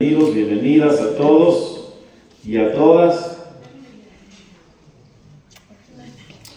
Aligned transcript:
Bienvenidos, 0.00 0.32
bienvenidas 0.32 1.00
a 1.00 1.16
todos 1.16 1.92
y 2.46 2.56
a 2.56 2.72
todas. 2.72 3.36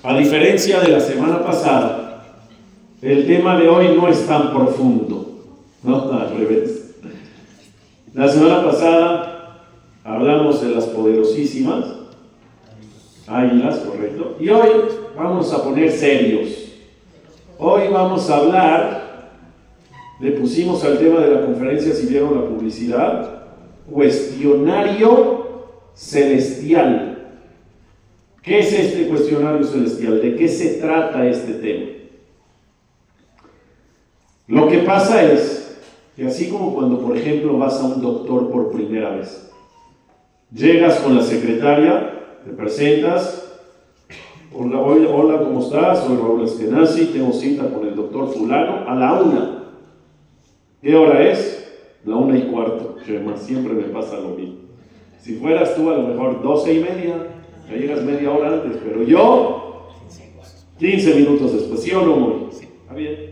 A 0.03 0.15
diferencia 0.15 0.79
de 0.79 0.89
la 0.89 0.99
semana 0.99 1.43
pasada, 1.43 2.37
el 3.01 3.25
tema 3.25 3.57
de 3.57 3.67
hoy 3.67 3.97
no 3.97 4.07
es 4.09 4.27
tan 4.27 4.53
profundo, 4.53 5.39
no 5.81 6.11
al 6.11 6.37
revés. 6.37 6.93
La 8.13 8.27
semana 8.27 8.63
pasada 8.63 9.65
hablamos 10.03 10.61
de 10.61 10.75
las 10.75 10.85
poderosísimas 10.85 11.85
águilas, 13.25 13.79
correcto, 13.79 14.37
y 14.39 14.49
hoy 14.49 14.69
vamos 15.17 15.51
a 15.51 15.63
poner 15.63 15.91
serios. 15.91 16.75
Hoy 17.57 17.87
vamos 17.91 18.29
a 18.29 18.37
hablar 18.37 19.00
le 20.21 20.31
pusimos 20.33 20.83
al 20.83 20.99
tema 20.99 21.19
de 21.21 21.33
la 21.33 21.41
conferencia, 21.41 21.93
si 21.93 22.05
vieron 22.05 22.35
la 22.35 22.47
publicidad, 22.47 23.43
cuestionario 23.89 25.71
celestial. 25.95 27.07
¿Qué 28.43 28.59
es 28.59 28.71
este 28.71 29.07
cuestionario 29.07 29.65
celestial? 29.65 30.21
¿De 30.21 30.35
qué 30.35 30.47
se 30.47 30.75
trata 30.75 31.27
este 31.27 31.53
tema? 31.53 31.91
Lo 34.47 34.67
que 34.67 34.79
pasa 34.79 35.23
es 35.23 35.79
que 36.15 36.27
así 36.27 36.49
como 36.49 36.75
cuando, 36.75 36.99
por 36.99 37.17
ejemplo, 37.17 37.57
vas 37.57 37.79
a 37.79 37.85
un 37.85 38.01
doctor 38.01 38.51
por 38.51 38.71
primera 38.71 39.15
vez, 39.15 39.49
llegas 40.53 40.99
con 40.99 41.15
la 41.15 41.23
secretaria, 41.23 42.13
te 42.45 42.51
presentas, 42.51 43.59
hola, 44.53 44.79
hola, 44.81 45.39
¿cómo 45.39 45.61
estás? 45.61 46.03
Soy 46.03 46.17
Raúl 46.17 46.43
Eskenazi, 46.43 47.05
tengo 47.07 47.33
cita 47.33 47.69
con 47.69 47.87
el 47.87 47.95
doctor 47.95 48.31
fulano 48.31 48.87
a 48.87 48.95
la 48.95 49.13
una. 49.13 49.60
¿Qué 50.81 50.95
hora 50.95 51.29
es? 51.29 51.57
La 52.05 52.15
una 52.15 52.37
y 52.37 52.43
cuarto. 52.43 52.97
siempre 53.37 53.73
me 53.73 53.83
pasa 53.83 54.19
lo 54.19 54.29
mismo. 54.29 54.55
Si 55.19 55.35
fueras 55.35 55.75
tú 55.75 55.89
a 55.91 55.97
lo 55.97 56.07
mejor 56.07 56.41
doce 56.41 56.73
y 56.73 56.79
media, 56.79 57.27
ya 57.69 57.75
llegas 57.75 58.01
media 58.03 58.31
hora 58.31 58.53
antes, 58.53 58.79
pero 58.83 59.03
yo 59.03 59.89
15 60.79 61.15
minutos 61.15 61.53
después, 61.53 61.83
¿sí 61.83 61.91
o 61.91 62.01
no, 62.03 62.15
muy? 62.15 62.49
¿Está 62.49 62.95
bien? 62.95 63.31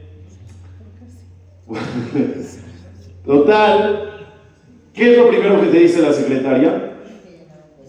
Total, 3.25 4.27
¿qué 4.93 5.11
es 5.11 5.17
lo 5.17 5.29
primero 5.29 5.61
que 5.61 5.67
te 5.67 5.79
dice 5.79 6.01
la 6.03 6.13
secretaria? 6.13 6.93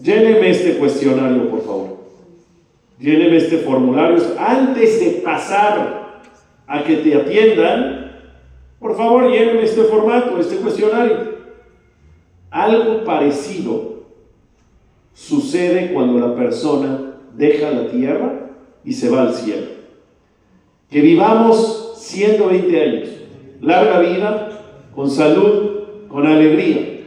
Lléneme 0.01 0.49
este 0.49 0.77
cuestionario, 0.77 1.47
por 1.51 1.63
favor. 1.63 1.97
Lléneme 2.99 3.37
este 3.37 3.57
formulario. 3.59 4.17
Antes 4.39 4.99
de 4.99 5.11
pasar 5.21 6.21
a 6.65 6.83
que 6.83 6.97
te 6.97 7.15
atiendan, 7.15 8.00
por 8.81 8.97
favor, 8.97 9.31
lléneme 9.31 9.63
este 9.63 9.83
formato, 9.83 10.39
este 10.39 10.55
cuestionario. 10.55 11.35
Algo 12.49 13.03
parecido 13.03 14.01
sucede 15.13 15.93
cuando 15.93 16.17
la 16.17 16.35
persona 16.35 17.13
deja 17.37 17.69
la 17.69 17.87
tierra 17.89 18.49
y 18.83 18.93
se 18.93 19.09
va 19.11 19.21
al 19.21 19.35
cielo. 19.35 19.67
Que 20.89 20.99
vivamos 20.99 21.93
120 21.97 22.81
años, 22.81 23.09
larga 23.61 23.99
vida, 23.99 24.49
con 24.95 25.11
salud, 25.11 25.83
con 26.09 26.25
alegría. 26.25 27.01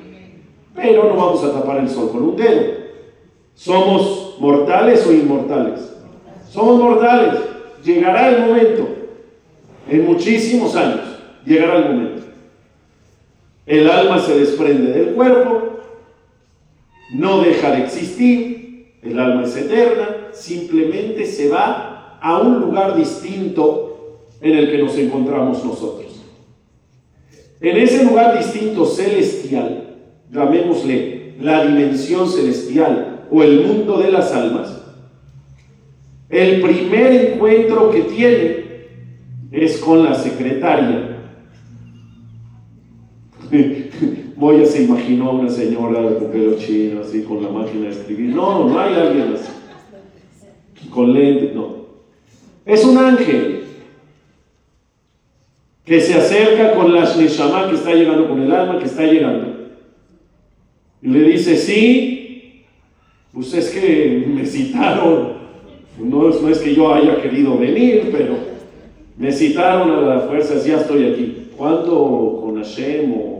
Pero 0.76 1.08
no 1.08 1.16
vamos 1.16 1.42
a 1.42 1.52
tapar 1.52 1.78
el 1.78 1.88
sol 1.88 2.10
con 2.12 2.22
un 2.22 2.36
dedo. 2.36 2.72
¿Somos 3.54 4.36
mortales 4.38 5.04
o 5.08 5.12
inmortales? 5.12 5.92
Somos 6.48 6.78
mortales. 6.78 7.34
Llegará 7.84 8.28
el 8.28 8.46
momento, 8.46 8.86
en 9.90 10.06
muchísimos 10.06 10.74
años, 10.76 11.13
llegará 11.44 11.78
el 11.78 11.94
momento. 11.94 12.22
El 13.66 13.88
alma 13.88 14.18
se 14.18 14.38
desprende 14.38 14.92
del 14.92 15.14
cuerpo, 15.14 15.80
no 17.14 17.40
deja 17.40 17.70
de 17.72 17.84
existir, 17.84 18.94
el 19.02 19.18
alma 19.18 19.44
es 19.44 19.56
eterna, 19.56 20.28
simplemente 20.32 21.24
se 21.26 21.48
va 21.48 22.18
a 22.20 22.38
un 22.38 22.60
lugar 22.60 22.96
distinto 22.96 24.20
en 24.40 24.56
el 24.56 24.70
que 24.70 24.78
nos 24.78 24.96
encontramos 24.98 25.64
nosotros. 25.64 26.20
En 27.60 27.76
ese 27.78 28.04
lugar 28.04 28.36
distinto 28.36 28.84
celestial, 28.84 29.96
llamémosle 30.30 31.34
la 31.40 31.64
dimensión 31.64 32.28
celestial 32.28 33.26
o 33.30 33.42
el 33.42 33.62
mundo 33.62 33.98
de 33.98 34.12
las 34.12 34.32
almas, 34.32 34.82
el 36.28 36.60
primer 36.60 37.12
encuentro 37.12 37.90
que 37.90 38.02
tiene 38.02 38.64
es 39.52 39.78
con 39.78 40.04
la 40.04 40.14
secretaria 40.14 41.13
Moya 44.36 44.66
se 44.66 44.82
imaginó 44.82 45.32
una 45.32 45.50
señora 45.50 46.02
de 46.02 46.26
pelo 46.26 46.56
chino, 46.56 47.00
así 47.00 47.22
con 47.22 47.42
la 47.42 47.48
máquina 47.48 47.84
de 47.84 47.90
escribir. 47.90 48.34
No, 48.34 48.68
no 48.68 48.78
hay 48.78 48.94
alguien 48.94 49.34
así. 49.34 49.50
Con 50.90 51.12
lente, 51.12 51.52
no. 51.54 51.84
Es 52.64 52.84
un 52.84 52.98
ángel 52.98 53.64
que 55.84 56.00
se 56.00 56.14
acerca 56.14 56.74
con 56.74 56.94
la 56.94 57.02
Neshama 57.14 57.68
que 57.68 57.76
está 57.76 57.94
llegando, 57.94 58.28
con 58.28 58.40
el 58.40 58.50
alma 58.50 58.78
que 58.78 58.86
está 58.86 59.04
llegando. 59.04 59.54
Y 61.02 61.08
le 61.08 61.20
dice, 61.24 61.56
sí, 61.56 62.64
pues 63.32 63.52
es 63.52 63.70
que 63.70 64.24
me 64.26 64.46
citaron. 64.46 65.34
No, 65.98 66.28
es 66.28 66.58
que 66.58 66.74
yo 66.74 66.92
haya 66.92 67.20
querido 67.20 67.58
venir, 67.58 68.08
pero 68.10 68.36
me 69.16 69.30
citaron 69.30 69.90
a 69.90 70.00
las 70.00 70.24
fuerzas, 70.24 70.64
ya 70.64 70.80
estoy 70.80 71.04
aquí. 71.04 71.43
¿Cuánto 71.56 72.40
con 72.42 72.56
Hashem 72.56 73.12
o 73.12 73.34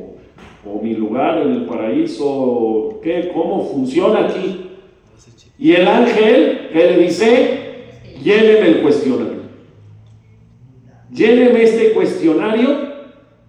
o 0.66 0.80
mi 0.82 0.94
lugar 0.94 1.42
en 1.42 1.52
el 1.52 1.64
paraíso, 1.66 2.98
¿qué? 3.02 3.30
¿Cómo 3.34 3.64
funciona 3.64 4.26
aquí? 4.26 4.70
Y 5.58 5.72
el 5.72 5.86
ángel 5.86 6.70
que 6.72 6.78
le 6.78 6.98
dice, 6.98 7.60
lléneme 8.22 8.68
el 8.68 8.82
cuestionario. 8.82 9.44
Lléneme 11.12 11.62
este 11.62 11.92
cuestionario 11.92 12.94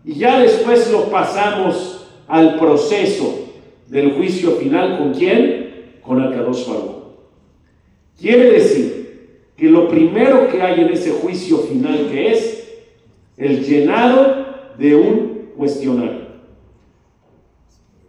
y 0.03 0.15
ya 0.15 0.39
después 0.39 0.91
lo 0.91 1.05
pasamos 1.05 2.07
al 2.27 2.59
proceso 2.59 3.47
del 3.87 4.11
juicio 4.13 4.51
final. 4.51 4.99
¿Con 4.99 5.13
quién? 5.13 5.95
Con 6.01 6.21
Akadosh 6.21 6.67
Baruch. 6.67 6.95
Quiere 8.19 8.51
decir 8.51 9.49
que 9.57 9.67
lo 9.67 9.87
primero 9.87 10.47
que 10.49 10.61
hay 10.61 10.81
en 10.81 10.89
ese 10.89 11.11
juicio 11.11 11.59
final 11.59 12.09
que 12.11 12.31
es 12.31 12.81
el 13.37 13.65
llenado 13.65 14.44
de 14.77 14.95
un 14.95 15.51
cuestionario. 15.57 16.25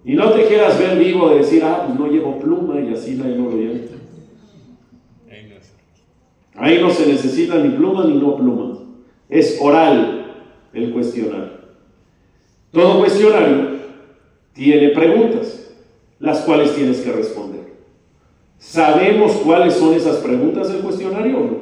Y 0.05 0.15
no 0.15 0.31
te 0.31 0.47
quieras 0.47 0.79
ver 0.79 0.99
vivo 0.99 1.31
de 1.31 1.39
decir, 1.39 1.65
ah, 1.65 1.85
pues 1.87 1.99
no 1.99 2.07
llevo 2.07 2.39
pluma 2.39 2.81
y 2.81 2.93
así 2.93 3.15
no 3.15 3.25
lo 3.25 3.57
lleva. 3.57 3.75
Ahí 6.55 6.81
no 6.81 6.91
se 6.91 7.07
necesita 7.07 7.59
ni 7.59 7.71
pluma 7.71 8.05
ni 8.05 8.15
no 8.15 8.37
pluma. 8.37 8.79
Es 9.29 9.59
oral 9.61 10.33
el 10.73 10.93
cuestionario. 10.93 11.57
Todo 12.71 13.01
cuestionario 13.01 13.77
tiene 14.53 14.91
preguntas, 14.91 15.71
las 16.19 16.41
cuales 16.41 16.75
tienes 16.75 17.01
que 17.01 17.13
responder. 17.13 17.67
¿Sabemos 18.59 19.33
cuáles 19.33 19.75
son 19.75 19.95
esas 19.95 20.17
preguntas 20.17 20.73
del 20.73 20.83
cuestionario 20.83 21.39
o 21.39 21.45
no? 21.45 21.57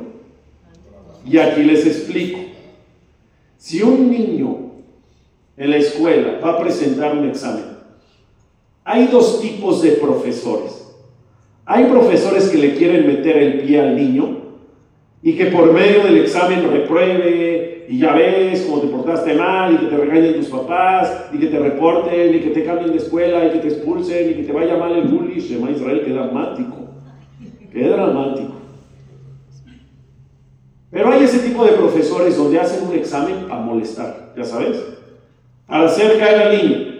Y 1.27 1.39
aquí 1.39 1.63
les 1.63 1.87
explico. 1.87 2.39
Si 3.57 3.83
un 3.83 4.11
niño 4.11 4.64
en 5.57 5.71
la 5.71 5.77
escuela 5.77 6.41
va 6.43 6.51
a 6.51 6.59
presentar 6.59 7.17
un 7.17 7.29
examen 7.29 7.75
hay 8.85 9.07
dos 9.07 9.41
tipos 9.41 9.83
de 9.83 9.93
profesores. 9.93 10.83
Hay 11.65 11.85
profesores 11.87 12.51
que 12.51 12.59
le 12.59 12.75
quieren 12.75 13.07
meter 13.07 13.37
el 13.39 13.63
pie 13.63 13.81
al 13.81 13.97
niño 13.97 14.43
y 15.23 15.35
que 15.35 15.47
por 15.47 15.73
medio 15.73 16.05
del 16.05 16.19
examen 16.19 16.71
repruebe 16.71 17.87
y 17.89 17.99
ya 17.99 18.15
ves 18.15 18.67
cómo 18.69 18.83
te 18.83 18.89
portaste 18.89 19.33
mal 19.33 19.75
y 19.75 19.79
que 19.79 19.87
te 19.87 19.97
regañen 19.97 20.37
tus 20.37 20.49
papás 20.49 21.31
y 21.33 21.39
que 21.39 21.47
te 21.47 21.59
reporten 21.59 22.35
y 22.35 22.41
que 22.41 22.51
te 22.51 22.65
cambien 22.65 22.91
de 22.91 22.99
escuela 22.99 23.47
y 23.47 23.53
que 23.53 23.59
te 23.61 23.69
expulsen 23.69 24.31
y 24.31 24.35
que 24.35 24.43
te 24.43 24.53
vaya 24.53 24.77
mal 24.77 24.95
el 24.95 25.09
bully. 25.09 25.41
Shema 25.41 25.71
Israel, 25.71 26.03
qué 26.05 26.13
dramático. 26.13 26.77
Qué 27.73 27.89
dramático. 27.89 28.53
Pero 30.91 31.11
hay 31.11 31.25
ese 31.25 31.39
tipo 31.39 31.65
de 31.65 31.73
profesores 31.73 32.37
donde 32.37 32.61
hacen 32.61 32.87
un 32.87 32.95
examen 32.95 33.47
a 33.51 33.57
molestar, 33.57 34.33
ya 34.37 34.45
sabes, 34.45 34.94
para 35.67 35.87
hacer 35.87 36.19
caer 36.19 36.43
al 36.43 36.57
niño 36.57 36.95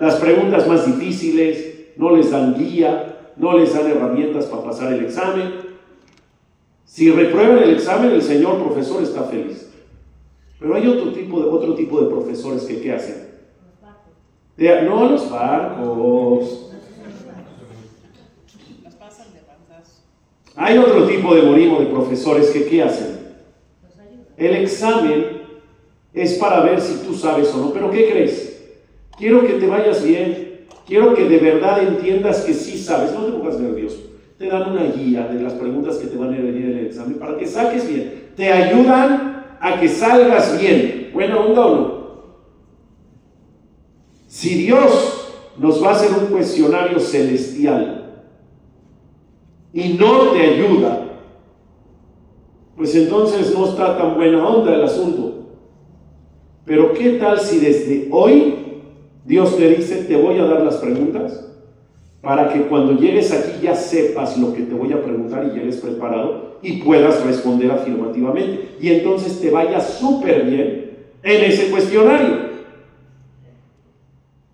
las 0.00 0.16
preguntas 0.16 0.66
más 0.66 0.86
difíciles, 0.86 1.92
no 1.96 2.16
les 2.16 2.30
dan 2.30 2.54
guía, 2.54 3.32
no 3.36 3.58
les 3.58 3.74
dan 3.74 3.86
herramientas 3.90 4.46
para 4.46 4.64
pasar 4.64 4.94
el 4.94 5.04
examen. 5.04 5.52
Si 6.86 7.10
reprueban 7.10 7.58
el 7.58 7.74
examen, 7.74 8.12
el 8.12 8.22
señor 8.22 8.64
profesor 8.64 9.02
está 9.02 9.24
feliz. 9.24 9.70
Pero 10.58 10.74
hay 10.74 10.86
otro 10.86 11.12
tipo 11.12 11.40
de, 11.40 11.48
otro 11.50 11.74
tipo 11.74 12.00
de 12.00 12.08
profesores 12.08 12.62
que 12.62 12.80
¿qué 12.80 12.94
hacen? 12.94 13.28
De, 14.56 14.82
no 14.82 15.10
los 15.10 15.30
barcos. 15.30 16.72
Hay 20.56 20.78
otro 20.78 21.06
tipo 21.06 21.34
de 21.34 21.42
morimo 21.42 21.80
de 21.80 21.86
profesores 21.86 22.50
que 22.50 22.64
¿qué 22.66 22.82
hacen? 22.82 23.20
El 24.38 24.56
examen 24.56 25.39
es 26.12 26.34
para 26.34 26.60
ver 26.60 26.80
si 26.80 27.04
tú 27.06 27.14
sabes 27.14 27.52
o 27.54 27.58
no. 27.58 27.72
Pero 27.72 27.90
¿qué 27.90 28.10
crees? 28.10 28.50
Quiero 29.16 29.46
que 29.46 29.54
te 29.54 29.66
vayas 29.66 30.04
bien. 30.04 30.66
Quiero 30.86 31.14
que 31.14 31.28
de 31.28 31.38
verdad 31.38 31.82
entiendas 31.82 32.40
que 32.40 32.52
sí 32.52 32.76
sabes, 32.76 33.12
no 33.12 33.24
te 33.24 33.32
pongas 33.32 33.60
nervioso. 33.60 33.98
Te 34.38 34.46
dan 34.46 34.72
una 34.72 34.84
guía 34.84 35.28
de 35.28 35.40
las 35.40 35.52
preguntas 35.52 35.96
que 35.98 36.08
te 36.08 36.16
van 36.16 36.34
a 36.34 36.38
venir 36.38 36.64
en 36.64 36.78
el 36.78 36.86
examen 36.86 37.18
para 37.18 37.36
que 37.36 37.46
saques 37.46 37.88
bien. 37.88 38.30
Te 38.34 38.50
ayudan 38.50 39.56
a 39.60 39.78
que 39.78 39.88
salgas 39.88 40.60
bien. 40.60 41.10
¿Buena 41.12 41.38
onda 41.38 41.66
o 41.66 41.76
no? 41.76 42.00
Si 44.26 44.62
Dios 44.62 45.32
nos 45.58 45.82
va 45.82 45.90
a 45.90 45.92
hacer 45.92 46.10
un 46.12 46.26
cuestionario 46.26 46.98
celestial 46.98 48.24
y 49.72 49.92
no 49.94 50.30
te 50.30 50.40
ayuda, 50.40 51.06
pues 52.76 52.94
entonces 52.94 53.54
no 53.54 53.66
está 53.66 53.98
tan 53.98 54.14
buena 54.14 54.46
onda 54.46 54.74
el 54.74 54.84
asunto. 54.84 55.39
Pero 56.70 56.92
¿qué 56.92 57.14
tal 57.14 57.40
si 57.40 57.58
desde 57.58 58.06
hoy 58.12 58.54
Dios 59.24 59.56
te 59.56 59.70
dice, 59.70 60.04
te 60.04 60.14
voy 60.14 60.38
a 60.38 60.44
dar 60.44 60.62
las 60.62 60.76
preguntas 60.76 61.44
para 62.20 62.52
que 62.52 62.62
cuando 62.66 62.92
llegues 62.92 63.32
aquí 63.32 63.60
ya 63.60 63.74
sepas 63.74 64.38
lo 64.38 64.52
que 64.52 64.62
te 64.62 64.74
voy 64.74 64.92
a 64.92 65.02
preguntar 65.02 65.44
y 65.44 65.58
llegues 65.58 65.78
preparado 65.78 66.58
y 66.62 66.80
puedas 66.80 67.26
responder 67.26 67.72
afirmativamente. 67.72 68.68
Y 68.80 68.90
entonces 68.90 69.40
te 69.40 69.50
vaya 69.50 69.80
súper 69.80 70.44
bien 70.44 70.90
en 71.24 71.44
ese 71.44 71.72
cuestionario. 71.72 72.36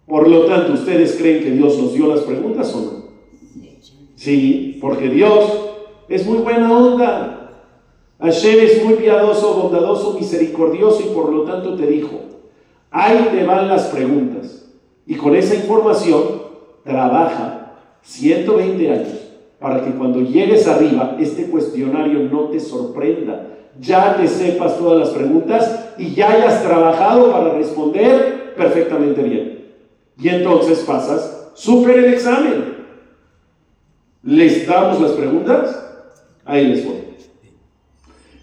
Por 0.07 0.27
lo 0.27 0.47
tanto, 0.47 0.73
¿ustedes 0.73 1.17
creen 1.17 1.45
que 1.45 1.51
Dios 1.51 1.77
nos 1.77 1.93
dio 1.93 2.07
las 2.07 2.21
preguntas 2.21 2.75
o 2.75 2.81
no? 2.81 2.93
Sí, 4.15 4.79
porque 4.81 5.11
Dios 5.11 5.69
es 6.09 6.25
muy 6.25 6.39
buena 6.39 6.73
onda. 6.75 7.36
Hashem 8.19 8.61
es 8.61 8.85
muy 8.85 8.95
piadoso, 8.95 9.55
bondadoso, 9.55 10.15
misericordioso 10.19 11.03
y 11.05 11.15
por 11.15 11.33
lo 11.33 11.43
tanto 11.43 11.77
te 11.77 11.87
dijo, 11.87 12.19
ahí 12.91 13.29
te 13.31 13.45
van 13.45 13.69
las 13.69 13.87
preguntas. 13.87 14.67
Y 15.07 15.17
con 15.17 15.37
esa 15.37 15.55
información 15.55 16.43
trabaja 16.85 17.75
120 18.03 18.91
años 18.91 19.27
para 19.59 19.85
que 19.85 19.91
cuando 19.91 20.21
llegues 20.21 20.67
arriba 20.67 21.17
este 21.19 21.47
cuestionario 21.47 22.21
no 22.21 22.49
te 22.49 22.61
sorprenda. 22.61 23.49
Ya 23.79 24.17
te 24.17 24.27
sepas 24.27 24.79
todas 24.79 24.99
las 24.99 25.11
preguntas 25.11 25.91
y 25.99 26.15
ya 26.15 26.31
hayas 26.31 26.63
trabajado 26.63 27.31
para 27.31 27.53
responder 27.53 28.55
perfectamente 28.57 29.23
bien. 29.23 29.67
Y 30.19 30.29
entonces 30.31 30.79
pasas 30.81 31.51
súper 31.55 31.99
el 31.99 32.15
examen. 32.15 32.77
¿Les 34.23 34.67
damos 34.67 35.01
las 35.01 35.13
preguntas? 35.13 35.83
Ahí 36.45 36.67
les 36.67 36.85
voy. 36.85 37.16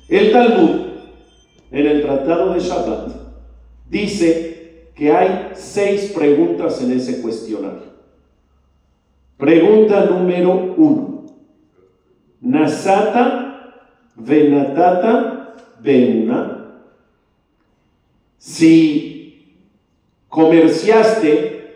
El 0.08 0.32
Talmud, 0.32 0.82
en 1.72 1.86
el 1.86 2.02
Tratado 2.02 2.54
de 2.54 2.60
Shabbat, 2.60 3.12
dice 3.90 4.90
que 4.96 5.12
hay 5.12 5.52
seis 5.54 6.12
preguntas 6.16 6.82
en 6.82 6.92
ese 6.92 7.22
cuestionario. 7.22 7.94
Pregunta 9.38 10.06
número 10.06 10.74
uno. 10.78 11.26
Nasata 12.42 13.54
venatata 14.16 15.56
una 15.84 16.68
Si 18.38 19.58
comerciaste, 20.30 21.76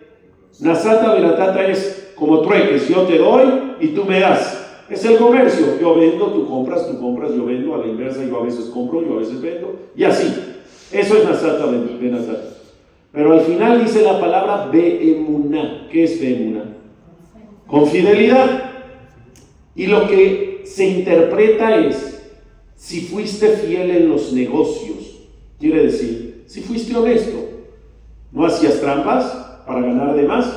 Nasata 0.60 1.14
venatata 1.14 1.68
es 1.68 2.14
como 2.16 2.42
trueques, 2.42 2.88
yo 2.88 3.04
te 3.04 3.18
doy 3.18 3.76
y 3.80 3.90
tú 3.90 4.06
me 4.06 4.20
das. 4.20 4.56
Es 4.89 5.04
el 5.06 5.18
comercio. 5.18 5.80
Yo 5.80 5.95
vendo, 5.95 6.28
tú 6.28 6.48
compras, 6.48 6.88
tú 6.88 7.00
compras, 7.00 7.34
yo 7.36 7.45
vendo, 7.45 7.75
a 7.75 7.80
la 7.80 7.88
inversa, 7.88 8.24
yo 8.24 8.39
a 8.39 8.44
veces 8.44 8.66
compro, 8.66 9.01
yo 9.01 9.16
a 9.16 9.19
veces 9.19 9.42
vendo, 9.42 9.75
y 9.95 10.04
así. 10.04 10.34
Eso 10.92 11.18
es 11.18 11.25
Nasata 11.25 11.66
venatata. 11.66 12.56
Pero 13.12 13.34
al 13.34 13.42
final 13.42 13.84
dice 13.84 14.04
la 14.04 14.19
palabra 14.19 14.69
Be'emuná. 14.72 15.88
¿Qué 15.92 16.04
es 16.04 16.22
Be'emuná? 16.22 16.66
Con 17.66 17.88
fidelidad. 17.88 18.72
Y 19.75 19.88
lo 19.88 20.07
que 20.07 20.62
se 20.66 20.86
interpreta 20.86 21.75
es, 21.78 22.24
si 22.75 23.01
fuiste 23.01 23.50
fiel 23.50 23.92
en 23.92 24.10
los 24.10 24.33
negocios, 24.33 25.28
quiere 25.60 25.83
decir, 25.83 26.44
si 26.48 26.62
fuiste 26.62 26.95
honesto, 26.95 27.38
no 28.31 28.45
hacías 28.45 28.80
trampas 28.80 29.25
para 29.66 29.81
ganar 29.81 30.16
de 30.16 30.24
más, 30.24 30.48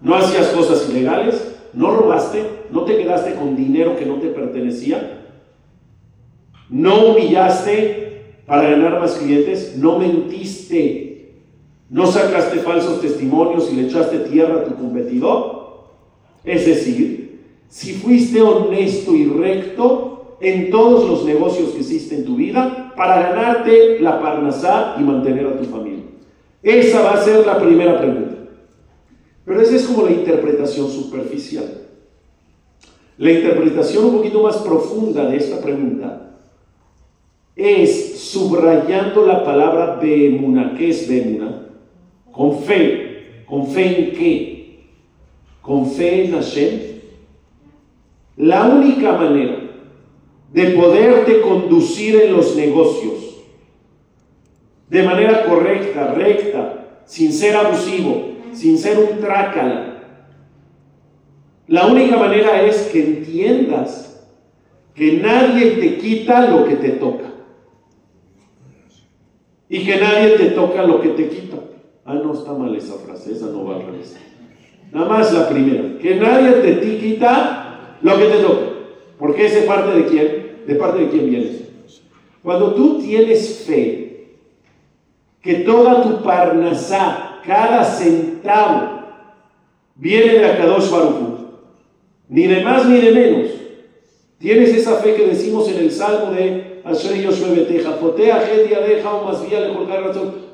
no 0.00 0.14
hacías 0.14 0.48
cosas 0.48 0.88
ilegales, 0.90 1.53
no 1.74 1.94
robaste, 1.94 2.42
no 2.70 2.84
te 2.84 2.96
quedaste 2.96 3.34
con 3.34 3.56
dinero 3.56 3.96
que 3.96 4.06
no 4.06 4.16
te 4.16 4.28
pertenecía, 4.28 5.22
no 6.70 7.06
humillaste 7.06 8.22
para 8.46 8.70
ganar 8.70 9.00
más 9.00 9.12
clientes, 9.14 9.76
no 9.76 9.98
mentiste 9.98 11.14
no 11.90 12.06
sacaste 12.06 12.58
falsos 12.58 13.00
testimonios 13.00 13.70
y 13.70 13.76
le 13.76 13.86
echaste 13.86 14.18
tierra 14.20 14.60
a 14.60 14.64
tu 14.64 14.74
competidor. 14.74 15.84
Es 16.42 16.66
decir, 16.66 17.40
si 17.68 17.92
fuiste 17.92 18.40
honesto 18.42 19.14
y 19.14 19.26
recto 19.26 20.36
en 20.40 20.70
todos 20.70 21.08
los 21.08 21.24
negocios 21.24 21.70
que 21.70 21.80
hiciste 21.80 22.16
en 22.16 22.24
tu 22.24 22.36
vida 22.36 22.92
para 22.96 23.20
ganarte 23.20 24.00
la 24.00 24.20
parnasá 24.20 24.96
y 24.98 25.02
mantener 25.02 25.46
a 25.46 25.56
tu 25.56 25.64
familia. 25.64 26.04
Esa 26.62 27.02
va 27.02 27.12
a 27.12 27.22
ser 27.22 27.46
la 27.46 27.58
primera 27.58 27.98
pregunta. 27.98 28.33
Pero 29.44 29.60
esa 29.60 29.76
es 29.76 29.84
como 29.84 30.04
la 30.06 30.12
interpretación 30.12 30.90
superficial. 30.90 31.82
La 33.18 33.30
interpretación 33.30 34.06
un 34.06 34.16
poquito 34.16 34.42
más 34.42 34.56
profunda 34.58 35.26
de 35.26 35.36
esta 35.36 35.60
pregunta 35.60 36.30
es 37.54 38.18
subrayando 38.18 39.26
la 39.26 39.44
palabra 39.44 39.98
Bemuna. 40.00 40.74
¿Qué 40.76 40.90
es 40.90 41.08
Bemuna? 41.08 41.64
con 42.34 42.58
fe. 42.58 43.44
¿Con 43.46 43.66
fe 43.68 43.86
en 43.86 44.16
qué? 44.16 44.78
Con 45.62 45.90
fe 45.90 46.24
en 46.24 46.32
Hashem. 46.32 46.80
La 48.36 48.64
única 48.64 49.12
manera 49.12 49.58
de 50.52 50.66
poderte 50.70 51.40
conducir 51.40 52.16
en 52.16 52.32
los 52.32 52.56
negocios 52.56 53.12
de 54.88 55.02
manera 55.02 55.44
correcta, 55.46 56.14
recta, 56.14 57.02
sin 57.06 57.32
ser 57.32 57.56
abusivo, 57.56 58.33
sin 58.54 58.78
ser 58.78 58.98
un 58.98 59.20
trácala. 59.20 59.90
La 61.66 61.86
única 61.86 62.16
manera 62.16 62.62
es 62.62 62.88
que 62.92 63.04
entiendas 63.04 64.26
que 64.94 65.14
nadie 65.14 65.72
te 65.72 65.98
quita 65.98 66.48
lo 66.48 66.64
que 66.64 66.76
te 66.76 66.90
toca 66.90 67.32
y 69.68 69.84
que 69.84 69.96
nadie 69.96 70.36
te 70.36 70.50
toca 70.50 70.82
lo 70.84 71.00
que 71.00 71.10
te 71.10 71.28
quita. 71.28 71.56
Ah, 72.04 72.14
no 72.14 72.34
está 72.34 72.52
mal 72.52 72.74
esa 72.76 72.94
frase, 72.94 73.32
esa 73.32 73.46
no 73.46 73.64
va 73.64 73.76
a 73.76 73.78
revés. 73.78 74.16
Nada 74.92 75.08
más 75.08 75.32
la 75.32 75.48
primera, 75.48 75.98
que 75.98 76.16
nadie 76.16 76.52
te 76.60 76.80
quita 76.98 77.96
lo 78.02 78.16
que 78.18 78.26
te 78.26 78.36
toca. 78.36 78.66
Porque 79.18 79.46
ese 79.46 79.62
parte 79.62 79.96
de 79.96 80.06
quién? 80.06 80.66
¿De 80.66 80.74
parte 80.76 81.00
de 81.00 81.08
quién 81.08 81.30
vienes? 81.30 81.64
Cuando 82.42 82.74
tú 82.74 83.00
tienes 83.00 83.64
fe, 83.66 84.38
que 85.40 85.54
toda 85.56 86.02
tu 86.02 86.22
parnasá, 86.22 87.33
cada 87.46 87.84
centavo, 87.84 89.00
viene 89.94 90.34
de 90.34 90.46
Akadosh 90.46 90.90
Baruch 90.90 91.34
ni 92.28 92.46
de 92.46 92.62
más 92.64 92.86
ni 92.86 93.00
de 93.00 93.12
menos. 93.12 93.50
Tienes 94.38 94.74
esa 94.74 94.96
fe 94.96 95.14
que 95.14 95.26
decimos 95.26 95.68
en 95.68 95.78
el 95.78 95.90
Salmo 95.90 96.32
de 96.32 96.74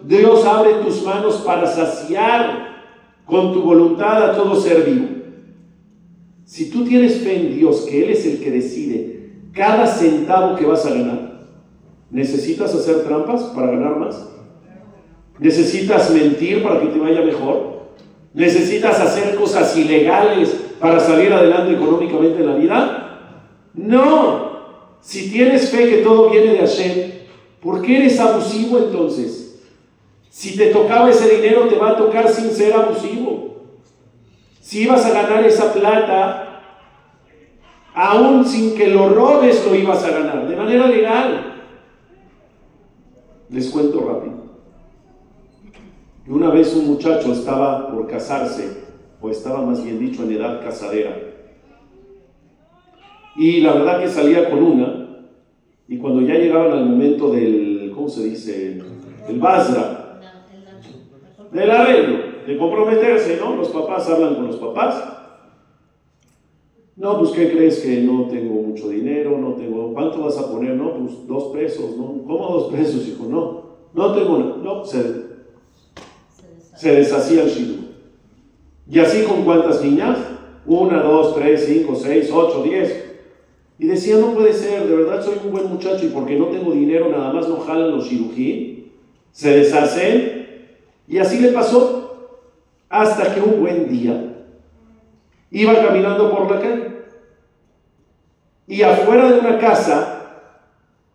Dios 0.06 0.44
abre 0.44 0.74
tus 0.84 1.02
manos 1.02 1.36
para 1.44 1.66
saciar 1.66 2.70
con 3.26 3.52
tu 3.52 3.62
voluntad 3.62 4.30
a 4.30 4.36
todo 4.36 4.60
ser 4.60 4.84
vivo. 4.84 5.08
Si 6.44 6.70
tú 6.70 6.84
tienes 6.84 7.20
fe 7.20 7.36
en 7.36 7.56
Dios, 7.56 7.82
que 7.88 8.04
Él 8.04 8.10
es 8.10 8.26
el 8.26 8.40
que 8.40 8.50
decide 8.50 9.30
cada 9.52 9.86
centavo 9.86 10.56
que 10.56 10.66
vas 10.66 10.86
a 10.86 10.90
ganar, 10.90 11.40
¿necesitas 12.10 12.74
hacer 12.74 13.04
trampas 13.04 13.42
para 13.54 13.72
ganar 13.72 13.98
más? 13.98 14.28
¿Necesitas 15.40 16.10
mentir 16.10 16.62
para 16.62 16.80
que 16.80 16.88
te 16.88 16.98
vaya 16.98 17.22
mejor? 17.22 17.80
¿Necesitas 18.34 19.00
hacer 19.00 19.34
cosas 19.34 19.74
ilegales 19.76 20.54
para 20.78 21.00
salir 21.00 21.32
adelante 21.32 21.72
económicamente 21.72 22.40
en 22.40 22.46
la 22.46 22.54
vida? 22.54 23.40
No, 23.72 24.50
si 25.00 25.30
tienes 25.30 25.70
fe 25.70 25.88
que 25.88 25.96
todo 25.98 26.28
viene 26.28 26.52
de 26.52 26.58
Hashem, 26.58 27.12
¿por 27.62 27.80
qué 27.80 27.98
eres 27.98 28.20
abusivo 28.20 28.78
entonces? 28.78 29.62
Si 30.28 30.56
te 30.56 30.66
tocaba 30.66 31.10
ese 31.10 31.36
dinero, 31.36 31.66
te 31.68 31.76
va 31.76 31.90
a 31.90 31.96
tocar 31.96 32.28
sin 32.28 32.50
ser 32.50 32.74
abusivo. 32.74 33.64
Si 34.60 34.82
ibas 34.82 35.04
a 35.06 35.10
ganar 35.10 35.44
esa 35.44 35.72
plata, 35.72 36.62
aún 37.94 38.44
sin 38.44 38.76
que 38.76 38.88
lo 38.88 39.08
robes, 39.08 39.66
lo 39.66 39.74
ibas 39.74 40.04
a 40.04 40.10
ganar, 40.10 40.46
de 40.46 40.54
manera 40.54 40.86
legal. 40.86 41.64
Les 43.48 43.68
cuento 43.70 44.00
rápido. 44.00 44.29
Una 46.30 46.50
vez 46.50 46.74
un 46.76 46.86
muchacho 46.86 47.32
estaba 47.32 47.90
por 47.90 48.06
casarse, 48.06 48.84
o 49.20 49.28
estaba 49.28 49.62
más 49.62 49.82
bien 49.84 49.98
dicho 49.98 50.22
en 50.22 50.32
edad 50.32 50.62
casadera 50.62 51.30
y 53.36 53.60
la 53.60 53.72
verdad 53.72 54.00
que 54.00 54.08
salía 54.08 54.50
con 54.50 54.62
una, 54.62 55.08
y 55.88 55.98
cuando 55.98 56.20
ya 56.20 56.34
llegaban 56.34 56.72
al 56.72 56.86
momento 56.86 57.30
del, 57.30 57.90
¿cómo 57.94 58.08
se 58.08 58.24
dice? 58.24 58.82
El 59.28 59.38
basra, 59.38 60.20
del 61.50 61.70
arreglo, 61.70 62.18
de 62.46 62.58
comprometerse, 62.58 63.38
¿no? 63.40 63.56
Los 63.56 63.70
papás 63.70 64.08
hablan 64.08 64.34
con 64.34 64.46
los 64.46 64.56
papás. 64.56 65.02
No, 66.96 67.18
pues 67.18 67.30
¿qué 67.30 67.50
crees 67.50 67.80
que 67.80 68.02
no 68.02 68.26
tengo 68.28 68.60
mucho 68.60 68.88
dinero? 68.88 69.38
No 69.38 69.54
tengo, 69.54 69.92
¿cuánto 69.94 70.22
vas 70.22 70.36
a 70.38 70.50
poner? 70.50 70.74
No, 70.76 70.92
pues 70.94 71.26
dos 71.26 71.44
pesos, 71.52 71.96
¿no? 71.96 72.22
¿Cómo 72.26 72.48
dos 72.52 72.72
pesos, 72.72 73.08
hijo? 73.08 73.24
No, 73.24 73.62
no 73.94 74.14
tengo, 74.14 74.38
no, 74.62 74.84
se, 74.84 75.29
se 76.80 76.94
deshacía 76.94 77.42
el 77.42 77.50
shidur. 77.50 77.90
Y 78.90 78.98
así 79.00 79.22
con 79.24 79.44
cuántas 79.44 79.84
niñas? 79.84 80.16
Una, 80.64 81.02
dos, 81.02 81.34
tres, 81.34 81.66
cinco, 81.66 81.94
seis, 81.94 82.30
ocho, 82.32 82.62
diez. 82.62 83.04
Y 83.78 83.86
decía, 83.86 84.16
no 84.16 84.32
puede 84.32 84.54
ser, 84.54 84.86
de 84.86 84.96
verdad 84.96 85.22
soy 85.22 85.34
un 85.44 85.50
buen 85.50 85.66
muchacho 85.66 86.06
y 86.06 86.08
porque 86.08 86.36
no 86.36 86.46
tengo 86.46 86.72
dinero 86.72 87.10
nada 87.10 87.34
más 87.34 87.46
no 87.46 87.60
jalan 87.60 87.90
los 87.90 88.08
cirugí, 88.08 88.92
se 89.30 89.58
deshacen. 89.58 90.46
Y 91.06 91.18
así 91.18 91.40
le 91.40 91.48
pasó 91.48 92.38
hasta 92.88 93.34
que 93.34 93.42
un 93.42 93.60
buen 93.60 93.86
día 93.86 94.46
iba 95.50 95.86
caminando 95.86 96.30
por 96.30 96.50
la 96.50 96.60
calle 96.60 96.90
y 98.66 98.80
afuera 98.80 99.30
de 99.30 99.40
una 99.40 99.58
casa 99.58 100.46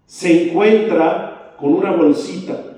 se 0.05 0.50
encuentra 0.50 1.55
con 1.57 1.74
una 1.74 1.91
bolsita. 1.91 2.75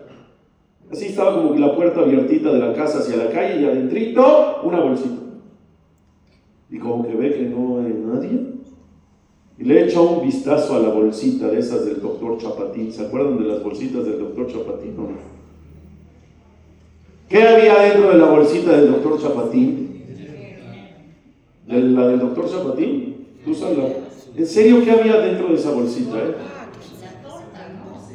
Así 0.92 1.08
estaba 1.08 1.36
como 1.36 1.56
la 1.56 1.76
puerta 1.76 2.02
abiertita 2.02 2.52
de 2.52 2.60
la 2.60 2.74
casa 2.74 3.00
hacia 3.00 3.18
la 3.18 3.30
calle 3.30 3.62
y 3.62 3.66
adentrito 3.66 4.62
una 4.64 4.80
bolsita. 4.80 5.22
Y 6.70 6.80
como 6.80 7.06
que 7.08 7.16
ve 7.16 7.34
que 7.34 7.44
no 7.44 7.80
hay 7.80 7.94
nadie, 7.94 8.58
y 9.60 9.64
le 9.64 9.86
echa 9.86 10.02
un 10.02 10.22
vistazo 10.22 10.76
a 10.76 10.80
la 10.80 10.90
bolsita 10.90 11.48
de 11.48 11.60
esas 11.60 11.86
del 11.86 12.00
doctor 12.02 12.38
Chapatín. 12.38 12.92
¿Se 12.92 13.06
acuerdan 13.06 13.40
de 13.40 13.46
las 13.46 13.64
bolsitas 13.64 14.06
del 14.06 14.20
doctor 14.20 14.48
Chapatín 14.48 14.94
o 14.98 15.02
no? 15.02 15.38
¿Qué 17.28 17.42
había 17.42 17.80
dentro 17.80 18.12
de 18.12 18.18
la 18.20 18.30
bolsita 18.30 18.72
del 18.78 18.92
doctor 18.92 19.20
Chapatín? 19.20 20.04
¿De 21.66 21.82
la 21.82 22.08
del 22.08 22.20
doctor 22.20 22.50
Chapatín? 22.50 23.28
¿Tú 23.44 23.54
sabes? 23.56 23.98
¿En 24.36 24.46
serio 24.46 24.84
qué 24.84 24.92
había 24.92 25.18
dentro 25.22 25.48
de 25.48 25.56
esa 25.56 25.72
bolsita? 25.72 26.18
Eh? 26.20 26.36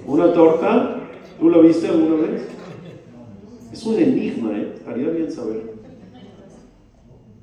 ¿Una 0.07 0.33
torta? 0.33 1.01
¿Tú 1.41 1.51
la 1.51 1.59
viste 1.59 1.89
alguna 1.89 2.23
vez? 2.23 2.49
Es 3.73 3.87
un 3.87 3.99
enigma, 3.99 4.57
¿eh? 4.57 4.75
Estaría 4.77 5.09
bien 5.09 5.31
saber. 5.31 5.73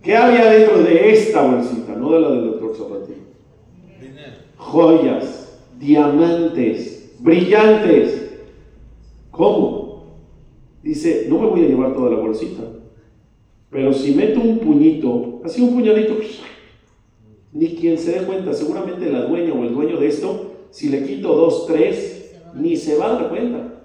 ¿Qué 0.01 0.15
había 0.15 0.51
dentro 0.51 0.83
de 0.83 1.11
esta 1.11 1.41
bolsita, 1.41 1.95
no 1.95 2.11
de 2.11 2.19
la 2.21 2.31
del 2.31 2.45
doctor 2.45 2.77
Chapatín? 2.77 3.29
joyas, 4.59 5.59
diamantes, 5.79 7.15
brillantes. 7.19 8.29
¿Cómo? 9.31 10.03
Dice, 10.83 11.25
no 11.29 11.39
me 11.39 11.47
voy 11.47 11.63
a 11.63 11.67
llevar 11.67 11.93
toda 11.93 12.11
la 12.11 12.19
bolsita, 12.19 12.63
pero 13.69 13.91
si 13.93 14.13
meto 14.13 14.39
un 14.39 14.59
puñito, 14.59 15.41
así 15.43 15.61
un 15.61 15.73
puñadito, 15.73 16.17
ni 17.51 17.75
quien 17.75 17.97
se 17.97 18.19
dé 18.19 18.25
cuenta, 18.25 18.53
seguramente 18.53 19.11
la 19.11 19.25
dueña 19.25 19.53
o 19.53 19.63
el 19.63 19.73
dueño 19.73 19.97
de 19.97 20.07
esto, 20.07 20.51
si 20.71 20.89
le 20.89 21.03
quito 21.03 21.33
dos, 21.33 21.65
tres, 21.67 22.35
ni 22.53 22.77
se 22.77 22.97
va 22.97 23.07
a 23.07 23.13
dar 23.13 23.29
cuenta. 23.29 23.78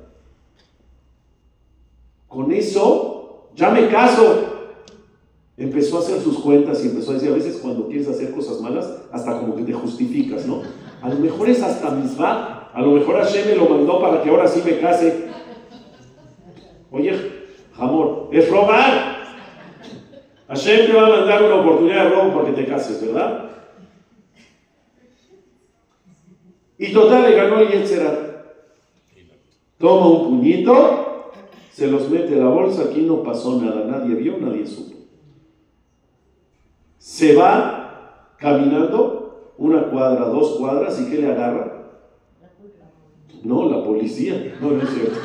Con 2.34 2.50
eso, 2.50 3.50
ya 3.54 3.70
me 3.70 3.86
caso, 3.86 4.44
empezó 5.56 5.98
a 5.98 6.00
hacer 6.00 6.20
sus 6.20 6.40
cuentas 6.40 6.84
y 6.84 6.88
empezó 6.88 7.12
a 7.12 7.14
decir, 7.14 7.30
a 7.30 7.34
veces 7.34 7.58
cuando 7.62 7.86
quieres 7.86 8.08
hacer 8.08 8.32
cosas 8.32 8.60
malas, 8.60 8.92
hasta 9.12 9.38
como 9.38 9.54
que 9.54 9.62
te 9.62 9.72
justificas, 9.72 10.44
¿no? 10.44 10.62
A 11.00 11.08
lo 11.10 11.14
mejor 11.14 11.48
es 11.48 11.62
hasta 11.62 11.90
misma, 11.90 12.70
a 12.74 12.82
lo 12.82 12.90
mejor 12.90 13.18
Hashem 13.18 13.46
me 13.50 13.54
lo 13.54 13.68
mandó 13.68 14.00
para 14.00 14.20
que 14.20 14.30
ahora 14.30 14.48
sí 14.48 14.62
me 14.64 14.80
case. 14.80 15.28
Oye, 16.90 17.16
amor, 17.78 18.30
es 18.32 18.50
robar. 18.50 19.14
Hashem 20.48 20.86
te 20.86 20.92
va 20.92 21.06
a 21.06 21.10
mandar 21.10 21.44
una 21.44 21.54
oportunidad 21.54 22.04
de 22.04 22.10
robo 22.10 22.34
para 22.34 22.46
que 22.46 22.62
te 22.62 22.66
cases, 22.66 23.00
¿verdad? 23.00 23.50
Y 26.78 26.92
total 26.92 27.22
le 27.22 27.36
ganó 27.36 27.60
el 27.60 27.68
Yetzerá. 27.68 28.54
Toma 29.78 30.06
un 30.08 30.24
puñito, 30.24 31.03
se 31.74 31.88
los 31.88 32.08
mete 32.08 32.36
a 32.36 32.44
la 32.44 32.48
bolsa, 32.48 32.84
aquí 32.84 33.02
no 33.02 33.22
pasó 33.22 33.60
nada, 33.60 33.84
nadie 33.84 34.14
vio, 34.14 34.38
nadie 34.38 34.66
supo 34.66 34.94
se 37.04 37.34
va 37.34 38.32
caminando 38.38 39.52
una 39.58 39.90
cuadra, 39.90 40.24
dos 40.24 40.56
cuadras, 40.56 40.98
¿y 40.98 41.10
qué 41.10 41.18
le 41.18 41.30
agarra? 41.30 41.90
No, 43.42 43.68
la 43.68 43.84
policía. 43.84 44.56
No, 44.58 44.70
no 44.70 44.82
es 44.82 44.88
cierto. 44.88 45.18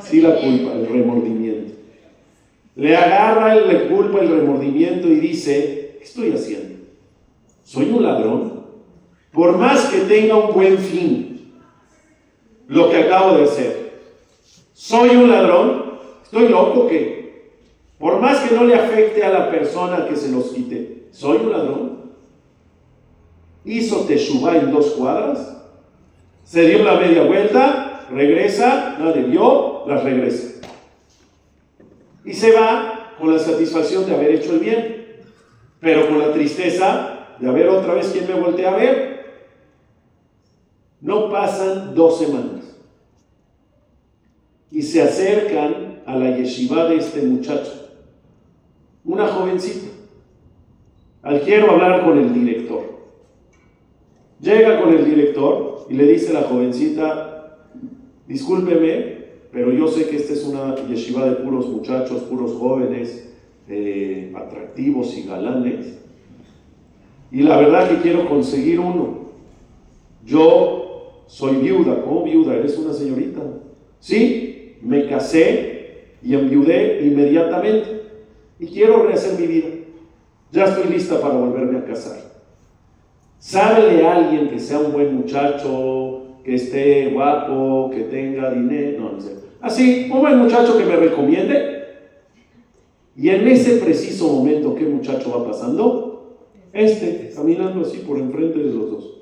Sí 0.00 0.20
la 0.20 0.36
culpa, 0.36 0.72
el 0.74 0.86
remordimiento. 0.86 1.72
Le 2.76 2.96
agarra, 2.96 3.56
le 3.56 3.88
culpa 3.88 4.20
el 4.20 4.28
remordimiento 4.28 5.08
y 5.08 5.16
dice, 5.16 5.96
¿qué 5.98 6.04
estoy 6.04 6.30
haciendo? 6.30 6.76
¿Soy 7.64 7.90
un 7.90 8.04
ladrón? 8.04 8.62
Por 9.32 9.58
más 9.58 9.86
que 9.86 10.02
tenga 10.02 10.36
un 10.36 10.54
buen 10.54 10.78
fin, 10.78 11.54
lo 12.68 12.88
que 12.88 12.98
acabo 12.98 13.36
de 13.36 13.44
hacer, 13.44 13.81
¿soy 14.82 15.10
un 15.10 15.30
ladrón? 15.30 15.92
¿Estoy 16.24 16.48
loco 16.48 16.88
que 16.88 17.52
por 18.00 18.20
más 18.20 18.40
que 18.40 18.52
no 18.52 18.64
le 18.64 18.74
afecte 18.74 19.22
a 19.22 19.30
la 19.30 19.48
persona 19.48 20.08
que 20.08 20.16
se 20.16 20.32
los 20.32 20.46
quite, 20.46 21.04
¿soy 21.12 21.36
un 21.36 21.52
ladrón? 21.52 21.98
Hizo 23.64 24.00
Teshuvah 24.00 24.56
en 24.56 24.72
dos 24.72 24.86
cuadras, 24.98 25.56
se 26.42 26.66
dio 26.66 26.82
la 26.82 26.96
media 26.96 27.22
vuelta, 27.22 28.08
regresa, 28.10 28.96
nadie 28.98 29.22
vio, 29.22 29.84
las 29.86 30.02
regresa. 30.02 30.66
Y 32.24 32.32
se 32.32 32.50
va 32.50 33.12
con 33.20 33.32
la 33.32 33.38
satisfacción 33.38 34.04
de 34.04 34.16
haber 34.16 34.32
hecho 34.32 34.54
el 34.54 34.58
bien, 34.58 35.06
pero 35.78 36.08
con 36.08 36.18
la 36.18 36.32
tristeza 36.32 37.36
de 37.38 37.48
haber 37.48 37.68
otra 37.68 37.94
vez 37.94 38.08
quien 38.08 38.26
me 38.26 38.34
voltea 38.34 38.72
a 38.72 38.76
ver. 38.76 39.46
No 41.00 41.30
pasan 41.30 41.94
dos 41.94 42.18
semanas 42.18 42.51
y 44.72 44.82
se 44.82 45.02
acercan 45.02 46.00
a 46.06 46.16
la 46.16 46.36
yeshiva 46.36 46.88
de 46.88 46.96
este 46.96 47.22
muchacho 47.22 47.82
una 49.04 49.28
jovencita. 49.28 49.88
Al 51.22 51.40
quiero 51.42 51.72
hablar 51.72 52.04
con 52.04 52.18
el 52.18 52.32
director. 52.32 52.82
Llega 54.40 54.80
con 54.80 54.92
el 54.92 55.04
director 55.04 55.86
y 55.88 55.94
le 55.94 56.06
dice 56.06 56.30
a 56.30 56.40
la 56.40 56.48
jovencita, 56.48 57.58
discúlpeme, 58.26 59.22
pero 59.52 59.72
yo 59.72 59.86
sé 59.88 60.08
que 60.08 60.16
esta 60.16 60.32
es 60.32 60.44
una 60.44 60.74
yeshiva 60.86 61.26
de 61.26 61.36
puros 61.36 61.68
muchachos, 61.68 62.22
puros 62.22 62.52
jóvenes, 62.54 63.32
eh, 63.68 64.32
atractivos 64.34 65.16
y 65.16 65.24
galanes. 65.24 65.98
Y 67.30 67.42
la 67.42 67.56
verdad 67.56 67.88
que 67.88 68.02
quiero 68.02 68.28
conseguir 68.28 68.80
uno. 68.80 69.30
Yo 70.24 71.24
soy 71.26 71.56
viuda. 71.56 72.02
¿Cómo 72.02 72.24
viuda? 72.24 72.56
¿Eres 72.56 72.76
una 72.78 72.92
señorita? 72.92 73.40
Sí, 74.00 74.51
me 74.82 75.06
casé 75.06 75.72
y 76.22 76.34
enviudé 76.34 77.02
inmediatamente 77.04 78.02
y 78.58 78.66
quiero 78.66 79.04
rehacer 79.04 79.38
mi 79.38 79.46
vida. 79.46 79.68
Ya 80.50 80.64
estoy 80.64 80.92
lista 80.92 81.20
para 81.20 81.34
volverme 81.34 81.78
a 81.78 81.84
casar. 81.84 82.18
¿Sabe 83.38 84.06
a 84.06 84.16
alguien 84.16 84.48
que 84.48 84.60
sea 84.60 84.78
un 84.78 84.92
buen 84.92 85.14
muchacho, 85.14 86.22
que 86.44 86.54
esté 86.54 87.10
guapo, 87.10 87.90
que 87.92 88.02
tenga 88.02 88.52
dinero? 88.52 89.00
No, 89.00 89.12
no 89.12 89.20
sé. 89.20 89.36
Así, 89.60 90.08
un 90.12 90.20
buen 90.20 90.38
muchacho 90.38 90.76
que 90.76 90.84
me 90.84 90.96
recomiende. 90.96 91.72
Y 93.16 93.28
en 93.30 93.46
ese 93.48 93.76
preciso 93.76 94.28
momento, 94.28 94.74
¿qué 94.74 94.84
muchacho 94.84 95.30
va 95.30 95.46
pasando? 95.46 96.38
Este, 96.72 97.32
caminando 97.34 97.82
así 97.82 97.98
por 97.98 98.18
enfrente 98.18 98.58
de 98.58 98.72
los 98.72 98.90
dos. 98.90 99.18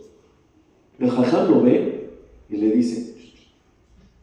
El 0.99 1.11
jaján 1.11 1.51
lo 1.51 1.63
ve 1.63 2.11
y 2.49 2.57
le 2.57 2.71
dice, 2.71 3.15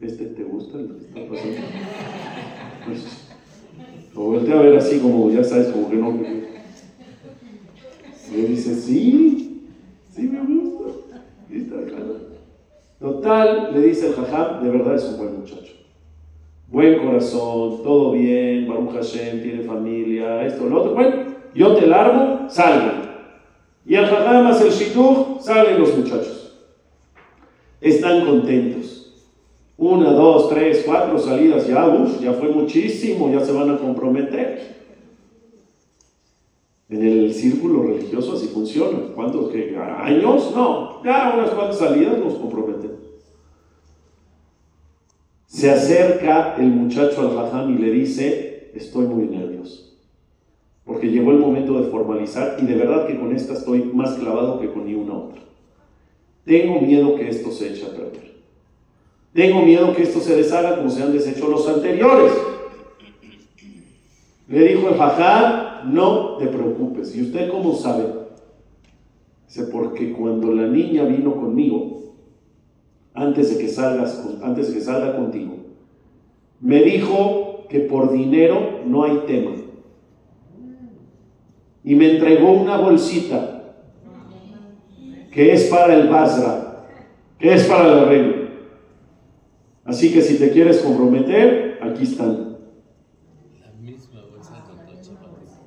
¿este 0.00 0.26
te 0.26 0.44
gusta 0.44 0.78
el 0.78 0.88
que 0.88 1.04
está 1.04 1.20
pasando? 1.28 1.66
Pues, 2.86 3.28
lo 4.14 4.20
voltea 4.20 4.58
a 4.58 4.62
ver 4.62 4.76
así 4.76 4.98
como, 5.00 5.30
ya 5.30 5.42
sabes, 5.42 5.68
como 5.68 5.90
que 5.90 5.96
no. 5.96 6.18
Y 8.30 8.36
le 8.36 8.48
dice, 8.48 8.74
sí, 8.74 9.66
sí 10.10 10.22
me 10.22 10.40
gusta. 10.40 11.24
Y 11.50 11.58
está 11.58 11.76
Total, 13.00 13.70
le 13.72 13.80
dice 13.80 14.08
el 14.08 14.14
jajam, 14.14 14.62
de 14.62 14.70
verdad 14.70 14.96
es 14.96 15.04
un 15.04 15.18
buen 15.18 15.40
muchacho. 15.40 15.72
Buen 16.68 16.98
corazón, 16.98 17.82
todo 17.82 18.12
bien, 18.12 18.68
Baruch 18.68 18.92
Hashem, 18.92 19.42
tiene 19.42 19.62
familia, 19.62 20.44
esto, 20.46 20.66
lo 20.66 20.80
otro. 20.80 20.94
Bueno, 20.94 21.16
yo 21.54 21.74
te 21.76 21.86
largo, 21.86 22.48
salgan. 22.50 23.08
Y 23.86 23.94
al 23.94 24.06
jajam 24.06 24.46
hace 24.48 24.66
el 24.66 24.72
shituj, 24.72 25.40
salen 25.40 25.78
los 25.78 25.96
muchachos. 25.96 26.58
Están 27.80 28.26
contentos 28.26 28.97
una, 29.78 30.10
dos, 30.10 30.48
tres, 30.50 30.82
cuatro 30.84 31.18
salidas, 31.20 31.66
ya, 31.68 31.86
uff, 31.86 32.20
ya 32.20 32.32
fue 32.32 32.48
muchísimo, 32.48 33.30
ya 33.32 33.40
se 33.40 33.52
van 33.52 33.70
a 33.70 33.78
comprometer. 33.78 34.76
En 36.88 37.02
el 37.02 37.32
círculo 37.32 37.84
religioso 37.84 38.32
así 38.32 38.48
funciona. 38.48 38.98
¿Cuántos 39.14 39.50
que 39.50 39.76
años? 39.76 40.52
No, 40.54 41.02
ya 41.04 41.32
unas 41.36 41.50
cuantas 41.50 41.78
salidas 41.78 42.18
nos 42.18 42.34
comprometen. 42.34 42.92
Se 45.46 45.70
acerca 45.70 46.56
el 46.58 46.68
muchacho 46.68 47.20
al 47.20 47.36
Rajam 47.36 47.74
y 47.74 47.78
le 47.78 47.90
dice, 47.90 48.24
dice, 48.24 48.70
estoy 48.74 49.06
muy 49.06 49.26
nervioso. 49.28 49.96
Porque 50.84 51.08
llegó 51.08 51.30
el 51.30 51.38
momento 51.38 51.80
de 51.80 51.90
formalizar 51.90 52.56
y 52.60 52.66
de 52.66 52.74
verdad 52.74 53.06
que 53.06 53.18
con 53.18 53.34
esta 53.34 53.52
estoy 53.52 53.84
más 53.84 54.14
clavado 54.14 54.58
que 54.60 54.72
con 54.72 54.86
ni 54.86 54.94
una 54.94 55.14
otra. 55.14 55.42
Tengo 56.44 56.80
miedo 56.80 57.14
que 57.14 57.28
esto 57.28 57.50
se 57.50 57.68
eche 57.68 57.86
a 57.86 57.90
perder. 57.90 58.27
Tengo 59.32 59.62
miedo 59.62 59.94
que 59.94 60.02
esto 60.02 60.20
se 60.20 60.36
deshaga 60.36 60.76
como 60.76 60.90
se 60.90 61.02
han 61.02 61.12
deshecho 61.12 61.48
los 61.48 61.68
anteriores. 61.68 62.32
Le 64.48 64.68
dijo 64.68 64.88
el 64.88 64.94
Fajá, 64.94 65.82
no 65.84 66.36
te 66.38 66.46
preocupes. 66.46 67.14
¿Y 67.14 67.22
usted 67.22 67.50
cómo 67.50 67.74
sabe? 67.74 68.06
Dice, 69.46 69.64
porque 69.64 70.12
cuando 70.12 70.52
la 70.52 70.66
niña 70.66 71.04
vino 71.04 71.34
conmigo, 71.34 72.14
antes 73.14 73.50
de 73.50 73.58
que 73.58 73.68
salgas, 73.68 74.24
antes 74.42 74.68
de 74.68 74.74
que 74.74 74.80
salga 74.80 75.16
contigo, 75.16 75.56
me 76.60 76.82
dijo 76.82 77.64
que 77.68 77.80
por 77.80 78.12
dinero 78.12 78.80
no 78.86 79.04
hay 79.04 79.22
tema. 79.26 79.52
Y 81.84 81.94
me 81.94 82.12
entregó 82.12 82.52
una 82.52 82.78
bolsita 82.78 83.74
que 85.32 85.52
es 85.52 85.64
para 85.64 85.94
el 85.94 86.08
Basra, 86.08 86.86
que 87.38 87.54
es 87.54 87.64
para 87.64 87.86
el 87.86 87.98
arreglo. 88.00 88.37
Así 89.88 90.12
que 90.12 90.22
si 90.22 90.38
te 90.38 90.50
quieres 90.50 90.78
comprometer, 90.78 91.80
aquí 91.82 92.04
están. 92.04 92.48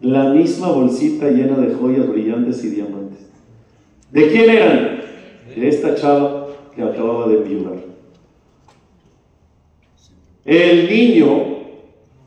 la 0.02 0.34
misma 0.34 0.70
bolsita 0.70 1.30
llena 1.30 1.58
de 1.58 1.76
joyas 1.76 2.08
brillantes 2.08 2.64
y 2.64 2.70
diamantes. 2.70 3.30
¿De 4.12 4.28
quién 4.30 4.50
eran? 4.50 5.02
De 5.56 5.68
esta 5.68 5.96
chava 5.96 6.48
que 6.76 6.82
acababa 6.82 7.28
de 7.28 7.38
violar. 7.38 7.78
El 10.44 10.90
niño 10.90 11.28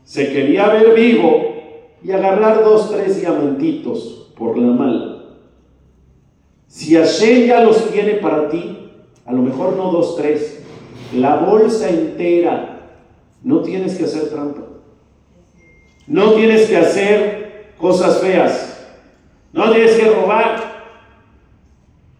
se 0.04 0.32
quería 0.32 0.68
ver 0.68 0.94
vivo 0.94 1.54
y 2.02 2.12
agarrar 2.12 2.62
dos, 2.62 2.92
tres 2.92 3.20
diamantitos 3.20 4.32
por 4.36 4.56
la 4.56 4.68
mala. 4.68 5.24
Si 6.68 6.94
Hashem 6.94 7.46
ya 7.48 7.60
los 7.64 7.90
tiene 7.90 8.14
para 8.14 8.48
ti, 8.48 8.90
a 9.24 9.32
lo 9.32 9.42
mejor 9.42 9.76
no 9.76 9.90
dos, 9.90 10.16
tres, 10.16 10.63
la 11.12 11.36
bolsa 11.36 11.88
entera, 11.88 12.74
no 13.42 13.60
tienes 13.60 13.96
que 13.96 14.04
hacer 14.04 14.30
trampa. 14.30 14.62
No 16.06 16.32
tienes 16.32 16.68
que 16.68 16.76
hacer 16.76 17.74
cosas 17.78 18.18
feas. 18.18 18.86
No 19.52 19.70
tienes 19.70 19.92
que 19.92 20.10
robar. 20.10 20.74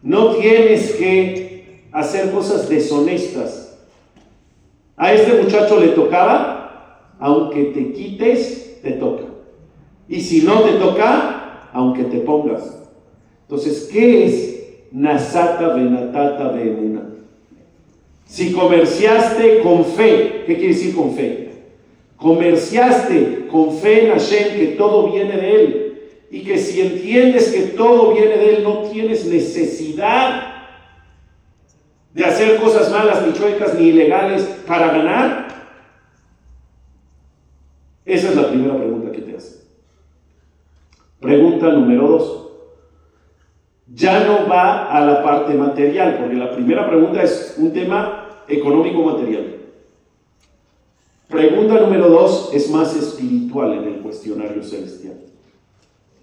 No 0.03 0.37
tienes 0.37 0.93
que 0.93 1.89
hacer 1.93 2.31
cosas 2.31 2.69
deshonestas. 2.69 3.79
A 4.97 5.13
este 5.13 5.43
muchacho 5.43 5.81
le 5.81 5.89
tocaba, 5.89 7.15
aunque 7.19 7.65
te 7.65 7.93
quites, 7.93 8.81
te 8.83 8.93
toca. 8.93 9.25
Y 10.09 10.21
si 10.21 10.43
no 10.43 10.61
te 10.61 10.73
toca, 10.75 11.71
aunque 11.73 12.05
te 12.05 12.19
pongas. 12.19 12.83
Entonces, 13.43 13.89
¿qué 13.93 14.27
es 14.27 14.67
Nasata 14.93 15.75
Benatata 15.75 16.49
Beemuna? 16.49 17.14
Si 18.35 18.53
comerciaste 18.53 19.61
con 19.61 19.85
fe, 19.85 20.43
¿qué 20.45 20.57
quiere 20.57 20.75
decir 20.75 20.93
con 20.93 21.15
fe? 21.15 21.45
comerciaste 22.17 23.47
con 23.49 23.77
fe 23.77 24.07
en 24.07 24.13
Hashem 24.13 24.57
que 24.57 24.67
todo 24.79 25.13
viene 25.13 25.37
de 25.37 25.55
Él 25.55 26.03
y 26.31 26.43
que 26.43 26.59
si 26.59 26.81
entiendes 26.81 27.53
que 27.53 27.77
todo 27.77 28.13
viene 28.13 28.37
de 28.37 28.57
Él, 28.57 28.65
no 28.65 28.79
tienes 28.91 29.27
necesidad 29.27 30.53
de 32.13 32.25
hacer 32.25 32.61
cosas 32.61 32.91
malas, 32.91 33.25
ni 33.25 33.35
chuecas, 33.35 33.75
ni 33.75 33.89
ilegales 33.89 34.43
para 34.67 34.89
ganar. 34.89 35.49
Esa 38.05 38.31
es 38.31 38.37
la 38.37 38.49
primera 38.49 38.77
pregunta 38.77 39.13
que 39.13 39.21
te 39.21 39.37
hace. 39.37 39.61
Pregunta 41.21 41.69
número 41.69 42.09
dos. 42.09 42.41
Ya 43.87 44.25
no 44.25 44.49
va 44.49 44.91
a 44.91 45.05
la 45.05 45.23
parte 45.23 45.55
material, 45.55 46.17
porque 46.19 46.35
la 46.35 46.51
primera 46.51 46.89
pregunta 46.89 47.23
es 47.23 47.55
un 47.59 47.73
tema 47.73 48.24
económico 48.49 49.03
material. 49.03 49.55
Pregunta 51.29 51.81
número 51.81 52.09
dos 52.09 52.51
es 52.53 52.71
más 52.71 52.95
espiritual 52.95 53.73
en 53.73 53.85
el 53.85 54.01
cuestionario 54.01 54.63
celestial. 54.63 55.21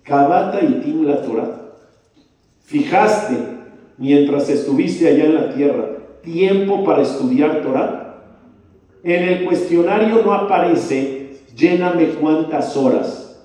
Kabata 0.03 0.61
y 0.61 0.81
Tim 0.81 1.05
la 1.05 1.21
Torah. 1.21 1.61
¿Fijaste 2.63 3.35
mientras 3.97 4.49
estuviste 4.49 5.07
allá 5.07 5.25
en 5.25 5.35
la 5.35 5.53
tierra 5.53 5.85
tiempo 6.23 6.83
para 6.83 7.01
estudiar 7.01 7.61
Torah? 7.61 8.23
En 9.03 9.23
el 9.23 9.45
cuestionario 9.45 10.23
no 10.23 10.33
aparece 10.33 11.37
lléname 11.55 12.09
cuántas 12.13 12.77
horas. 12.77 13.39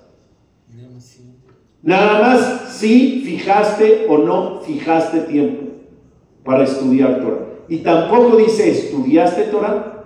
Nada 1.83 2.21
más 2.21 2.75
si 2.77 3.23
fijaste 3.25 4.07
o 4.09 4.19
no 4.19 4.61
fijaste 4.61 5.21
tiempo 5.21 5.73
para 6.45 6.65
estudiar 6.65 7.21
Torah. 7.21 7.56
Y 7.69 7.79
tampoco 7.79 8.37
dice 8.37 8.71
estudiaste 8.71 9.45
Torah 9.45 9.97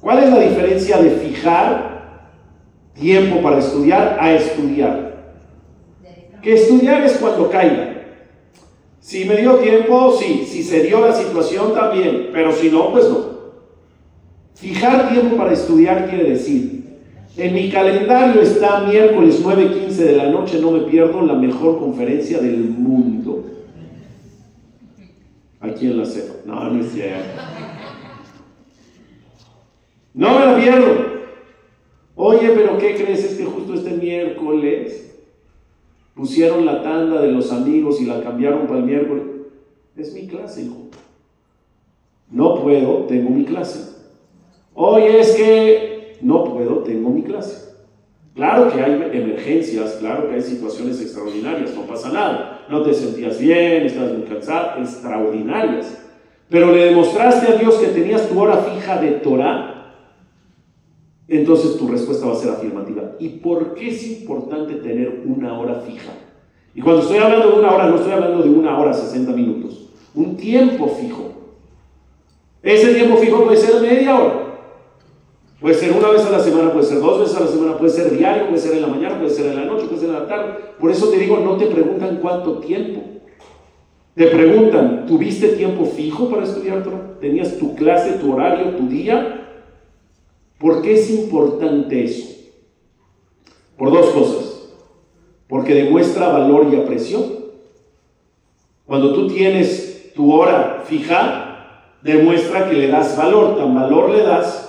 ¿Cuál 0.00 0.22
es 0.22 0.30
la 0.30 0.38
diferencia 0.40 0.98
de 0.98 1.10
fijar 1.10 2.30
tiempo 2.94 3.42
para 3.42 3.58
estudiar 3.58 4.16
a 4.20 4.32
estudiar? 4.32 5.08
Que 6.40 6.54
estudiar 6.54 7.02
es 7.04 7.14
cuando 7.14 7.50
caiga. 7.50 7.94
Si 9.00 9.24
me 9.24 9.38
dio 9.38 9.56
tiempo, 9.56 10.16
sí. 10.18 10.44
Si 10.46 10.62
se 10.62 10.82
dio 10.84 11.00
la 11.00 11.12
situación, 11.12 11.74
también. 11.74 12.28
Pero 12.32 12.52
si 12.52 12.70
no, 12.70 12.92
pues 12.92 13.08
no. 13.08 13.38
Fijar 14.54 15.10
tiempo 15.10 15.36
para 15.36 15.52
estudiar 15.52 16.08
quiere 16.08 16.30
decir, 16.30 16.98
en 17.36 17.54
mi 17.54 17.70
calendario 17.70 18.40
está 18.40 18.80
miércoles 18.80 19.44
9.15 19.44 19.88
de 19.90 20.16
la 20.16 20.26
noche, 20.26 20.60
no 20.60 20.72
me 20.72 20.80
pierdo 20.80 21.22
la 21.22 21.34
mejor 21.34 21.78
conferencia 21.78 22.38
del 22.38 22.58
mundo. 22.58 23.44
Aquí 25.60 25.86
en 25.86 25.98
la 25.98 26.04
cepa. 26.04 26.34
No, 26.44 26.70
no 26.70 26.80
es 26.80 26.92
cierto. 26.92 27.42
No 30.14 30.38
me 30.38 30.46
la 30.46 30.56
pierdo. 30.56 31.18
Oye, 32.16 32.50
pero 32.50 32.78
¿qué 32.78 32.94
crees? 32.96 33.24
Es 33.24 33.36
que 33.36 33.44
justo 33.44 33.74
este 33.74 33.90
miércoles 33.90 35.16
pusieron 36.14 36.66
la 36.66 36.82
tanda 36.82 37.20
de 37.20 37.30
los 37.30 37.52
amigos 37.52 38.00
y 38.00 38.06
la 38.06 38.20
cambiaron 38.22 38.66
para 38.66 38.80
el 38.80 38.86
miércoles. 38.86 39.24
Es 39.96 40.12
mi 40.14 40.26
clase, 40.26 40.62
hijo. 40.62 40.88
No 42.30 42.62
puedo, 42.62 43.04
tengo 43.04 43.30
mi 43.30 43.44
clase. 43.44 43.96
Oye, 44.74 45.20
es 45.20 45.34
que 45.34 46.18
no 46.20 46.44
puedo, 46.44 46.78
tengo 46.78 47.10
mi 47.10 47.22
clase. 47.22 47.67
Claro 48.38 48.72
que 48.72 48.80
hay 48.80 48.92
emergencias, 48.92 49.96
claro 49.98 50.28
que 50.28 50.36
hay 50.36 50.42
situaciones 50.42 51.00
extraordinarias, 51.02 51.74
no 51.74 51.82
pasa 51.82 52.10
nada. 52.10 52.64
No 52.70 52.82
te 52.82 52.94
sentías 52.94 53.38
bien, 53.38 53.84
estás 53.84 54.12
muy 54.12 54.22
cansado, 54.22 54.80
extraordinarias. 54.80 56.00
Pero 56.48 56.70
le 56.70 56.84
demostraste 56.84 57.52
a 57.52 57.56
Dios 57.56 57.74
que 57.74 57.88
tenías 57.88 58.28
tu 58.28 58.40
hora 58.40 58.58
fija 58.58 59.00
de 59.00 59.10
Torah 59.10 59.74
entonces 61.28 61.76
tu 61.76 61.86
respuesta 61.88 62.26
va 62.26 62.32
a 62.32 62.36
ser 62.36 62.50
afirmativa. 62.50 63.12
¿Y 63.18 63.28
por 63.28 63.74
qué 63.74 63.90
es 63.90 64.20
importante 64.20 64.74
tener 64.76 65.22
una 65.26 65.58
hora 65.58 65.74
fija? 65.80 66.10
Y 66.74 66.80
cuando 66.80 67.02
estoy 67.02 67.18
hablando 67.18 67.50
de 67.50 67.58
una 67.58 67.74
hora, 67.74 67.86
no 67.88 67.96
estoy 67.96 68.12
hablando 68.12 68.42
de 68.42 68.48
una 68.48 68.78
hora 68.78 68.94
60 68.94 69.32
minutos, 69.32 69.90
un 70.14 70.36
tiempo 70.36 70.88
fijo. 70.88 71.32
Ese 72.62 72.94
tiempo 72.94 73.18
fijo 73.18 73.44
puede 73.44 73.58
ser 73.58 73.80
media 73.82 74.18
hora, 74.18 74.47
puede 75.60 75.74
ser 75.74 75.92
una 75.92 76.08
vez 76.10 76.24
a 76.24 76.30
la 76.30 76.40
semana, 76.40 76.72
puede 76.72 76.86
ser 76.86 77.00
dos 77.00 77.20
veces 77.20 77.36
a 77.36 77.40
la 77.40 77.46
semana, 77.46 77.78
puede 77.78 77.90
ser 77.90 78.16
diario, 78.16 78.46
puede 78.46 78.58
ser 78.58 78.74
en 78.74 78.82
la 78.82 78.88
mañana, 78.88 79.18
puede 79.18 79.30
ser 79.30 79.46
en 79.46 79.56
la 79.56 79.64
noche, 79.64 79.86
puede 79.86 80.00
ser 80.00 80.10
en 80.10 80.14
la 80.14 80.26
tarde. 80.26 80.54
Por 80.78 80.90
eso 80.90 81.08
te 81.08 81.18
digo, 81.18 81.38
no 81.38 81.56
te 81.56 81.66
preguntan 81.66 82.18
cuánto 82.22 82.58
tiempo. 82.58 83.02
Te 84.14 84.26
preguntan, 84.26 85.06
¿tuviste 85.06 85.48
tiempo 85.50 85.84
fijo 85.84 86.28
para 86.28 86.42
estudiar? 86.42 86.82
¿Tenías 87.20 87.56
tu 87.56 87.74
clase, 87.76 88.18
tu 88.18 88.32
horario, 88.32 88.76
tu 88.76 88.88
día? 88.88 89.62
¿Por 90.58 90.82
qué 90.82 90.94
es 90.94 91.08
importante 91.10 92.04
eso? 92.04 92.26
Por 93.76 93.92
dos 93.92 94.06
cosas. 94.10 94.72
Porque 95.46 95.74
demuestra 95.74 96.28
valor 96.30 96.66
y 96.72 96.76
aprecio. 96.76 97.20
Cuando 98.86 99.14
tú 99.14 99.28
tienes 99.28 100.12
tu 100.14 100.32
hora 100.32 100.82
fija, 100.84 101.94
demuestra 102.02 102.68
que 102.68 102.74
le 102.74 102.88
das 102.88 103.16
valor. 103.16 103.56
Tan 103.56 103.72
valor 103.72 104.10
le 104.10 104.22
das 104.24 104.67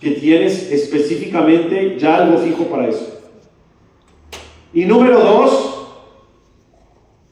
que 0.00 0.12
tienes 0.12 0.70
específicamente 0.72 1.96
ya 1.98 2.16
algo 2.16 2.38
fijo 2.38 2.64
para 2.64 2.88
eso. 2.88 3.20
Y 4.72 4.84
número 4.84 5.20
dos, 5.20 5.88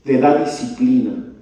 te 0.05 0.19
da 0.19 0.45
disciplina. 0.45 1.33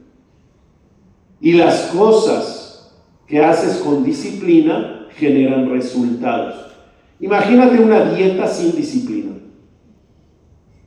Y 1.40 1.52
las 1.52 1.82
cosas 1.86 2.92
que 3.26 3.44
haces 3.44 3.78
con 3.78 4.04
disciplina 4.04 5.08
generan 5.16 5.70
resultados. 5.70 6.66
Imagínate 7.18 7.80
una 7.80 8.12
dieta 8.12 8.46
sin 8.46 8.76
disciplina. 8.76 9.32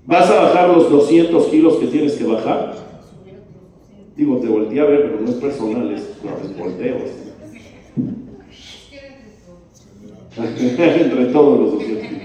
¿Vas 0.06 0.30
a 0.30 0.44
bajar 0.44 0.70
los 0.70 0.90
200 0.90 1.46
kilos 1.48 1.76
que 1.76 1.88
tienes 1.88 2.14
que 2.14 2.24
bajar? 2.24 2.76
Digo, 4.16 4.38
te 4.38 4.48
volteé 4.48 4.80
a 4.80 4.86
ver, 4.86 5.04
pero 5.04 5.22
no 5.22 5.30
es 5.30 5.36
personal, 5.36 5.92
es, 5.92 6.04
volteo. 6.58 7.29
Entre 10.38 11.26
todos 11.26 11.60
los 11.60 11.74
200 11.74 12.20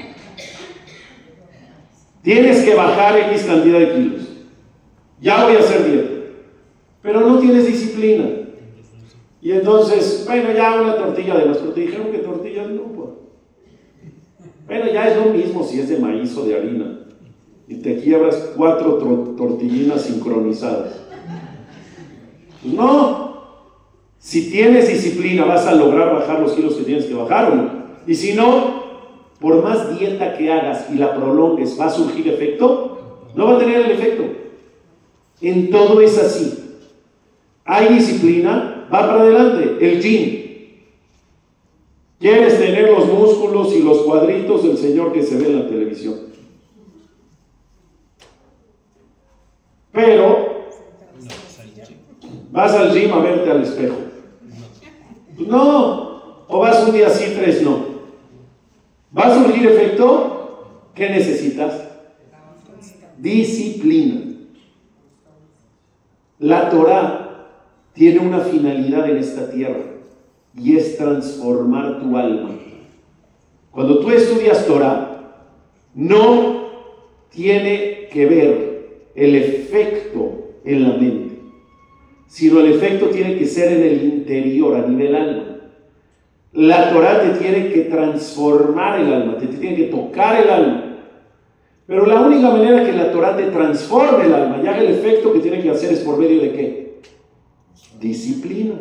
Tienes 2.23 2.65
que 2.65 2.75
bajar 2.75 3.19
X 3.31 3.45
cantidad 3.45 3.79
de 3.79 3.95
kilos. 3.95 4.23
Ya 5.21 5.45
voy 5.45 5.57
a 5.57 5.59
hacer 5.59 5.85
dieta. 5.85 6.11
Pero 7.03 7.21
no 7.21 7.39
tienes 7.39 7.67
disciplina. 7.67 8.25
Y 9.43 9.53
entonces, 9.53 10.25
bueno, 10.27 10.53
ya 10.57 10.81
una 10.81 10.97
tortilla 10.97 11.37
de 11.37 11.45
más, 11.45 11.59
pero 11.59 11.73
te 11.73 11.83
dijeron 11.83 12.11
que 12.11 12.19
tortillas 12.19 12.71
no, 12.71 12.85
pues. 12.85 13.11
Bueno, 14.67 14.87
ya 14.91 15.09
es 15.09 15.17
lo 15.19 15.35
mismo 15.35 15.63
si 15.63 15.81
es 15.81 15.91
de 15.91 15.99
maíz 15.99 16.35
o 16.35 16.47
de 16.47 16.57
harina. 16.57 17.01
Y 17.69 17.77
te 17.77 18.01
quiebras 18.01 18.53
cuatro 18.57 18.95
tortillinas 19.37 20.03
sincronizadas. 20.03 21.03
Pues 22.63 22.73
no. 22.73 23.35
Si 24.19 24.51
tienes 24.51 24.89
disciplina, 24.89 25.45
vas 25.45 25.67
a 25.67 25.75
lograr 25.75 26.15
bajar 26.15 26.41
los 26.41 26.53
kilos 26.53 26.77
que 26.77 26.85
tienes 26.85 27.05
que 27.05 27.13
bajar 27.13 27.53
o 27.53 27.55
no. 27.55 27.84
Y 28.07 28.15
si 28.15 28.35
no, 28.35 28.85
por 29.41 29.63
más 29.63 29.99
dieta 29.99 30.37
que 30.37 30.53
hagas 30.53 30.87
y 30.91 30.95
la 30.95 31.15
prolongues, 31.15 31.79
¿va 31.79 31.87
a 31.87 31.91
surgir 31.91 32.29
efecto? 32.29 33.29
No 33.35 33.47
va 33.47 33.57
a 33.57 33.59
tener 33.59 33.83
el 33.83 33.91
efecto. 33.91 34.25
En 35.41 35.71
todo 35.71 36.01
es 36.01 36.19
así. 36.19 36.79
Hay 37.65 37.95
disciplina, 37.95 38.87
va 38.93 39.01
para 39.01 39.21
adelante. 39.21 39.77
El 39.81 40.03
gym. 40.03 40.45
Quieres 42.19 42.59
tener 42.59 42.91
los 42.91 43.07
músculos 43.07 43.75
y 43.75 43.83
los 43.83 43.99
cuadritos 43.99 44.63
del 44.63 44.79
Señor 44.79 45.13
que 45.13 45.23
se 45.23 45.37
ve 45.37 45.47
en 45.47 45.59
la 45.61 45.69
televisión. 45.69 46.15
Pero 49.93 50.69
vas 52.51 52.73
al 52.73 52.93
gym 52.93 53.13
a 53.13 53.19
verte 53.19 53.51
al 53.51 53.63
espejo. 53.63 53.97
No. 55.39 56.15
O 56.49 56.59
vas 56.59 56.87
un 56.87 56.95
día 56.95 57.11
sí, 57.11 57.33
tres 57.37 57.63
no. 57.63 57.94
¿Va 59.17 59.23
a 59.23 59.45
surgir 59.45 59.67
efecto? 59.67 60.91
¿Qué 60.95 61.09
necesitas? 61.09 61.89
Disciplina. 63.19 64.23
La 66.41 66.69
Torah 66.69 67.49
tiene 67.93 68.19
una 68.19 68.41
finalidad 68.41 69.09
en 69.09 69.19
esta 69.19 69.51
tierra 69.51 69.85
y 70.57 70.77
es 70.77 70.97
transformar 70.97 72.01
tu 72.01 72.17
alma. 72.17 72.51
Cuando 73.71 74.01
tú 74.01 74.11
estudias 74.11 74.67
Torah, 74.67 75.15
no 75.95 76.65
tiene 77.31 78.09
que 78.13 78.27
ver 78.27 79.09
el 79.15 79.35
efecto 79.37 80.51
en 80.65 80.83
la 80.83 80.97
mente, 80.97 81.39
sino 82.27 82.61
el 82.61 82.73
efecto 82.73 83.07
tiene 83.07 83.37
que 83.37 83.47
ser 83.47 83.73
en 83.73 83.83
el 83.83 84.05
interior, 84.05 84.77
a 84.77 84.87
nivel 84.87 85.15
alma. 85.15 85.54
La 86.55 86.93
Torah 86.93 87.21
te 87.21 87.31
tiene 87.41 87.73
que 87.73 87.81
transformar 87.83 89.01
el 89.01 89.13
alma, 89.13 89.37
te 89.39 89.49
tiene 89.49 89.75
que 89.75 89.85
tocar 89.85 90.41
el 90.41 90.49
alma. 90.49 90.85
Pero 91.87 92.07
la 92.07 92.21
única 92.21 92.49
manera 92.49 92.85
que 92.85 92.93
la 92.93 93.11
Torah 93.11 93.37
te 93.37 93.47
transforme 93.47 94.27
el 94.27 94.35
alma 94.35 94.61
y 94.63 94.67
haga 94.69 94.79
el 94.79 94.95
efecto 94.95 95.33
que 95.33 95.41
tiene 95.41 95.61
que 95.61 95.71
hacer 95.71 95.93
es 95.93 96.01
por 96.01 96.17
medio 96.17 96.41
de 96.41 96.53
qué? 96.53 97.01
Disciplina. 98.01 98.75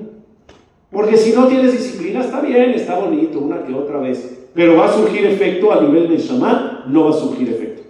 Porque 0.91 1.17
si 1.17 1.31
no 1.33 1.47
tienes 1.47 1.71
disciplina, 1.71 2.21
está 2.21 2.41
bien, 2.41 2.69
está 2.71 2.99
bonito, 2.99 3.39
una 3.39 3.63
que 3.63 3.73
otra 3.73 3.97
vez. 3.97 4.45
Pero 4.53 4.77
va 4.77 4.85
a 4.85 4.93
surgir 4.93 5.25
efecto 5.25 5.73
a 5.73 5.81
nivel 5.81 6.09
de 6.09 6.19
Shama, 6.19 6.85
no 6.87 7.05
va 7.05 7.09
a 7.09 7.13
surgir 7.13 7.49
efecto. 7.49 7.81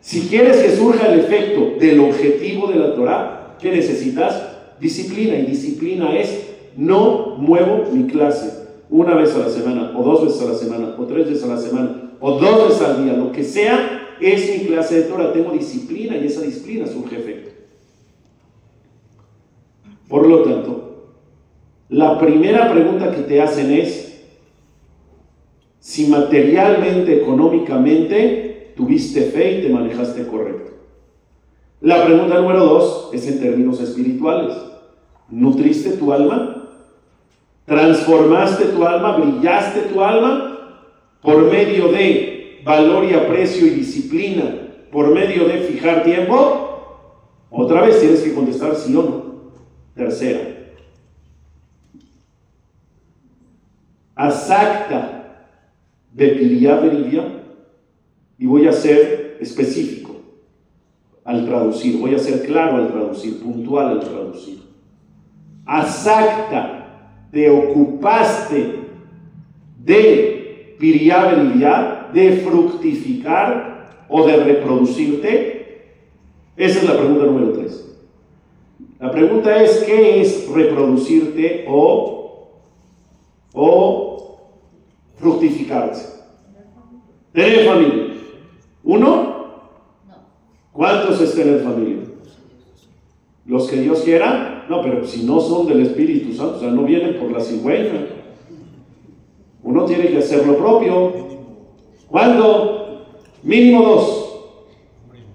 Si 0.00 0.28
quieres 0.28 0.62
que 0.62 0.70
surja 0.70 1.12
el 1.12 1.20
efecto 1.20 1.74
del 1.78 2.00
objetivo 2.00 2.68
de 2.68 2.78
la 2.78 2.94
Torah, 2.94 3.56
¿qué 3.60 3.70
necesitas? 3.70 4.48
Disciplina. 4.80 5.36
Y 5.36 5.42
disciplina 5.42 6.18
es, 6.18 6.54
no 6.74 7.36
muevo 7.36 7.84
mi 7.92 8.06
clase 8.06 8.63
una 8.90 9.14
vez 9.14 9.34
a 9.34 9.38
la 9.38 9.48
semana, 9.48 9.92
o 9.96 10.02
dos 10.02 10.24
veces 10.24 10.42
a 10.42 10.52
la 10.52 10.54
semana, 10.54 10.94
o 10.98 11.04
tres 11.04 11.28
veces 11.28 11.44
a 11.44 11.48
la 11.48 11.56
semana, 11.56 12.12
o 12.20 12.38
dos 12.38 12.68
veces 12.68 12.82
al 12.82 13.04
día, 13.04 13.14
lo 13.14 13.32
que 13.32 13.44
sea, 13.44 14.16
es 14.20 14.50
mi 14.50 14.66
clase 14.66 14.96
de 14.96 15.02
Torah. 15.04 15.32
Tengo 15.32 15.52
disciplina 15.52 16.16
y 16.16 16.26
esa 16.26 16.42
disciplina 16.42 16.86
surge 16.86 17.16
efecto. 17.16 17.50
Por 20.08 20.28
lo 20.28 20.42
tanto, 20.42 21.14
la 21.88 22.18
primera 22.18 22.72
pregunta 22.72 23.10
que 23.10 23.22
te 23.22 23.40
hacen 23.40 23.72
es 23.72 24.22
si 25.80 26.06
materialmente, 26.06 27.22
económicamente, 27.22 28.72
tuviste 28.76 29.22
fe 29.22 29.58
y 29.58 29.62
te 29.62 29.68
manejaste 29.68 30.26
correcto. 30.26 30.72
La 31.80 32.06
pregunta 32.06 32.40
número 32.40 32.64
dos 32.64 33.10
es 33.12 33.28
en 33.28 33.40
términos 33.40 33.80
espirituales. 33.80 34.56
¿Nutriste 35.28 35.90
tu 35.90 36.12
alma? 36.12 36.63
¿Transformaste 37.66 38.66
tu 38.66 38.84
alma? 38.84 39.16
¿Brillaste 39.16 39.82
tu 39.82 40.02
alma? 40.02 40.80
Por 41.22 41.50
medio 41.50 41.88
de 41.88 42.60
valor 42.64 43.04
y 43.04 43.14
aprecio 43.14 43.66
y 43.66 43.70
disciplina, 43.70 44.44
por 44.90 45.12
medio 45.12 45.46
de 45.46 45.58
fijar 45.60 46.02
tiempo. 46.02 46.64
Otra 47.50 47.82
vez 47.82 48.00
tienes 48.00 48.20
que 48.20 48.34
contestar 48.34 48.74
sí 48.74 48.94
o 48.96 49.02
no. 49.02 49.24
Tercera, 49.94 50.54
Asacta 54.14 55.48
de 56.12 56.28
Piliá 56.28 56.80
y 58.38 58.46
voy 58.46 58.68
a 58.68 58.72
ser 58.72 59.38
específico 59.40 60.16
al 61.24 61.46
traducir, 61.46 61.98
voy 61.98 62.14
a 62.14 62.18
ser 62.18 62.44
claro 62.44 62.76
al 62.76 62.88
traducir, 62.88 63.40
puntual 63.42 63.88
al 63.88 64.00
traducir. 64.00 64.62
Asacta, 65.64 66.83
te 67.34 67.50
ocupaste 67.50 68.80
de 69.84 70.76
Piriá 70.78 72.10
de 72.14 72.32
fructificar 72.38 73.90
o 74.08 74.26
de 74.26 74.36
reproducirte. 74.36 75.90
Esa 76.56 76.78
es 76.78 76.88
la 76.88 76.96
pregunta 76.96 77.26
número 77.26 77.52
tres. 77.52 77.94
La 78.98 79.10
pregunta 79.10 79.62
es, 79.62 79.84
¿qué 79.84 80.22
es 80.22 80.48
reproducirte 80.48 81.66
o 81.68 82.14
o 83.54 84.38
fructificarse. 85.14 86.22
Tener 87.32 87.66
familia. 87.66 88.14
¿Uno? 88.82 89.34
¿Cuántos 90.72 91.20
es 91.20 91.34
tener 91.34 91.62
familia? 91.62 92.03
Los 93.46 93.68
que 93.68 93.80
Dios 93.80 94.00
quiera. 94.00 94.66
No, 94.68 94.82
pero 94.82 95.04
si 95.06 95.24
no 95.24 95.40
son 95.40 95.66
del 95.66 95.82
Espíritu 95.82 96.32
Santo, 96.32 96.56
o 96.56 96.60
sea, 96.60 96.70
no 96.70 96.84
vienen 96.84 97.18
por 97.18 97.30
la 97.30 97.40
cigüeña. 97.40 98.06
Uno 99.62 99.84
tiene 99.84 100.08
que 100.08 100.18
hacer 100.18 100.46
lo 100.46 100.56
propio. 100.56 101.12
¿Cuándo? 102.08 103.06
Mínimo 103.42 103.82
dos. 103.82 104.20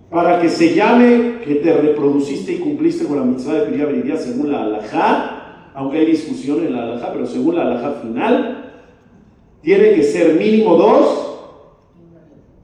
Para 0.10 0.42
que 0.42 0.50
se 0.50 0.74
llame 0.74 1.40
que 1.46 1.56
te 1.56 1.74
reproduciste 1.74 2.54
y 2.54 2.58
cumpliste 2.58 3.06
con 3.06 3.18
la 3.18 3.24
mitzvah 3.24 3.62
de 3.62 3.68
Piriá 3.68 4.18
según 4.18 4.52
la 4.52 4.64
alajá 4.64 5.40
aunque 5.80 6.00
hay 6.00 6.08
discusión 6.08 6.66
en 6.66 6.74
la 6.74 6.84
alhaja, 6.84 7.14
pero 7.14 7.26
según 7.26 7.56
la 7.56 7.62
alhaja 7.62 8.02
final, 8.02 8.74
tiene 9.62 9.94
que 9.94 10.04
ser 10.04 10.34
mínimo 10.36 10.76
dos 10.76 11.40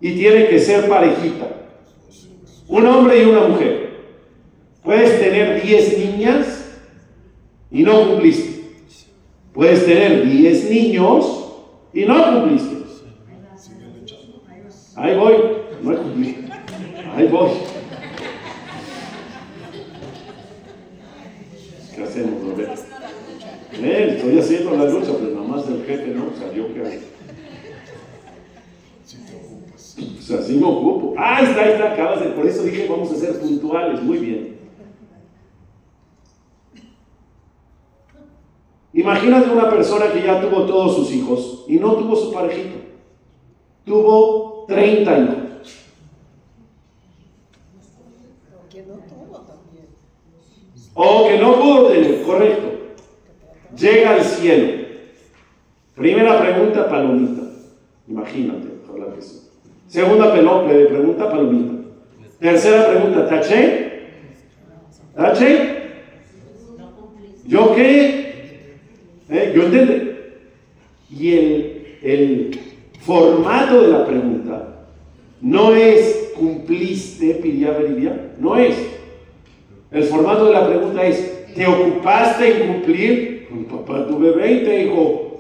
y 0.01 0.15
tiene 0.15 0.47
que 0.47 0.59
ser 0.59 0.89
parejita. 0.89 1.47
Un 2.67 2.85
hombre 2.87 3.23
y 3.23 3.25
una 3.25 3.47
mujer. 3.47 3.84
Puedes 4.85 5.19
tener 5.19 5.63
10 5.63 5.97
niñas 5.97 6.65
y 7.71 7.81
no 7.81 8.07
cumpliste. 8.07 8.65
Puedes 9.51 9.83
tener 9.83 10.29
10 10.29 10.69
niños 10.69 11.53
y 11.91 12.05
no 12.05 12.41
cumpliste. 12.41 12.75
Ahí 14.95 15.17
voy, 15.17 15.35
no 15.81 15.91
he 15.91 15.97
cumplido. 15.97 16.37
Ahí 17.15 17.27
voy. 17.27 17.49
¿Qué 21.95 22.03
hacemos, 22.03 22.43
Roberto? 22.43 22.81
estoy 23.71 24.39
haciendo 24.39 24.77
la 24.77 24.85
lucha, 24.85 25.11
pero 25.19 25.31
nada 25.33 25.47
más 25.47 25.67
del 25.67 25.83
jefe 25.83 26.07
no 26.09 26.25
salió 26.39 26.73
que. 26.73 26.99
Si 29.03 29.17
te 29.17 29.35
ocupas. 29.35 29.97
O 30.19 30.21
sea, 30.21 30.41
sí 30.43 30.57
me 30.57 30.65
ocupo. 30.65 31.15
Ah, 31.17 31.41
está, 31.41 31.63
ahí 31.63 31.71
está, 31.71 31.93
acabas 31.93 32.19
de. 32.21 32.27
Por 32.27 32.45
eso 32.45 32.63
dije, 32.63 32.87
vamos 32.87 33.11
a 33.11 33.15
ser 33.15 33.39
puntuales. 33.39 34.01
Muy 34.03 34.19
bien. 34.19 34.54
Imagínate 38.95 39.51
una 39.51 39.69
persona 39.69 40.11
que 40.11 40.23
ya 40.23 40.41
tuvo 40.41 40.65
todos 40.65 40.95
sus 40.95 41.11
hijos 41.11 41.65
y 41.67 41.77
no 41.77 41.93
tuvo 41.93 42.15
su 42.15 42.33
parejita. 42.33 42.79
Tuvo 43.85 44.65
30 44.67 45.19
hijos. 45.19 45.35
O 50.97 51.27
que 51.27 51.37
no 51.37 51.55
pudo 51.59 51.87
tener, 51.87 52.23
correcto 52.23 52.75
llega 53.75 54.11
al 54.11 54.23
cielo. 54.23 54.85
Primera 55.95 56.39
pregunta, 56.41 56.89
palomita. 56.89 57.43
Imagínate, 58.07 58.67
ojalá 58.87 59.13
que 59.13 59.21
sí. 59.21 59.41
Segunda 59.87 60.33
pregunta, 60.33 61.29
palomita. 61.29 61.73
Tercera 62.39 62.87
pregunta, 62.87 63.27
¿taché? 63.27 64.09
¿Taché? 65.15 65.75
¿Yo 67.45 67.73
qué? 67.75 68.24
¿Eh? 69.35 69.53
Yo 69.55 69.63
entiendo. 69.63 69.93
Y 71.17 71.33
el, 71.33 71.97
el 72.01 72.59
formato 73.01 73.81
de 73.81 73.87
la 73.89 74.05
pregunta 74.05 74.87
no 75.41 75.75
es 75.75 76.33
cumpliste 76.35 77.35
Piría 77.35 77.71
Beribia? 77.71 78.31
No 78.39 78.57
es. 78.57 78.75
El 79.91 80.03
formato 80.03 80.45
de 80.45 80.53
la 80.53 80.67
pregunta 80.67 81.05
es, 81.05 81.53
¿te 81.53 81.65
ocupaste 81.65 82.63
en 82.63 82.67
cumplir? 82.67 83.47
Pues, 83.49 83.65
papá, 83.65 84.07
tuve 84.07 84.31
20, 84.31 84.83
hijo. 84.83 85.39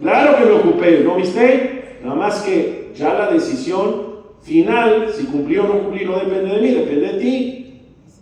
Claro 0.00 0.38
que 0.38 0.44
me 0.44 0.52
ocupé, 0.52 1.00
¿no 1.04 1.16
viste? 1.16 1.98
Nada 2.02 2.16
más 2.16 2.42
que 2.42 2.90
ya 2.96 3.14
la 3.14 3.30
decisión 3.30 4.12
final, 4.42 5.08
si 5.12 5.26
cumplí 5.26 5.58
o 5.58 5.64
no 5.64 5.78
cumplí, 5.80 6.04
no 6.04 6.18
depende 6.18 6.56
de 6.56 6.60
mí, 6.60 6.68
depende 6.70 7.12
de 7.12 7.18
ti. 7.20 7.61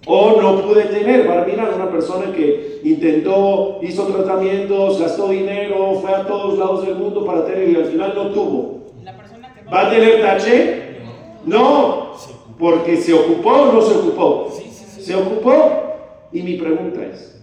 O 0.07 0.41
no 0.41 0.63
pude 0.63 0.85
tener, 0.85 1.29
mirar 1.47 1.75
una 1.75 1.91
persona 1.91 2.33
que 2.33 2.81
intentó, 2.85 3.81
hizo 3.83 4.07
tratamientos, 4.07 4.99
gastó 4.99 5.29
dinero, 5.29 5.95
fue 6.01 6.11
a 6.11 6.27
todos 6.27 6.59
lados 6.59 6.87
del 6.87 6.95
mundo 6.95 7.25
para 7.25 7.45
tener 7.45 7.69
y 7.69 7.77
al 7.77 7.85
final 7.85 8.13
no 8.15 8.31
tuvo. 8.31 8.87
¿Va 9.73 9.87
a 9.87 9.91
tener 9.91 10.23
tache? 10.23 10.83
No, 11.45 12.13
porque 12.59 12.97
se 12.97 13.13
ocupó 13.13 13.51
o 13.51 13.73
no 13.73 13.83
se 13.83 13.95
ocupó. 13.95 14.49
Se 14.99 15.15
ocupó. 15.15 15.55
Y 16.33 16.43
mi 16.43 16.57
pregunta 16.57 17.05
es, 17.05 17.43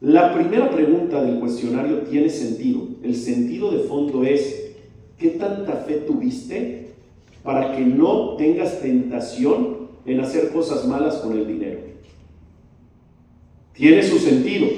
la 0.00 0.34
primera 0.34 0.70
pregunta 0.70 1.22
del 1.22 1.40
cuestionario 1.40 2.00
tiene 2.00 2.28
sentido. 2.28 2.82
El 3.02 3.16
sentido 3.16 3.70
de 3.70 3.80
fondo 3.84 4.22
es, 4.22 4.74
¿qué 5.18 5.30
tanta 5.30 5.72
fe 5.86 5.94
tuviste 6.06 6.92
para 7.42 7.74
que 7.74 7.80
no 7.80 8.36
tengas 8.36 8.80
tentación 8.80 9.83
en 10.06 10.20
hacer 10.20 10.50
cosas 10.50 10.86
malas 10.86 11.16
con 11.16 11.32
el 11.32 11.46
dinero. 11.46 11.80
Tiene 13.72 14.02
su 14.02 14.18
sentido, 14.18 14.68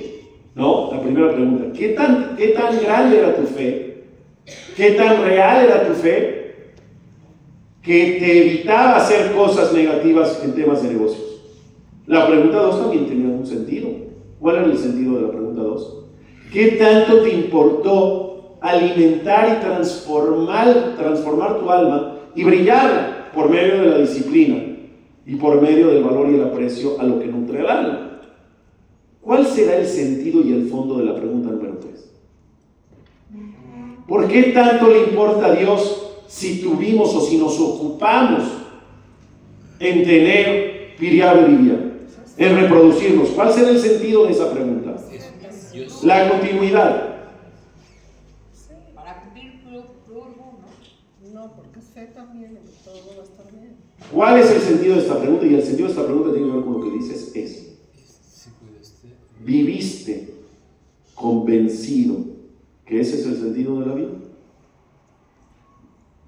¿no? 0.54 0.90
La 0.92 1.00
primera 1.02 1.32
pregunta, 1.32 1.72
¿qué 1.76 1.90
tan, 1.90 2.36
qué 2.36 2.48
tan 2.48 2.80
grande 2.80 3.18
era 3.18 3.36
tu 3.36 3.42
fe? 3.42 4.04
¿Qué 4.76 4.92
tan 4.92 5.22
real 5.22 5.64
era 5.64 5.86
tu 5.86 5.94
fe? 5.94 6.72
Que 7.82 8.16
te 8.18 8.46
evitaba 8.46 8.96
hacer 8.96 9.32
cosas 9.32 9.72
negativas 9.72 10.40
en 10.42 10.54
temas 10.54 10.82
de 10.82 10.90
negocios. 10.90 11.42
La 12.06 12.26
pregunta 12.26 12.58
2 12.58 12.82
también 12.82 13.06
tenía 13.06 13.28
un 13.28 13.46
sentido. 13.46 13.88
¿Cuál 14.40 14.56
era 14.56 14.64
el 14.66 14.78
sentido 14.78 15.16
de 15.16 15.22
la 15.22 15.30
pregunta 15.30 15.62
2? 15.62 16.04
¿Qué 16.52 16.66
tanto 16.72 17.22
te 17.22 17.30
importó 17.30 18.56
alimentar 18.60 19.58
y 19.58 19.64
transformar, 19.64 20.94
transformar 20.96 21.58
tu 21.58 21.70
alma 21.70 22.18
y 22.34 22.44
brillar 22.44 23.30
por 23.34 23.50
medio 23.50 23.80
de 23.82 23.86
la 23.88 23.98
disciplina? 23.98 24.75
Y 25.26 25.34
por 25.34 25.60
medio 25.60 25.88
del 25.88 26.04
valor 26.04 26.30
y 26.30 26.36
el 26.36 26.44
aprecio 26.44 27.00
a 27.00 27.02
lo 27.02 27.18
que 27.18 27.26
nutre 27.26 27.60
el 27.60 27.66
alma. 27.66 28.20
¿Cuál 29.20 29.44
será 29.44 29.76
el 29.76 29.86
sentido 29.86 30.40
y 30.40 30.52
el 30.52 30.68
fondo 30.68 30.98
de 30.98 31.04
la 31.04 31.16
pregunta 31.16 31.50
número 31.50 31.78
3? 31.78 32.12
¿Por 34.06 34.28
qué 34.28 34.44
tanto 34.44 34.88
le 34.88 35.02
importa 35.02 35.46
a 35.46 35.54
Dios 35.56 36.12
si 36.28 36.62
tuvimos 36.62 37.12
o 37.12 37.20
si 37.20 37.38
nos 37.38 37.58
ocupamos 37.58 38.44
en 39.80 40.04
tener 40.04 40.94
piriabrivia, 40.96 41.92
en 42.36 42.56
reproducirnos? 42.60 43.30
¿Cuál 43.30 43.52
será 43.52 43.70
el 43.70 43.80
sentido 43.80 44.26
de 44.26 44.32
esa 44.32 44.52
pregunta? 44.52 44.96
La 46.04 46.28
continuidad. 46.28 47.16
Para 48.94 49.22
cumplir 49.22 49.54
No, 51.34 51.52
porque 51.56 51.80
fe 51.80 52.12
también, 52.14 52.60
todo 52.84 53.00
¿Cuál 54.12 54.38
es 54.38 54.50
el 54.50 54.61
sentido 54.61 54.94
de 54.94 55.02
esta 55.02 55.18
pregunta? 55.18 55.46
Y 55.46 55.54
el 55.54 55.62
sentido 55.62 55.88
de 55.88 55.94
esta 55.94 56.06
pregunta 56.06 56.32
tiene 56.32 56.48
que 56.48 56.54
ver 56.54 56.64
con 56.64 56.74
lo 56.74 56.85
que 56.85 56.90
dices, 56.90 57.32
es, 57.35 57.66
¿viviste 59.44 60.35
convencido 61.14 62.16
que 62.85 63.00
ese 63.00 63.20
es 63.20 63.26
el 63.26 63.37
sentido 63.37 63.80
de 63.80 63.87
la 63.87 63.94
vida? 63.94 64.11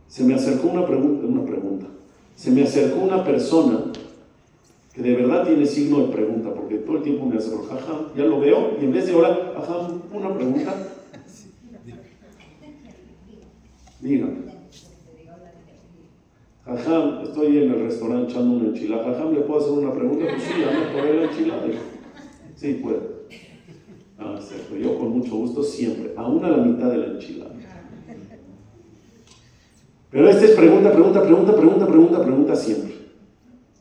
Se 0.09 0.25
me 0.25 0.35
acercó 0.35 0.69
una 0.69 0.87
pregunta, 0.87 1.27
una 1.27 1.45
pregunta. 1.45 1.87
Se 2.35 2.51
me 2.51 2.63
acercó 2.63 3.01
una 3.01 3.25
persona 3.25 3.93
que 4.93 5.03
de 5.03 5.15
verdad 5.15 5.47
tiene 5.47 5.67
signo 5.67 6.07
de 6.07 6.13
pregunta, 6.13 6.55
porque 6.55 6.79
todo 6.79 6.97
el 6.97 7.03
tiempo 7.03 7.27
me 7.27 7.37
hace, 7.37 7.51
jaja, 7.51 8.07
ya 8.17 8.25
lo 8.25 8.41
veo, 8.41 8.79
y 8.81 8.85
en 8.85 8.93
vez 8.93 9.07
de 9.07 9.13
ahora, 9.13 9.53
ajá, 9.57 9.89
una 10.13 10.35
pregunta. 10.35 10.75
Dígame. 14.01 14.48
Jajam, 16.69 17.23
estoy 17.23 17.57
en 17.57 17.73
el 17.73 17.81
restaurante 17.81 18.31
echando 18.31 18.57
una 18.57 18.69
enchilada. 18.69 19.05
Jajam, 19.05 19.33
¿le 19.33 19.41
puedo 19.41 19.59
hacer 19.59 19.73
una 19.73 19.91
pregunta? 19.91 20.27
Pues 20.29 20.43
sí, 20.43 20.53
dame 20.61 20.87
por 20.93 21.15
la 21.15 21.25
enchilada. 21.25 21.63
Sí, 22.57 22.75
puede. 22.75 22.99
Ah, 24.19 24.39
cierto. 24.39 24.77
Yo 24.77 24.99
con 24.99 25.17
mucho 25.17 25.37
gusto 25.37 25.63
siempre, 25.63 26.13
aún 26.15 26.45
a 26.45 26.51
la 26.51 26.59
mitad 26.59 26.91
de 26.91 26.99
la 26.99 27.07
enchilada. 27.07 27.55
Pero 30.11 30.29
esta 30.29 30.45
es 30.45 30.51
pregunta, 30.51 30.93
pregunta, 30.93 31.23
pregunta, 31.23 31.57
pregunta, 31.57 31.87
pregunta, 31.87 32.23
pregunta 32.23 32.57
siempre. 32.57 32.95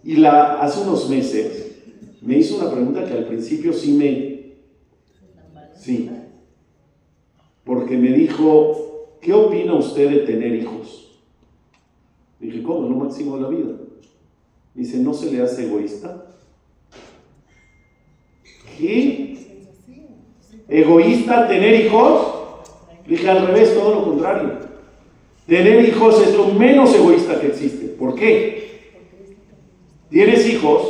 Y 0.04 0.18
la, 0.18 0.62
hace 0.62 0.82
unos 0.82 1.10
meses 1.10 1.82
me 2.22 2.38
hizo 2.38 2.58
una 2.58 2.72
pregunta 2.72 3.04
que 3.04 3.14
al 3.14 3.26
principio 3.26 3.74
sí 3.74 3.94
me... 3.94 4.38
Sí. 5.76 6.10
Porque 7.66 7.98
me 7.98 8.14
dijo, 8.14 9.18
¿qué 9.22 9.34
opina 9.34 9.74
usted 9.74 10.10
de 10.10 10.20
tener 10.20 10.56
hijos? 10.56 11.07
Dije, 12.40 12.62
¿cómo? 12.64 12.88
Máximo 12.90 13.38
de 13.38 13.42
la 13.42 13.50
vida. 13.50 13.76
Dice, 14.74 14.98
¿no 14.98 15.14
se 15.14 15.32
le 15.32 15.42
hace 15.42 15.66
egoísta? 15.66 16.26
¿Qué? 18.78 19.38
¿Egoísta 20.68 21.48
tener 21.48 21.86
hijos? 21.86 22.28
Dije, 23.08 23.30
al 23.30 23.48
revés, 23.48 23.74
todo 23.74 23.96
lo 23.96 24.04
contrario. 24.04 24.60
Tener 25.48 25.88
hijos 25.88 26.22
es 26.22 26.36
lo 26.36 26.48
menos 26.48 26.94
egoísta 26.94 27.40
que 27.40 27.48
existe. 27.48 27.88
¿Por 27.88 28.16
qué? 28.16 28.58
Tienes 30.10 30.48
hijos 30.48 30.84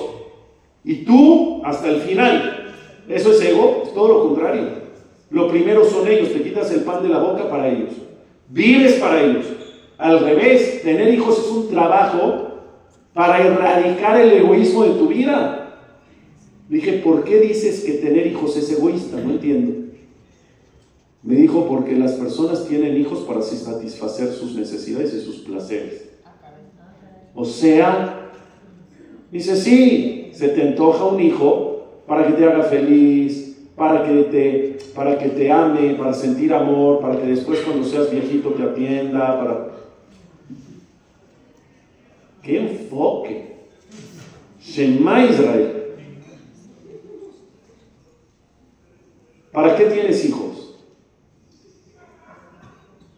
y 0.84 1.06
tú 1.06 1.62
hasta 1.64 1.90
el 1.90 2.02
final. 2.02 2.74
¿Eso 3.08 3.32
es 3.32 3.42
ego? 3.42 3.84
Es 3.86 3.94
todo 3.94 4.08
lo 4.08 4.28
contrario. 4.28 4.88
Lo 5.30 5.50
primero 5.50 5.86
son 5.86 6.08
ellos, 6.08 6.34
te 6.34 6.42
quitas 6.42 6.72
el 6.72 6.82
pan 6.82 7.04
de 7.04 7.10
la 7.10 7.20
boca 7.20 7.50
para 7.50 7.68
ellos. 7.68 7.92
Vives 8.50 8.96
para 8.96 9.22
ellos. 9.22 9.46
Al 9.98 10.20
revés, 10.20 10.82
tener 10.84 11.14
hijos 11.14 11.40
es 11.40 11.52
un 11.52 11.70
trabajo 11.70 12.48
para 13.14 13.42
erradicar 13.42 14.20
el 14.22 14.32
egoísmo 14.32 14.84
de 14.84 14.92
tu 14.92 15.08
vida. 15.08 15.76
Dije, 16.70 16.94
¿por 17.04 17.24
qué 17.24 17.40
dices 17.40 17.84
que 17.84 17.94
tener 17.94 18.28
hijos 18.28 18.56
es 18.58 18.72
egoísta? 18.72 19.18
No 19.18 19.32
entiendo. 19.32 19.88
Me 21.24 21.36
dijo, 21.36 21.68
porque 21.68 21.96
las 21.96 22.14
personas 22.14 22.68
tienen 22.68 22.96
hijos 22.96 23.20
para 23.22 23.42
satisfacer 23.42 24.30
sus 24.30 24.56
necesidades 24.56 25.14
y 25.14 25.22
sus 25.22 25.38
placeres. 25.38 26.10
O 27.34 27.44
sea, 27.44 28.30
dice, 29.32 29.56
sí, 29.56 30.30
se 30.34 30.50
te 30.50 30.62
antoja 30.62 31.06
un 31.06 31.20
hijo 31.20 31.86
para 32.06 32.28
que 32.28 32.34
te 32.34 32.46
haga 32.46 32.64
feliz, 32.64 33.58
para 33.76 34.04
que 34.04 34.24
te, 34.24 34.78
para 34.94 35.18
que 35.18 35.30
te 35.30 35.52
ame, 35.52 35.96
para 35.96 36.14
sentir 36.14 36.54
amor, 36.54 37.00
para 37.00 37.20
que 37.20 37.28
después 37.28 37.60
cuando 37.62 37.84
seas 37.84 38.12
viejito 38.12 38.52
te 38.52 38.64
atienda, 38.64 39.40
para 39.40 39.68
¡Qué 42.48 42.60
enfoque! 42.60 43.58
Shema 44.64 45.26
Israel. 45.26 45.96
¿Para 49.52 49.76
qué 49.76 49.86
tienes 49.88 50.24
hijos? 50.24 50.76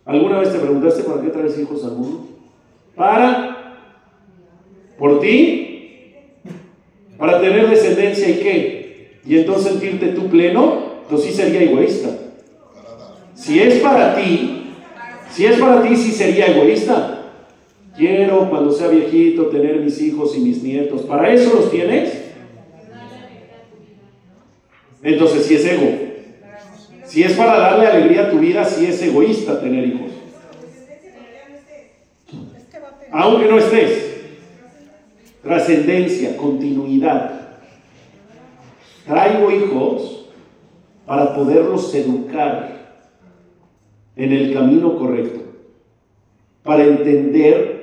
¿Alguna 0.04 0.39
vez 0.39 0.52
te 0.52 0.58
preguntaste 0.58 1.04
para 1.04 1.22
qué 1.22 1.28
traes 1.28 1.60
hijos 1.60 1.86
al 1.86 1.92
mundo? 1.92 2.28
Para, 2.96 3.78
por 4.98 5.20
ti, 5.20 6.00
para 7.20 7.39
tener 7.39 7.70
descendencia 7.70 8.30
y 8.30 8.39
qué? 8.39 9.20
Y 9.28 9.38
entonces 9.38 9.74
sentirte 9.74 10.08
tú 10.08 10.28
pleno, 10.28 11.02
entonces 11.04 11.30
sí 11.30 11.34
sería 11.36 11.62
egoísta. 11.62 12.10
Si 13.36 13.60
es 13.60 13.76
para 13.76 14.15
ti, 14.15 14.72
si 15.30 15.46
es 15.46 15.60
para 15.60 15.84
ti, 15.84 15.96
sí 15.96 16.13
sería 16.13 16.48
egoísta. 16.48 17.19
Quiero 18.00 18.50
cuando 18.50 18.72
sea 18.72 18.88
viejito 18.88 19.48
tener 19.48 19.82
mis 19.82 20.02
hijos 20.02 20.34
y 20.38 20.40
mis 20.40 20.64
nietos. 20.64 21.02
¿Para 21.02 21.34
eso 21.34 21.54
los 21.54 21.70
tienes? 21.70 22.32
Entonces 25.04 25.46
si 25.46 25.56
es 25.56 25.66
ego. 25.66 25.98
Si 27.04 27.24
es 27.24 27.34
para 27.34 27.60
darle 27.60 27.88
alegría 27.88 28.28
a 28.28 28.30
tu 28.30 28.40
vida, 28.40 28.64
si 28.64 28.86
es 28.86 29.02
egoísta 29.02 29.60
tener 29.60 29.86
hijos. 29.86 30.12
Aunque 33.12 33.50
no 33.50 33.58
estés. 33.58 34.22
Trascendencia, 35.44 36.38
continuidad. 36.38 37.58
Traigo 39.06 39.52
hijos 39.52 40.30
para 41.06 41.36
poderlos 41.36 41.94
educar 41.94 42.96
en 44.16 44.32
el 44.32 44.54
camino 44.54 44.98
correcto. 44.98 45.42
Para 46.64 46.86
entender 46.86 47.79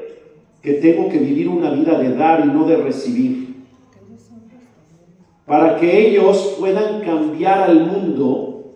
que 0.67 0.73
tengo 0.73 1.09
que 1.09 1.19
vivir 1.19 1.49
una 1.49 1.71
vida 1.71 1.97
de 1.97 2.13
dar 2.17 2.45
y 2.45 2.49
no 2.49 2.67
de 2.67 2.77
recibir. 2.77 3.55
Para 5.47 5.77
que 5.77 6.09
ellos 6.09 6.57
puedan 6.59 7.03
cambiar 7.03 7.71
al 7.71 7.87
mundo 7.87 8.73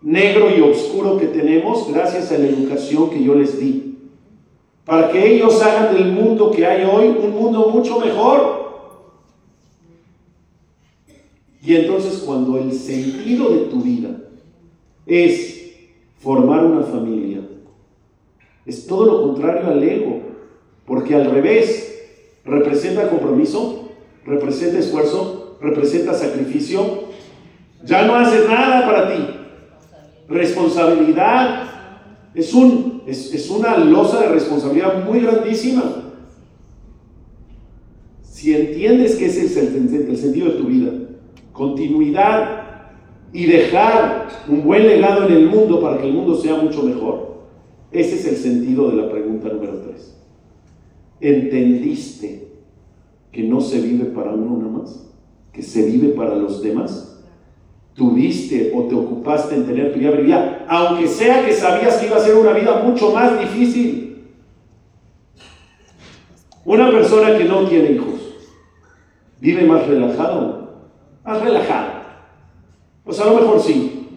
negro 0.00 0.48
y 0.56 0.62
oscuro 0.62 1.18
que 1.18 1.26
tenemos 1.26 1.92
gracias 1.92 2.32
a 2.32 2.38
la 2.38 2.46
educación 2.46 3.10
que 3.10 3.22
yo 3.22 3.34
les 3.34 3.60
di. 3.60 3.98
para 4.86 5.10
que 5.10 5.34
ellos 5.34 5.62
hagan 5.62 5.94
del 5.94 6.10
mundo 6.10 6.50
que 6.50 6.64
hay 6.64 6.84
hoy 6.84 7.08
un 7.08 7.32
mundo 7.32 7.68
mucho 7.68 8.00
mejor. 8.00 8.64
Y 11.62 11.74
entonces 11.76 12.22
cuando 12.24 12.56
el 12.56 12.72
sentido 12.72 13.50
de 13.50 13.66
tu 13.66 13.82
vida 13.82 14.08
es 15.04 15.70
formar 16.20 16.64
una 16.64 16.82
familia, 16.82 17.42
es 18.64 18.86
todo 18.86 19.04
lo 19.04 19.22
contrario 19.22 19.66
al 19.68 19.82
ego, 19.82 20.33
porque 20.94 21.16
al 21.16 21.28
revés 21.28 21.92
representa 22.44 23.10
compromiso, 23.10 23.90
representa 24.24 24.78
esfuerzo, 24.78 25.58
representa 25.60 26.14
sacrificio. 26.14 27.08
Ya 27.84 28.06
no 28.06 28.14
haces 28.14 28.48
nada 28.48 28.86
para 28.86 29.12
ti. 29.12 29.24
Responsabilidad 30.28 31.64
es, 32.32 32.54
un, 32.54 33.02
es, 33.08 33.50
una 33.50 33.76
losa 33.76 34.20
de 34.20 34.28
responsabilidad 34.28 35.04
muy 35.04 35.18
grandísima. 35.18 36.12
Si 38.22 38.54
entiendes 38.54 39.16
que 39.16 39.26
ese 39.26 39.46
es 39.46 39.56
el, 39.56 40.08
el 40.08 40.16
sentido 40.16 40.52
de 40.52 40.58
tu 40.58 40.66
vida, 40.66 40.92
continuidad 41.52 42.62
y 43.32 43.46
dejar 43.46 44.28
un 44.46 44.62
buen 44.62 44.86
legado 44.86 45.26
en 45.26 45.32
el 45.32 45.48
mundo 45.48 45.80
para 45.80 45.98
que 45.98 46.06
el 46.06 46.12
mundo 46.12 46.36
sea 46.36 46.54
mucho 46.54 46.84
mejor, 46.84 47.34
ese 47.90 48.14
es 48.14 48.26
el 48.26 48.36
sentido 48.36 48.90
de 48.90 48.96
la 48.96 49.10
pregunta 49.10 49.48
número 49.48 49.80
3. 49.88 50.13
¿Entendiste 51.26 52.48
que 53.32 53.42
no 53.42 53.60
se 53.60 53.80
vive 53.80 54.04
para 54.06 54.32
uno 54.32 54.58
nada 54.58 54.70
más? 54.70 55.10
¿Que 55.52 55.62
se 55.62 55.86
vive 55.86 56.08
para 56.08 56.34
los 56.36 56.62
demás? 56.62 57.14
tuviste 57.94 58.72
o 58.74 58.82
te 58.84 58.94
ocupaste 58.94 59.54
en 59.54 59.66
tener 59.66 59.92
tu 59.92 60.00
vida 60.00 60.64
aunque 60.68 61.06
sea 61.06 61.46
que 61.46 61.52
sabías 61.52 61.96
que 61.96 62.06
iba 62.06 62.16
a 62.16 62.20
ser 62.20 62.34
una 62.34 62.52
vida 62.52 62.82
mucho 62.82 63.12
más 63.12 63.38
difícil. 63.38 64.26
Una 66.64 66.90
persona 66.90 67.36
que 67.36 67.44
no 67.44 67.68
tiene 67.68 67.92
hijos 67.92 68.20
vive 69.40 69.64
más 69.64 69.86
relajado, 69.86 70.88
más 71.24 71.40
relajado. 71.40 71.92
Pues 73.04 73.20
a 73.20 73.26
lo 73.26 73.34
mejor 73.34 73.60
sí. 73.60 74.08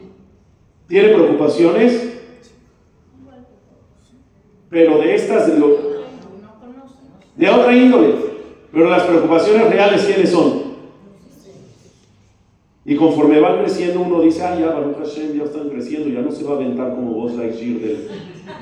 Tiene 0.88 1.10
preocupaciones, 1.10 2.22
pero 4.70 4.98
de 5.00 5.16
estas, 5.16 5.48
de, 5.48 5.87
de 7.38 7.50
otra 7.50 7.76
índole. 7.76 8.16
Pero 8.72 8.90
las 8.90 9.04
preocupaciones 9.04 9.70
reales, 9.70 10.04
¿quiénes 10.06 10.30
son? 10.30 10.68
Y 12.86 12.96
conforme 12.96 13.40
van 13.40 13.60
creciendo, 13.60 14.02
uno 14.02 14.22
dice, 14.22 14.44
ah, 14.44 14.58
ya, 14.58 14.68
Baruch 14.68 14.98
Hashem, 14.98 15.38
ya 15.38 15.44
están 15.44 15.70
creciendo, 15.70 16.10
ya 16.10 16.22
no 16.22 16.32
se 16.32 16.44
va 16.44 16.54
a 16.54 16.56
aventar 16.56 16.96
como 16.96 17.16
vos 17.16 17.34
Lightyear 17.34 17.80
del... 17.80 18.08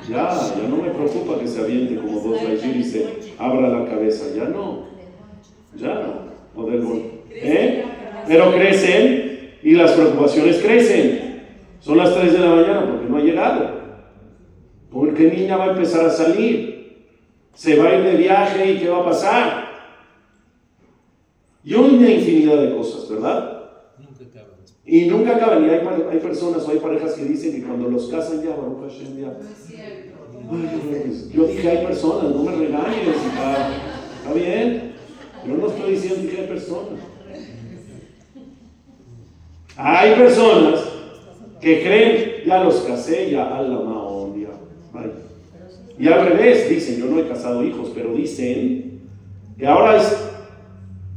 Ya, 0.08 0.30
ya 0.30 0.68
no 0.68 0.82
me 0.82 0.90
preocupa 0.90 1.38
que 1.38 1.46
se 1.46 1.60
aviente 1.60 1.96
como 1.96 2.20
vos 2.20 2.42
Lightyear 2.42 2.76
y 2.76 2.82
se 2.82 3.06
abra 3.38 3.68
la 3.68 3.88
cabeza, 3.88 4.24
ya 4.34 4.44
no. 4.48 4.86
Ya, 5.76 6.24
o 6.56 6.64
del... 6.64 6.82
¿Eh? 7.30 7.84
Pero 8.26 8.52
crecen 8.52 9.50
y 9.62 9.74
las 9.74 9.92
preocupaciones 9.92 10.58
crecen. 10.58 11.44
Son 11.78 11.96
las 11.96 12.12
3 12.12 12.32
de 12.32 12.38
la 12.40 12.50
mañana 12.50 12.84
porque 12.90 13.08
no 13.08 13.18
ha 13.18 13.20
llegado. 13.20 13.70
Porque 14.90 15.30
niña 15.30 15.56
va 15.56 15.66
a 15.66 15.70
empezar 15.70 16.04
a 16.04 16.10
salir. 16.10 16.75
Se 17.56 17.76
va 17.76 17.88
a 17.88 17.96
ir 17.96 18.04
de 18.04 18.16
viaje 18.16 18.72
y 18.72 18.78
qué 18.78 18.88
va 18.90 18.98
a 18.98 19.04
pasar. 19.06 19.66
Y 21.64 21.74
una 21.74 22.08
infinidad 22.08 22.58
de 22.58 22.76
cosas, 22.76 23.08
¿verdad? 23.08 23.56
Y 24.84 25.06
nunca 25.06 25.36
acaban. 25.36 25.64
Y 25.64 25.70
hay, 25.70 25.80
hay, 26.12 26.18
personas 26.20 26.62
o 26.62 26.70
hay 26.70 26.78
parejas 26.78 27.14
que 27.14 27.24
dicen 27.24 27.52
que 27.52 27.66
cuando 27.66 27.88
los 27.90 28.08
casan 28.08 28.42
ya, 28.42 28.50
Baruch 28.50 28.88
Hashem, 28.88 29.18
ya. 29.18 29.32
yo 31.34 31.44
dije, 31.44 31.70
hay 31.70 31.86
personas, 31.86 32.34
no 32.34 32.44
me 32.44 32.52
regañes. 32.52 33.16
Está, 33.16 33.68
está 34.18 34.32
bien. 34.34 34.92
Yo 35.44 35.56
no 35.56 35.66
estoy 35.66 35.92
diciendo 35.92 36.30
que 36.30 36.40
hay 36.42 36.46
personas. 36.46 37.00
Hay 39.78 40.14
personas 40.14 40.80
que 41.60 41.82
creen, 41.82 42.46
ya 42.46 42.62
los 42.62 42.76
casé, 42.82 43.30
ya 43.30 43.60
la 43.60 43.80
maón, 43.80 44.40
ya. 44.40 44.50
Y 45.98 46.08
al 46.08 46.28
revés, 46.28 46.68
dicen, 46.68 46.98
yo 46.98 47.06
no 47.06 47.18
he 47.18 47.28
casado 47.28 47.64
hijos, 47.64 47.90
pero 47.94 48.12
dicen 48.14 49.00
que 49.58 49.66
ahora 49.66 49.96
es 49.96 50.16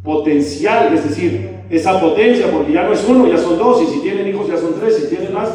potencial, 0.03 0.93
es 0.93 1.03
decir, 1.03 1.49
esa 1.69 1.99
potencia, 1.99 2.49
porque 2.51 2.73
ya 2.73 2.83
no 2.83 2.93
es 2.93 3.05
uno, 3.07 3.27
ya 3.27 3.37
son 3.37 3.57
dos, 3.57 3.83
y 3.83 3.87
si 3.87 3.99
tienen 3.99 4.27
hijos 4.27 4.47
ya 4.47 4.57
son 4.57 4.73
tres, 4.79 4.95
si 4.95 5.07
tienen 5.07 5.33
más. 5.33 5.49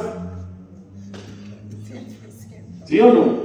¿Sí 2.85 3.01
o 3.01 3.13
no? 3.13 3.45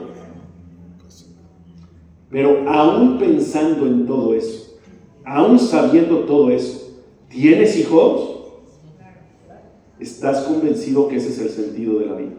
Pero 2.29 2.69
aún 2.69 3.17
pensando 3.17 3.87
en 3.87 4.05
todo 4.05 4.35
eso, 4.35 4.77
aún 5.25 5.57
sabiendo 5.57 6.19
todo 6.19 6.51
eso, 6.51 6.99
¿tienes 7.29 7.77
hijos? 7.77 8.37
¿Estás 9.99 10.43
convencido 10.43 11.07
que 11.07 11.15
ese 11.15 11.29
es 11.29 11.39
el 11.39 11.49
sentido 11.49 11.99
de 11.99 12.05
la 12.05 12.15
vida? 12.15 12.31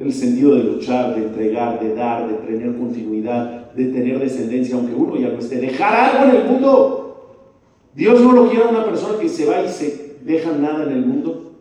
El 0.00 0.14
sentido 0.14 0.54
de 0.54 0.64
luchar, 0.64 1.14
de 1.14 1.24
entregar, 1.24 1.78
de 1.78 1.94
dar, 1.94 2.26
de 2.26 2.34
tener 2.38 2.74
continuidad, 2.74 3.70
de 3.74 3.84
tener 3.84 4.18
descendencia, 4.18 4.74
aunque 4.74 4.94
uno 4.94 5.14
ya 5.16 5.28
no 5.28 5.38
esté. 5.38 5.56
Dejar 5.56 5.94
algo 5.94 6.24
en 6.24 6.40
el 6.40 6.48
mundo. 6.48 7.46
Dios 7.94 8.18
no 8.22 8.32
lo 8.32 8.48
quiere 8.48 8.64
a 8.64 8.68
una 8.68 8.86
persona 8.86 9.18
que 9.18 9.28
se 9.28 9.44
va 9.44 9.62
y 9.62 9.68
se 9.68 10.16
deja 10.22 10.52
nada 10.52 10.84
en 10.84 10.92
el 10.92 11.04
mundo. 11.04 11.60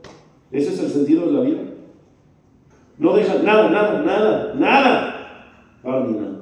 Ese 0.53 0.73
es 0.73 0.79
el 0.79 0.89
sentido 0.89 1.25
de 1.25 1.31
la 1.33 1.41
vida. 1.41 1.59
No 2.97 3.13
deja 3.13 3.39
nada, 3.43 3.69
nada, 3.69 4.03
nada, 4.03 4.53
nada. 4.55 5.15
Ah, 5.83 6.05
ni 6.07 6.13
nada. 6.13 6.39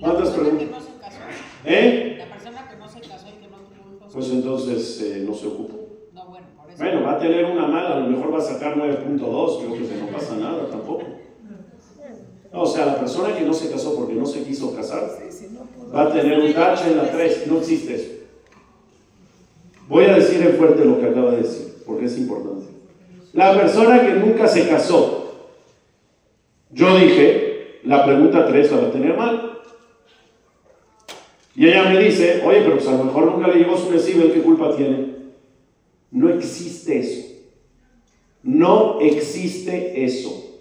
¿Cuántas 0.00 0.30
preguntas? 0.30 0.88
¿Eh? 1.64 2.16
La 2.18 2.26
persona 2.26 2.68
que 2.68 2.76
no 2.76 2.88
se 2.88 3.00
casó 3.02 3.28
y 3.28 3.40
que 3.40 3.48
no 3.48 3.58
tuvo 3.58 3.96
hijos. 3.96 4.12
Pues 4.12 4.30
entonces 4.30 5.00
eh, 5.00 5.24
no 5.24 5.32
se 5.32 5.46
ocupó. 5.46 5.83
Bueno, 6.78 6.98
eso. 6.98 7.00
Bueno, 7.00 7.02
va 7.02 7.12
a 7.12 7.18
tener 7.18 7.44
una 7.44 7.66
mala, 7.66 7.96
a 7.96 8.00
lo 8.00 8.08
mejor 8.08 8.34
va 8.34 8.38
a 8.38 8.42
sacar 8.42 8.76
9.2, 8.76 9.58
creo 9.58 9.72
que 9.72 9.96
no 9.96 10.06
pasa 10.12 10.36
nada 10.36 10.68
tampoco. 10.68 11.04
o 12.52 12.66
sea, 12.66 12.86
la 12.86 12.98
persona 12.98 13.36
que 13.36 13.44
no 13.44 13.52
se 13.52 13.70
casó 13.70 13.96
porque 13.96 14.14
no 14.14 14.26
se 14.26 14.42
quiso 14.42 14.74
casar, 14.74 15.10
va 15.94 16.02
a 16.02 16.12
tener 16.12 16.38
un 16.38 16.52
tache 16.52 16.90
en 16.90 16.96
la 16.96 17.10
3. 17.10 17.46
No 17.46 17.58
existe 17.58 17.94
eso. 17.94 18.10
Voy 19.88 20.04
a 20.04 20.14
decir 20.14 20.40
en 20.40 20.54
fuerte 20.56 20.84
lo 20.84 20.98
que 20.98 21.06
acaba 21.06 21.32
de 21.32 21.38
decir, 21.38 21.74
porque 21.86 22.06
es 22.06 22.18
importante. 22.18 22.66
La 23.32 23.52
persona 23.52 24.00
que 24.00 24.14
nunca 24.14 24.46
se 24.46 24.68
casó, 24.68 25.32
yo 26.70 26.96
dije, 26.96 27.80
la 27.84 28.04
pregunta 28.04 28.46
3 28.46 28.70
la 28.70 28.76
va 28.78 28.86
a 28.88 28.92
tener 28.92 29.16
mal. 29.16 29.50
Y 31.56 31.68
ella 31.68 31.84
me 31.84 31.98
dice, 31.98 32.42
oye, 32.44 32.62
pero 32.62 32.76
pues 32.76 32.88
a 32.88 32.92
lo 32.92 33.04
mejor 33.04 33.26
nunca 33.26 33.48
le 33.48 33.58
llegó 33.58 33.76
su 33.76 33.90
recibo, 33.90 34.32
¿qué 34.32 34.42
culpa 34.42 34.74
tiene? 34.74 35.23
No 36.14 36.28
existe 36.28 37.00
eso. 37.00 37.34
No 38.44 39.00
existe 39.00 40.04
eso. 40.04 40.60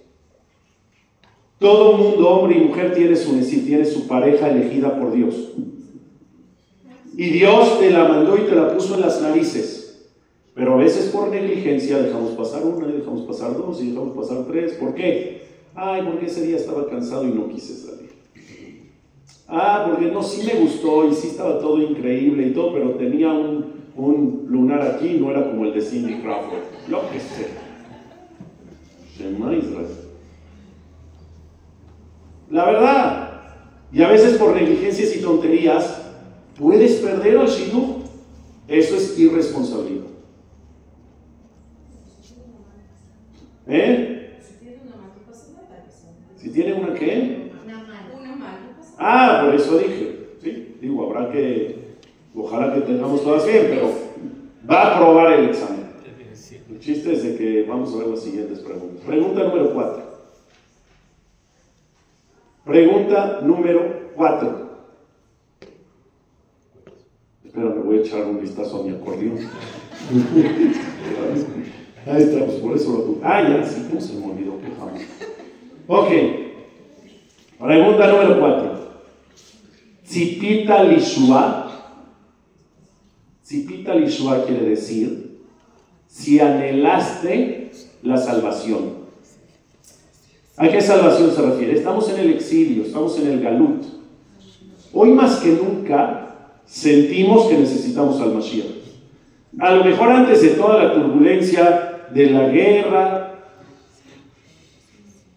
Todo 1.60 1.96
mundo, 1.96 2.28
hombre 2.28 2.58
y 2.58 2.62
mujer, 2.62 2.96
tiene 2.96 3.16
su 3.16 3.40
tiene 3.40 3.86
su 3.86 4.08
pareja 4.08 4.50
elegida 4.50 5.00
por 5.00 5.14
Dios. 5.14 5.52
Y 7.16 7.30
Dios 7.30 7.80
te 7.80 7.92
la 7.92 8.06
mandó 8.06 8.36
y 8.36 8.42
te 8.42 8.56
la 8.56 8.74
puso 8.74 8.96
en 8.96 9.02
las 9.02 9.22
narices. 9.22 10.10
Pero 10.56 10.74
a 10.74 10.78
veces 10.78 11.10
por 11.12 11.30
negligencia 11.30 12.00
dejamos 12.00 12.32
pasar 12.32 12.66
una, 12.66 12.90
y 12.90 12.94
dejamos 12.94 13.22
pasar 13.22 13.56
dos 13.56 13.80
y 13.80 13.92
dejamos 13.92 14.18
pasar 14.18 14.46
tres. 14.48 14.74
¿Por 14.74 14.96
qué? 14.96 15.44
Ay, 15.76 16.02
porque 16.02 16.26
ese 16.26 16.48
día 16.48 16.56
estaba 16.56 16.88
cansado 16.90 17.26
y 17.26 17.32
no 17.32 17.48
quise 17.48 17.76
salir. 17.76 18.10
Ah, 19.48 19.88
porque 19.88 20.12
no, 20.12 20.24
sí 20.24 20.48
me 20.48 20.60
gustó 20.60 21.08
y 21.08 21.14
sí 21.14 21.28
estaba 21.28 21.60
todo 21.60 21.80
increíble 21.80 22.48
y 22.48 22.54
todo, 22.54 22.74
pero 22.74 22.96
tenía 22.96 23.32
un, 23.32 23.73
un 23.96 24.46
lunar 24.50 24.82
aquí, 24.82 25.18
no 25.20 25.32
era 25.32 25.50
como 25.50 25.66
el 25.66 25.74
de 25.74 25.82
Cindy 25.82 26.22
Crawford. 26.22 26.64
Lo 26.90 27.10
que 27.12 27.20
sé. 27.20 27.48
Shema 29.16 29.54
Israel. 29.54 29.88
La 32.50 32.66
verdad. 32.66 33.42
Y 33.92 34.02
a 34.02 34.10
veces 34.10 34.38
por 34.38 34.56
negligencias 34.56 35.16
y 35.16 35.22
tonterías 35.22 36.02
puedes 36.58 36.96
perder 36.96 37.38
al 37.38 37.48
shidduch. 37.48 38.04
Eso 38.68 38.96
es 38.96 39.20
irresponsabilidad. 39.20 40.06
¿Eh? 43.68 44.40
Si 46.38 46.50
tiene 46.50 46.74
una 46.74 46.94
qué? 46.94 47.52
Ah, 48.98 49.42
por 49.46 49.56
eso 49.56 49.78
dije. 49.78 50.38
Sí, 50.42 50.76
digo, 50.82 51.06
habrá 51.06 51.32
que, 51.32 51.73
ojalá 52.36 52.74
que 52.74 52.82
tengamos 52.82 53.24
todas 53.24 53.46
bien, 53.46 53.68
pero 53.70 53.92
va 54.70 54.82
a 54.82 54.96
aprobar 54.96 55.34
el 55.34 55.50
examen. 55.50 55.84
El 56.70 56.80
chiste 56.80 57.14
es 57.14 57.24
de 57.24 57.36
que 57.36 57.64
vamos 57.64 57.94
a 57.94 57.98
ver 57.98 58.08
las 58.08 58.22
siguientes 58.22 58.60
preguntas. 58.60 59.06
Pregunta 59.06 59.44
número 59.44 59.74
4. 59.74 60.04
Pregunta 62.66 63.42
número 63.44 64.12
4. 64.16 64.64
Espera, 67.46 67.70
me 67.70 67.82
voy 67.82 67.98
a 67.98 68.02
echar 68.02 68.26
un 68.26 68.42
vistazo 68.42 68.82
a 68.82 68.84
mi 68.84 68.92
acordeón. 68.96 69.38
Ahí 72.06 72.24
estamos, 72.24 72.56
por 72.56 72.76
eso 72.76 72.92
lo 72.92 73.04
tuve. 73.04 73.20
Ah, 73.24 73.42
ya, 73.48 73.64
sí, 73.64 73.86
¿cómo 73.90 74.02
se 74.02 74.14
me 74.14 74.26
olvidó? 74.26 74.54
Ok. 75.88 76.10
Pregunta 77.60 78.08
número 78.08 78.40
cuatro. 78.40 78.72
Zipita 80.06 80.84
Lishua. 80.84 81.63
Zipita 83.54 83.94
Lishua 83.94 84.46
quiere 84.48 84.68
decir 84.70 85.38
si 86.08 86.40
anhelaste 86.40 87.70
la 88.02 88.18
salvación. 88.18 89.04
¿A 90.58 90.70
qué 90.70 90.82
salvación 90.82 91.32
se 91.32 91.42
refiere? 91.44 91.74
Estamos 91.76 92.10
en 92.10 92.20
el 92.20 92.30
exilio, 92.32 92.84
estamos 92.84 93.20
en 93.20 93.28
el 93.28 93.42
galut. 93.42 93.84
Hoy 94.92 95.12
más 95.12 95.36
que 95.38 95.52
nunca 95.52 96.56
sentimos 96.66 97.46
que 97.46 97.60
necesitamos 97.60 98.20
al 98.22 98.34
Mashiach. 98.34 98.66
A 99.60 99.76
lo 99.76 99.84
mejor 99.84 100.10
antes 100.10 100.42
de 100.42 100.50
toda 100.50 100.84
la 100.84 100.94
turbulencia 100.96 102.08
de 102.12 102.32
la 102.32 102.48
guerra, 102.48 103.36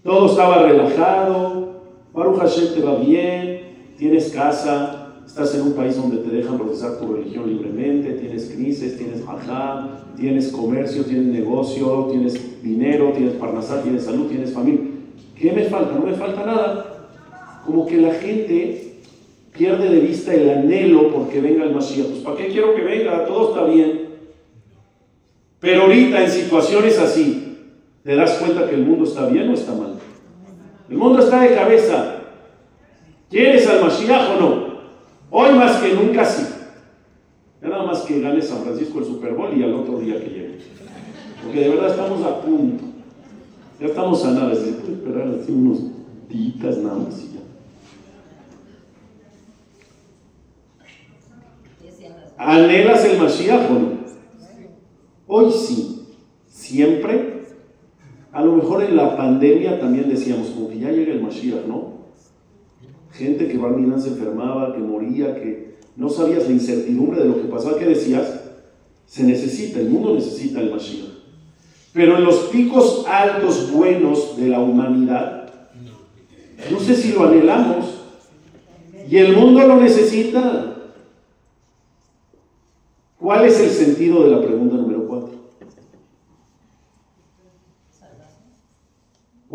todo 0.03 0.31
estaba 0.31 0.62
relajado, 0.62 1.83
Baruch 2.14 2.39
Hashem 2.39 2.75
te 2.77 2.81
va 2.81 2.95
bien, 2.97 3.93
tienes 3.99 4.31
casa, 4.31 4.95
estás 5.27 5.55
en 5.55 5.62
un 5.62 5.72
país 5.72 5.97
donde 5.97 6.18
te 6.18 6.35
dejan 6.35 6.57
profesar 6.57 6.99
tu 6.99 7.12
religión 7.12 7.49
libremente, 7.49 8.12
tienes 8.12 8.47
crisis, 8.47 8.97
tienes 8.97 9.22
ajá, 9.27 10.07
tienes 10.16 10.49
comercio, 10.49 11.05
tienes 11.05 11.27
negocio, 11.27 12.09
tienes 12.11 12.62
dinero, 12.62 13.12
tienes 13.14 13.35
parnasá, 13.35 13.83
tienes 13.83 14.05
salud, 14.05 14.29
tienes 14.29 14.53
familia. 14.53 14.81
¿Qué 15.39 15.53
me 15.53 15.64
falta? 15.64 15.95
No 15.99 16.07
me 16.07 16.14
falta 16.14 16.47
nada. 16.47 17.09
Como 17.66 17.87
que 17.87 17.97
la 17.99 18.14
gente 18.14 18.95
pierde 19.53 19.89
de 19.91 20.01
vista 20.01 20.33
el 20.33 20.49
anhelo 20.49 21.12
porque 21.12 21.41
venga 21.41 21.64
el 21.64 21.74
Mashiach. 21.74 22.07
Pues 22.07 22.20
¿para 22.20 22.37
qué 22.37 22.49
quiero 22.49 22.74
que 22.74 22.83
venga? 22.83 23.27
Todo 23.27 23.51
está 23.51 23.64
bien. 23.64 24.07
Pero 25.59 25.83
ahorita 25.83 26.22
en 26.22 26.31
situaciones 26.31 26.99
así, 26.99 27.59
¿te 28.05 28.14
das 28.14 28.35
cuenta 28.35 28.68
que 28.68 28.77
el 28.77 28.87
mundo 28.87 29.05
está 29.05 29.27
bien 29.27 29.49
o 29.51 29.55
está 29.55 29.72
mal? 29.74 29.95
El 30.89 30.97
mundo 30.97 31.18
está 31.18 31.41
de 31.41 31.55
cabeza. 31.55 32.22
¿Quieres 33.29 33.66
al 33.66 33.83
Mashiach 33.83 34.37
o 34.37 34.41
no? 34.41 34.66
Hoy 35.31 35.53
más 35.55 35.77
que 35.79 35.95
nunca 35.95 36.24
sí. 36.24 36.47
Ya 37.62 37.68
nada 37.68 37.85
más 37.85 38.03
que 38.03 38.20
gane 38.20 38.43
San 38.43 38.62
Francisco 38.62 38.99
el 39.01 39.05
Super 39.05 39.35
Bowl 39.35 39.57
y 39.57 39.62
al 39.62 39.74
otro 39.74 39.99
día 39.99 40.20
que 40.20 40.29
llegue. 40.29 40.59
Porque 41.43 41.61
de 41.61 41.68
verdad 41.70 41.91
estamos 41.91 42.24
a 42.24 42.41
punto. 42.41 42.85
Ya 43.81 43.87
estamos 43.87 44.24
a 44.24 44.31
nada, 44.31 44.55
se 44.55 44.72
puede 44.72 44.95
esperar 44.95 45.29
así 45.29 45.53
unos 45.53 45.81
días 46.29 46.79
nada 46.79 46.97
más 46.97 47.22
y 47.22 47.35
ya. 47.35 47.41
¿Anhelas 52.39 53.05
el 53.05 53.18
Mashiach 53.18 53.70
o 53.70 53.74
no? 53.74 53.97
Hoy 55.27 55.53
sí, 55.53 56.07
siempre. 56.49 57.37
A 58.33 58.43
lo 58.43 58.53
mejor 58.53 58.83
en 58.83 58.97
la 58.97 59.16
pandemia 59.16 59.81
también 59.81 60.09
decíamos, 60.09 60.49
como 60.49 60.68
que 60.68 60.79
ya 60.79 60.91
llega 60.91 61.12
el 61.12 61.22
Mashiach, 61.22 61.66
¿no? 61.66 61.95
Gente 63.19 63.49
que 63.49 63.57
Barminan 63.57 64.01
se 64.01 64.09
enfermaba, 64.09 64.75
que 64.75 64.79
moría, 64.79 65.35
que 65.35 65.77
no 65.97 66.11
sabías 66.11 66.47
la 66.47 66.53
incertidumbre 66.53 67.23
de 67.23 67.29
lo 67.29 67.41
que 67.41 67.49
pasaba. 67.49 67.79
¿Qué 67.79 67.87
decías? 67.87 68.41
Se 69.07 69.23
necesita, 69.23 69.81
el 69.81 69.89
mundo 69.89 70.14
necesita 70.14 70.61
el 70.61 70.71
Mashiach. 70.71 71.17
Pero 71.93 72.19
en 72.19 72.25
los 72.25 72.37
picos 72.51 73.07
altos 73.09 73.73
buenos 73.73 74.37
de 74.37 74.49
la 74.49 74.61
humanidad, 74.61 75.51
no 76.71 76.79
sé 76.79 76.95
si 76.95 77.12
lo 77.12 77.27
anhelamos. 77.27 77.87
Y 79.09 79.17
el 79.17 79.37
mundo 79.37 79.67
lo 79.67 79.77
necesita. 79.77 80.75
¿Cuál 83.19 83.47
es 83.47 83.59
el 83.61 83.71
sentido 83.71 84.25
de 84.25 84.31
la 84.31 84.43
pregunta 84.43 84.77
número 84.77 85.07
cuatro? 85.07 85.31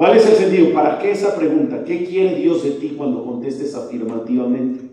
¿Cuál 0.02 0.18
es 0.18 0.26
el 0.26 0.36
sentido? 0.36 0.74
¿Para 0.74 0.98
qué 0.98 1.12
esa 1.12 1.36
pregunta? 1.36 1.84
¿Qué 1.84 2.04
quiere 2.04 2.34
Dios 2.34 2.64
de 2.64 2.72
ti 2.72 2.96
cuando 2.98 3.24
contestes 3.24 3.76
afirmativamente? 3.76 4.84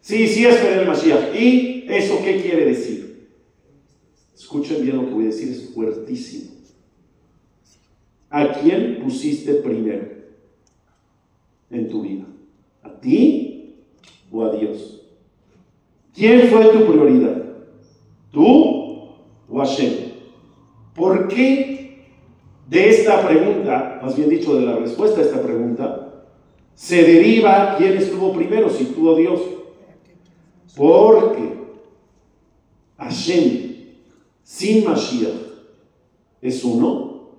Sí, 0.00 0.26
sí 0.26 0.46
esperé 0.46 0.80
el 0.80 0.88
Mashiach. 0.88 1.38
¿Y 1.38 1.84
eso 1.86 2.18
qué 2.24 2.40
quiere 2.40 2.64
decir? 2.64 3.28
Escuchen 4.34 4.80
bien 4.80 4.96
lo 4.96 5.04
que 5.04 5.12
voy 5.12 5.24
a 5.24 5.26
decir, 5.26 5.50
es 5.50 5.68
fuertísimo. 5.74 6.52
¿A 8.30 8.52
quién 8.54 9.00
pusiste 9.02 9.52
primero 9.52 10.08
en 11.68 11.90
tu 11.90 12.00
vida? 12.00 12.24
¿A 12.82 12.98
ti 12.98 13.74
o 14.32 14.44
a 14.46 14.56
Dios? 14.56 15.02
¿Quién 16.14 16.48
fue 16.48 16.64
tu 16.68 16.86
prioridad? 16.86 17.36
¿Tú 18.30 19.10
o 19.46 19.58
Hashem? 19.58 19.92
¿Por 20.94 21.28
qué 21.28 21.73
de 22.68 22.88
esta 22.88 23.26
pregunta, 23.26 24.00
más 24.02 24.16
bien 24.16 24.28
dicho 24.28 24.54
de 24.54 24.66
la 24.66 24.76
respuesta 24.76 25.20
a 25.20 25.24
esta 25.24 25.42
pregunta, 25.42 26.24
se 26.74 27.02
deriva 27.02 27.76
quién 27.78 27.96
estuvo 27.96 28.32
primero, 28.32 28.68
si 28.70 28.86
tú 28.86 29.14
Dios? 29.14 29.40
Porque 30.76 31.54
Hashem 32.96 33.74
sin 34.42 34.84
Mashiach 34.84 35.34
es 36.42 36.64
uno 36.64 37.30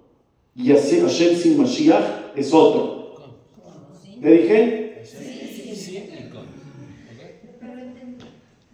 y 0.56 0.70
Hashem 0.70 1.36
sin 1.36 1.58
Mashiach 1.58 2.32
es 2.36 2.54
otro. 2.54 3.16
¿Te 4.22 4.32
dije? 4.32 4.86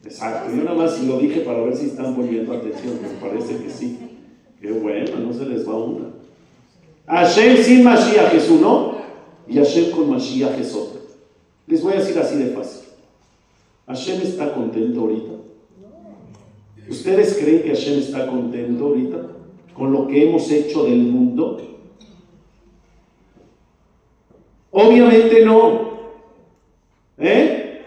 Exacto, 0.04 0.52
yo 0.56 0.64
nada 0.64 0.78
más 0.78 1.02
lo 1.04 1.18
dije 1.20 1.42
para 1.42 1.62
ver 1.62 1.76
si 1.76 1.86
están 1.86 2.16
poniendo 2.16 2.54
atención, 2.54 3.00
me 3.02 3.10
parece 3.20 3.58
que 3.58 3.70
sí. 3.70 3.98
Qué 4.60 4.72
bueno, 4.72 5.18
no 5.18 5.34
se 5.34 5.46
les 5.46 5.68
va 5.68 5.78
una. 5.78 6.21
Hashem 7.08 7.58
sin 7.58 7.84
Mashiach 7.84 8.34
es 8.34 8.50
uno 8.50 8.98
y 9.48 9.58
Hashem 9.58 9.92
con 9.92 10.10
Mashiach 10.10 10.60
es 10.60 10.74
otro. 10.74 11.02
Les 11.68 11.84
voy 11.84 11.94
a 11.94 11.98
decir 11.98 12.18
así 12.20 12.38
de 12.38 12.52
fácil. 12.52 12.88
Hashem 13.88 14.22
está 14.22 14.54
contento 14.54 15.02
ahorita. 15.02 15.32
¿Ustedes 16.90 17.38
creen 17.38 17.64
que 17.64 17.70
Hashem 17.70 18.00
está 18.00 18.28
contento 18.28 18.86
ahorita 18.86 19.18
con 19.74 19.92
lo 19.92 20.08
que 20.08 20.28
hemos 20.28 20.50
hecho 20.52 20.84
del 20.84 21.00
mundo? 21.00 21.62
Obviamente 24.72 25.46
no. 25.46 25.92
¿Eh? 27.18 27.82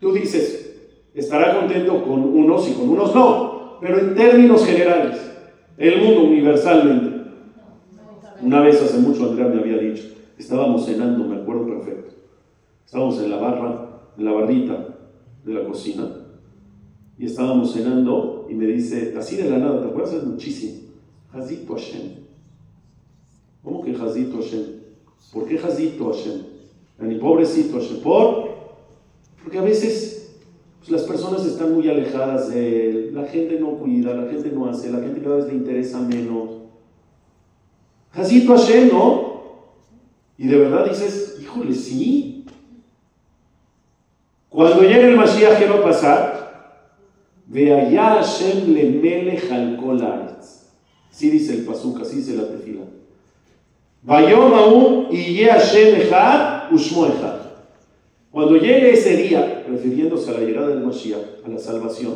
Tú 0.00 0.12
dices, 0.12 0.74
estará 1.14 1.58
contento 1.58 2.02
con 2.04 2.24
unos 2.24 2.68
y 2.68 2.72
con 2.72 2.88
unos 2.88 3.14
no, 3.14 3.78
pero 3.80 3.98
en 3.98 4.14
términos 4.14 4.64
generales, 4.64 5.20
el 5.76 6.02
mundo 6.02 6.22
universalmente. 6.22 7.09
Una 8.42 8.60
vez 8.60 8.80
hace 8.82 8.98
mucho 8.98 9.28
Andrea 9.28 9.48
me 9.48 9.60
había 9.60 9.78
dicho, 9.78 10.04
estábamos 10.38 10.86
cenando, 10.86 11.24
me 11.24 11.36
acuerdo 11.36 11.66
perfecto. 11.66 12.14
Estábamos 12.86 13.20
en 13.20 13.30
la 13.30 13.36
barra, 13.36 14.00
en 14.16 14.24
la 14.24 14.32
barrita 14.32 14.96
de 15.44 15.54
la 15.54 15.64
cocina, 15.64 16.08
y 17.18 17.26
estábamos 17.26 17.72
cenando 17.72 18.46
y 18.48 18.54
me 18.54 18.66
dice, 18.66 19.14
así 19.18 19.36
de 19.36 19.50
la 19.50 19.58
nada, 19.58 19.82
¿te 19.82 19.88
acuerdas? 19.88 20.14
Es 20.14 20.24
muchísimo. 20.24 20.80
Hazito 21.32 21.74
Hashem. 21.74 22.12
¿Cómo 23.62 23.82
que 23.82 23.92
Hazito 23.92 24.38
Hashem? 24.38 24.62
¿Por 25.32 25.46
qué 25.46 25.58
Hazito 25.58 26.10
Hashem? 26.10 26.40
Ni 26.98 27.16
pobrecito 27.16 27.78
Hashem. 27.78 28.00
¿Por? 28.00 28.48
Porque 29.42 29.58
a 29.58 29.62
veces 29.62 30.34
pues, 30.78 30.90
las 30.90 31.02
personas 31.02 31.44
están 31.44 31.74
muy 31.74 31.88
alejadas 31.88 32.50
de 32.50 32.90
él, 32.90 33.14
la 33.14 33.24
gente 33.24 33.60
no 33.60 33.72
cuida, 33.72 34.14
la 34.14 34.30
gente 34.30 34.50
no 34.50 34.66
hace, 34.66 34.90
la 34.90 35.00
gente 35.00 35.20
cada 35.20 35.36
vez 35.36 35.46
le 35.46 35.54
interesa 35.54 36.00
menos. 36.00 36.59
Hazito 38.12 38.56
Hashem, 38.56 38.88
¿no? 38.88 39.30
Y 40.36 40.46
de 40.46 40.58
verdad 40.58 40.88
dices, 40.88 41.36
híjole, 41.40 41.74
sí. 41.74 42.44
Cuando 44.48 44.82
llegue 44.82 45.10
el 45.10 45.16
Mashiach, 45.16 45.58
¿qué 45.58 45.66
va 45.66 45.76
a 45.76 45.84
pasar? 45.84 46.40
Ve 47.46 47.74
allá 47.74 48.22
Hashem 48.22 48.72
le 48.72 49.76
kol 49.76 50.02
Así 51.10 51.30
dice 51.30 51.54
el 51.54 51.64
pasuk, 51.64 52.00
así 52.00 52.16
dice 52.16 52.36
la 52.36 52.48
tefila. 52.48 52.82
Vayom 54.02 55.12
y 55.12 55.44
Hashem 55.44 56.00
echad 56.00 56.72
ushmo 56.72 57.06
echad. 57.06 57.40
Cuando 58.30 58.56
llegue 58.56 58.92
ese 58.92 59.16
día, 59.16 59.64
refiriéndose 59.68 60.30
a 60.30 60.34
la 60.34 60.40
llegada 60.40 60.68
del 60.68 60.80
Mashiach, 60.80 61.44
a 61.44 61.48
la 61.48 61.58
salvación, 61.58 62.14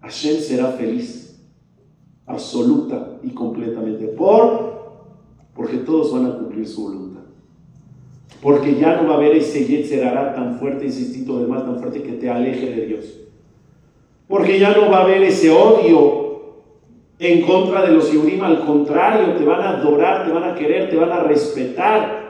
Hashem 0.00 0.40
será 0.40 0.72
feliz, 0.72 1.31
absoluta 2.26 3.18
y 3.22 3.30
completamente, 3.30 4.06
por, 4.08 4.72
porque 5.54 5.78
todos 5.78 6.12
van 6.12 6.26
a 6.26 6.38
cumplir 6.38 6.66
su 6.66 6.84
voluntad. 6.84 7.22
Porque 8.40 8.74
ya 8.74 9.00
no 9.00 9.08
va 9.08 9.14
a 9.14 9.16
haber 9.18 9.36
ese 9.36 9.66
Yetzerará 9.66 10.34
tan 10.34 10.58
fuerte, 10.58 10.86
ese 10.86 11.00
instinto 11.00 11.38
del 11.38 11.48
mal 11.48 11.64
tan 11.64 11.78
fuerte 11.78 12.02
que 12.02 12.12
te 12.12 12.28
aleje 12.28 12.74
de 12.74 12.86
Dios. 12.86 13.18
Porque 14.26 14.58
ya 14.58 14.74
no 14.74 14.90
va 14.90 14.98
a 14.98 15.02
haber 15.02 15.22
ese 15.22 15.50
odio 15.50 16.22
en 17.18 17.42
contra 17.42 17.82
de 17.82 17.92
los 17.92 18.10
Yehudim, 18.10 18.42
al 18.42 18.64
contrario, 18.64 19.34
te 19.34 19.44
van 19.44 19.60
a 19.60 19.70
adorar, 19.78 20.26
te 20.26 20.32
van 20.32 20.42
a 20.42 20.54
querer, 20.54 20.90
te 20.90 20.96
van 20.96 21.12
a 21.12 21.22
respetar. 21.22 22.22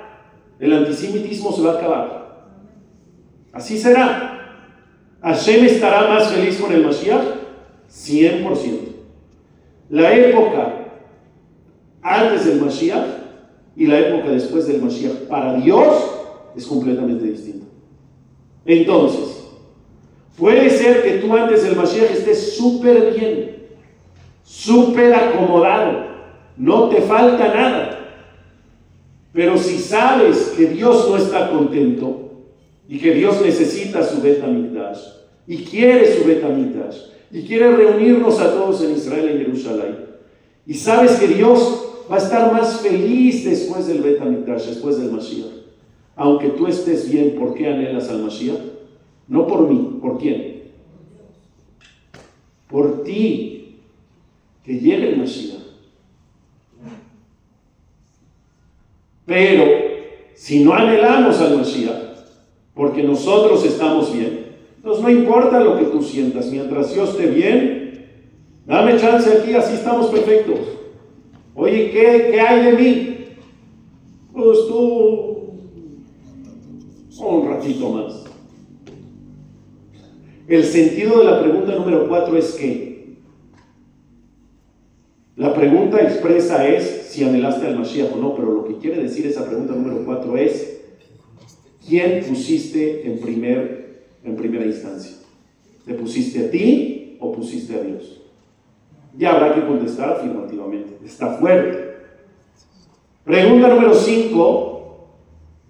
El 0.61 0.73
antisemitismo 0.75 1.51
se 1.51 1.63
va 1.63 1.73
a 1.73 1.79
acabar. 1.79 2.23
Así 3.53 3.79
será. 3.79 4.29
Hashem 5.23 5.65
estará 5.65 6.09
más 6.09 6.31
feliz 6.31 6.61
con 6.61 6.73
el 6.73 6.85
Mashiach, 6.85 7.23
100%. 7.89 8.92
La 9.93 10.17
época 10.17 10.87
antes 12.01 12.47
del 12.47 12.63
Mashiach 12.63 13.05
y 13.77 13.87
la 13.87 13.99
época 13.99 14.31
después 14.31 14.67
del 14.67 14.81
Mashiach 14.81 15.29
para 15.29 15.57
Dios 15.57 15.95
es 16.57 16.67
completamente 16.67 17.27
distinta. 17.27 17.67
Entonces, 18.65 19.45
puede 20.39 20.71
ser 20.71 21.03
que 21.03 21.19
tú 21.19 21.37
antes 21.37 21.63
del 21.65 21.77
Mashiach 21.77 22.11
estés 22.11 22.57
súper 22.57 23.13
bien, 23.13 23.67
súper 24.43 25.13
acomodado, 25.13 26.07
no 26.57 26.89
te 26.89 27.03
falta 27.03 27.55
nada. 27.55 27.99
Pero 29.35 29.59
si 29.59 29.79
sabes 29.79 30.55
que 30.57 30.69
Dios 30.69 31.07
no 31.11 31.19
está 31.19 31.51
contento 31.51 32.31
y 32.89 32.99
que 32.99 33.13
Dios 33.13 33.43
necesita 33.43 34.03
su 34.03 34.23
Betamigdash 34.23 35.01
y 35.47 35.59
quiere 35.59 36.17
su 36.17 36.25
Betamigdash 36.25 37.13
y 37.33 37.43
quiere 37.43 37.75
reunirnos 37.75 38.39
a 38.39 38.53
todos 38.53 38.83
en 38.83 38.93
Israel 38.93 39.35
y 39.35 39.45
Jerusalén 39.45 40.13
y 40.67 40.75
sabes 40.75 41.13
que 41.19 41.29
Dios 41.29 41.89
va 42.11 42.17
a 42.17 42.19
estar 42.19 42.53
más 42.53 42.81
feliz 42.81 43.45
después 43.45 43.87
del 43.87 44.03
Betamigdash, 44.03 44.67
después 44.67 44.99
del 44.99 45.11
Mashiach. 45.11 45.51
Aunque 46.15 46.51
tú 46.51 46.67
estés 46.67 47.11
bien, 47.11 47.37
¿por 47.37 47.55
qué 47.55 47.69
anhelas 47.69 48.09
al 48.11 48.23
Mashiach? 48.23 48.61
No 49.29 49.47
por 49.47 49.69
mí, 49.69 49.99
¿por 50.01 50.19
quién? 50.19 50.63
Por 52.69 53.03
ti, 53.03 53.79
que 54.65 54.75
llegue 54.79 55.11
el 55.11 55.19
Mashiach. 55.19 55.63
Pero 59.27 59.65
si 60.35 60.65
no 60.65 60.75
anhelamos 60.75 61.41
al 61.41 61.57
Mashiach, 61.57 62.03
porque 62.75 63.03
nosotros 63.03 63.65
estamos 63.65 64.13
bien, 64.13 64.52
entonces 64.83 65.05
no 65.05 65.11
importa 65.11 65.61
lo 65.61 65.79
que 65.79 65.85
tú 65.85 66.03
sientas, 66.03 66.51
mientras 66.51 66.93
yo 66.93 67.05
esté 67.05 67.27
bien, 67.27 68.07
dame 68.67 68.99
chance 68.99 69.31
aquí, 69.33 69.55
así 69.55 69.75
estamos 69.75 70.07
perfectos. 70.07 70.59
Oye, 71.55 71.93
¿qué, 71.93 72.31
qué 72.33 72.41
hay 72.41 72.65
de 72.65 72.73
mí? 72.73 73.17
Pues 74.33 74.59
tú, 74.67 75.33
un 77.21 77.49
ratito 77.49 77.91
más. 77.91 78.25
El 80.49 80.65
sentido 80.65 81.21
de 81.21 81.25
la 81.27 81.41
pregunta 81.41 81.77
número 81.77 82.09
cuatro 82.09 82.37
es 82.37 82.53
que 82.55 83.19
la 85.37 85.55
pregunta 85.55 86.03
expresa 86.03 86.67
es 86.67 87.07
si 87.11 87.23
anhelaste 87.23 87.69
al 87.69 87.79
Mashiach 87.79 88.13
o 88.13 88.17
no, 88.17 88.35
pero 88.35 88.53
lo 88.53 88.65
que 88.65 88.79
quiere 88.79 89.01
decir 89.01 89.27
esa 89.27 89.47
pregunta 89.47 89.75
número 89.75 90.05
cuatro 90.05 90.37
es 90.37 90.81
¿quién 91.87 92.25
pusiste 92.25 93.07
en, 93.07 93.21
primer, 93.21 93.82
en 94.25 94.37
primera 94.37 94.65
instancia? 94.65 95.17
¿Te 95.85 95.95
pusiste 95.95 96.47
a 96.47 96.51
ti 96.51 97.17
o 97.21 97.33
pusiste 97.33 97.75
a 97.75 97.83
Dios? 97.83 98.21
Ya 99.17 99.33
habrá 99.33 99.55
que 99.55 99.67
contestar 99.67 100.11
afirmativamente. 100.11 100.99
Está 101.05 101.35
fuerte. 101.35 101.93
Pregunta 103.25 103.69
número 103.69 103.95
5, 103.95 105.09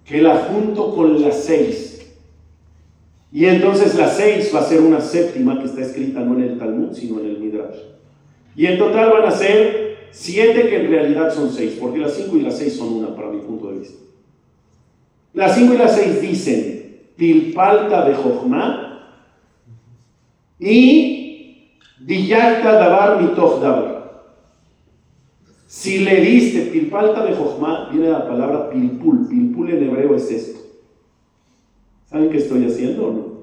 que 0.05 0.21
la 0.21 0.37
junto 0.37 0.95
con 0.95 1.21
la 1.21 1.31
6. 1.31 1.93
Y 3.31 3.45
entonces 3.45 3.95
la 3.95 4.09
6 4.09 4.51
va 4.53 4.59
a 4.59 4.63
ser 4.63 4.81
una 4.81 5.01
séptima 5.01 5.59
que 5.59 5.65
está 5.65 5.81
escrita 5.81 6.19
no 6.19 6.35
en 6.35 6.43
el 6.43 6.57
Talmud, 6.59 6.93
sino 6.93 7.19
en 7.19 7.25
el 7.27 7.39
Midrash. 7.39 7.77
Y 8.55 8.67
en 8.67 8.77
total 8.77 9.11
van 9.11 9.25
a 9.25 9.31
ser 9.31 10.09
7 10.11 10.69
que 10.69 10.75
en 10.75 10.91
realidad 10.91 11.33
son 11.33 11.51
6, 11.51 11.77
porque 11.81 11.97
las 11.97 12.13
5 12.13 12.37
y 12.37 12.41
las 12.41 12.57
6 12.57 12.73
son 12.73 12.93
una 12.93 13.15
para 13.15 13.29
mi 13.29 13.41
punto 13.41 13.71
de 13.71 13.79
vista. 13.79 13.97
Las 15.33 15.55
5 15.55 15.73
y 15.73 15.77
las 15.77 15.95
6 15.95 16.21
dicen, 16.21 16.82
Pilpalta 17.15 18.05
de 18.05 18.15
Jochma 18.15 19.13
y 20.59 21.69
Diyakta 21.99 22.73
davar 22.73 23.21
mitoch 23.21 23.61
davar. 23.61 23.93
Si 25.67 25.99
le 25.99 26.21
diste 26.21 26.71
pilpalta 26.71 27.25
de 27.25 27.33
Jochma, 27.33 27.89
viene 27.91 28.09
la 28.09 28.27
palabra 28.27 28.69
pilpul. 28.69 29.27
Pilpul 29.27 29.71
en 29.71 29.83
hebreo 29.83 30.15
es 30.15 30.29
esto. 30.29 30.59
¿Saben 32.05 32.29
qué 32.29 32.37
estoy 32.37 32.65
haciendo 32.65 33.07
o 33.07 33.11
no? 33.11 33.33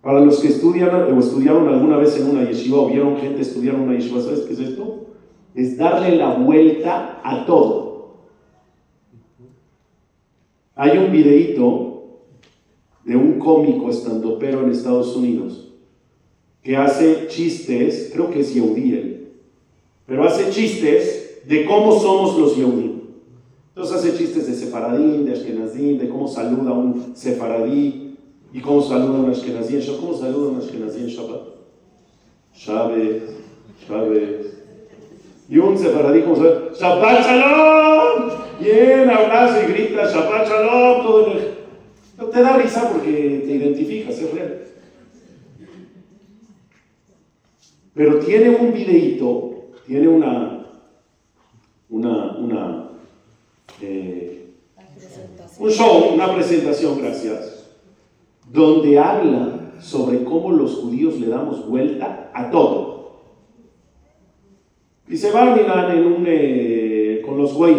Para 0.00 0.20
los 0.20 0.40
que 0.40 0.48
estudian 0.48 0.92
o 0.92 1.20
estudiaron 1.20 1.68
alguna 1.68 1.98
vez 1.98 2.18
en 2.18 2.30
una 2.30 2.44
yeshiva 2.44 2.78
o 2.78 2.88
vieron 2.88 3.16
gente 3.18 3.42
estudiar 3.42 3.76
en 3.76 3.82
una 3.82 3.94
yeshiva, 3.94 4.20
¿sabes 4.20 4.40
qué 4.40 4.54
es 4.54 4.58
esto? 4.58 5.06
Es 5.54 5.76
darle 5.76 6.16
la 6.16 6.34
vuelta 6.34 7.20
a 7.22 7.44
todo. 7.46 8.16
Hay 10.74 10.98
un 10.98 11.12
videíto 11.12 11.91
de 13.04 13.16
un 13.16 13.38
cómico 13.38 13.90
estandopero 13.90 14.62
en 14.62 14.70
Estados 14.70 15.16
Unidos 15.16 15.68
que 16.62 16.76
hace 16.76 17.26
chistes, 17.28 18.10
creo 18.12 18.30
que 18.30 18.40
es 18.40 18.54
Yehudiel, 18.54 19.32
pero 20.06 20.24
hace 20.24 20.50
chistes 20.50 21.40
de 21.46 21.64
cómo 21.64 21.98
somos 21.98 22.38
los 22.38 22.56
Yehudim. 22.56 23.02
Entonces 23.74 23.96
hace 23.96 24.16
chistes 24.16 24.46
de 24.46 24.54
sefaradín, 24.54 25.24
de 25.24 25.32
ashkenazín, 25.32 25.98
de 25.98 26.08
cómo 26.08 26.28
saluda 26.28 26.72
un 26.72 27.16
sefaradí 27.16 28.16
y 28.52 28.60
cómo 28.60 28.82
saluda 28.82 29.18
un 29.20 29.30
ashkenazí 29.30 29.76
en. 29.76 29.96
¿Cómo 29.96 30.14
saluda 30.14 30.50
un 30.50 30.58
ashkenazí 30.58 31.00
en 31.00 31.06
Shabbat? 31.06 31.40
Shabbat, 32.54 33.22
Shabbat. 33.88 34.46
Y 35.48 35.58
un 35.58 35.78
sefaradí, 35.78 36.22
¿cómo 36.22 36.36
saluda? 36.36 36.70
Shabbat 36.78 37.24
Shalom. 37.24 38.30
Bien, 38.60 39.10
abraza 39.10 39.64
y 39.64 39.72
grita 39.72 40.04
Shabbat 40.04 40.48
Shalom. 40.48 41.02
Todo 41.02 41.26
el... 41.32 41.61
Te 42.30 42.42
da 42.42 42.56
risa 42.56 42.90
porque 42.92 43.42
te 43.46 43.52
identificas, 43.52 44.18
es 44.18 44.32
real. 44.32 44.62
Pero 47.94 48.18
tiene 48.20 48.50
un 48.50 48.72
videíto, 48.72 49.70
tiene 49.86 50.08
una, 50.08 50.66
una, 51.90 52.36
una 52.38 52.90
eh, 53.80 54.42
un 55.58 55.70
show, 55.70 56.14
una 56.14 56.34
presentación, 56.34 56.98
gracias, 56.98 57.70
donde 58.50 58.98
habla 58.98 59.72
sobre 59.80 60.24
cómo 60.24 60.50
los 60.52 60.76
judíos 60.76 61.20
le 61.20 61.28
damos 61.28 61.68
vuelta 61.68 62.30
a 62.32 62.50
todo. 62.50 62.92
Y 65.08 65.16
se 65.16 65.36
a 65.36 65.94
en 65.94 66.06
un, 66.06 66.24
eh, 66.26 67.22
con 67.24 67.36
los 67.36 67.52
güey, 67.54 67.74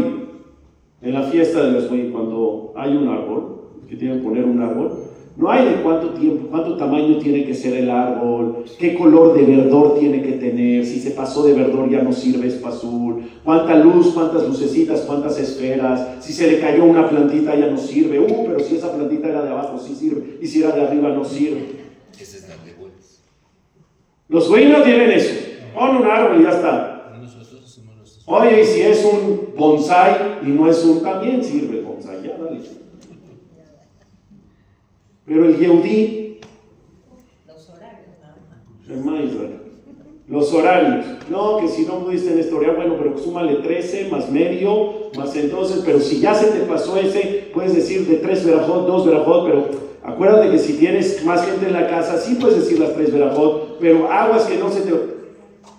en 1.02 1.14
la 1.14 1.24
fiesta 1.24 1.64
de 1.64 1.72
los 1.72 1.90
güey, 1.90 2.12
cuando 2.12 2.74
hay 2.76 2.96
un 2.96 3.08
árbol, 3.08 3.53
que 3.94 4.00
tienen 4.00 4.20
que 4.20 4.24
poner 4.24 4.46
un 4.46 4.60
árbol, 4.60 4.92
no 5.36 5.52
hay 5.52 5.66
de 5.66 5.82
cuánto 5.82 6.10
tiempo, 6.10 6.48
cuánto 6.50 6.78
tamaño 6.78 7.18
tiene 7.18 7.46
que 7.46 7.54
ser 7.54 7.76
el 7.76 7.90
árbol, 7.90 8.66
qué 8.80 8.96
color 8.96 9.36
de 9.36 9.44
verdor 9.44 10.00
tiene 10.00 10.22
que 10.22 10.34
tener, 10.34 10.86
si 10.86 11.00
se 11.00 11.12
pasó 11.12 11.44
de 11.44 11.54
verdor 11.54 11.90
ya 11.90 12.02
no 12.02 12.12
sirve, 12.12 12.48
es 12.48 12.64
azul, 12.64 13.24
cuánta 13.44 13.76
luz, 13.76 14.12
cuántas 14.14 14.48
lucecitas, 14.48 15.02
cuántas 15.02 15.40
esferas, 15.40 16.24
si 16.24 16.34
se 16.34 16.48
le 16.48 16.60
cayó 16.60 16.86
una 16.86 17.08
plantita 17.08 17.56
ya 17.56 17.68
no 17.68 17.78
sirve, 17.78 18.20
uh, 18.20 18.46
pero 18.48 18.60
si 18.60 18.76
esa 18.76 18.94
plantita 18.94 19.30
era 19.30 19.44
de 19.44 19.50
abajo 19.50 19.78
sí 19.78 19.96
sirve, 19.96 20.38
y 20.42 20.48
si 20.48 20.64
era 20.64 20.76
de 20.76 20.82
arriba 20.82 21.10
no 21.10 21.24
sirve. 21.24 21.84
Los 24.28 24.50
güeyes 24.50 24.72
no 24.72 24.84
tienen 24.84 25.12
eso, 25.12 25.34
pon 25.76 25.98
un 25.98 26.08
árbol 26.08 26.42
y 26.42 26.44
ya 26.44 26.50
está. 26.50 26.90
Oye, 28.26 28.62
y 28.62 28.66
si 28.66 28.82
es 28.82 29.04
un 29.04 29.50
bonsai 29.56 30.40
y 30.44 30.50
no 30.50 30.68
es 30.70 30.84
un, 30.84 31.04
también 31.04 31.44
sirve 31.44 31.80
el 31.80 31.86
bonsai, 31.86 32.24
ya 32.24 32.38
dale. 32.38 32.83
Pero 35.26 35.46
el 35.46 35.58
Yehudí. 35.58 36.40
Los 37.48 37.70
horarios, 37.70 39.34
Los 40.28 40.54
horarios. 40.54 41.06
No, 41.30 41.58
que 41.58 41.68
si 41.70 41.86
no 41.86 42.00
pudiste 42.00 42.34
en 42.34 42.40
este 42.40 42.54
horario, 42.54 42.76
bueno, 42.76 42.96
pero 42.98 43.18
súmale 43.18 43.56
13 43.56 44.10
más 44.10 44.30
medio, 44.30 45.10
más 45.18 45.36
entonces, 45.36 45.82
pero 45.86 46.00
si 46.00 46.20
ya 46.20 46.34
se 46.34 46.48
te 46.48 46.60
pasó 46.66 46.98
ese, 46.98 47.50
puedes 47.54 47.74
decir 47.74 48.06
de 48.08 48.18
3 48.18 48.46
verajot, 48.46 48.86
2 48.86 49.06
verajot, 49.06 49.46
pero 49.46 49.66
acuérdate 50.04 50.52
que 50.52 50.60
si 50.60 50.74
tienes 50.74 51.24
más 51.26 51.46
gente 51.46 51.68
en 51.68 51.74
la 51.74 51.88
casa, 51.88 52.18
sí 52.18 52.36
puedes 52.36 52.60
decir 52.60 52.80
las 52.80 52.94
3 52.94 53.14
verajot, 53.14 53.80
pero 53.80 54.12
aguas 54.12 54.44
que 54.46 54.58
no 54.58 54.70
se 54.70 54.82
te. 54.82 54.94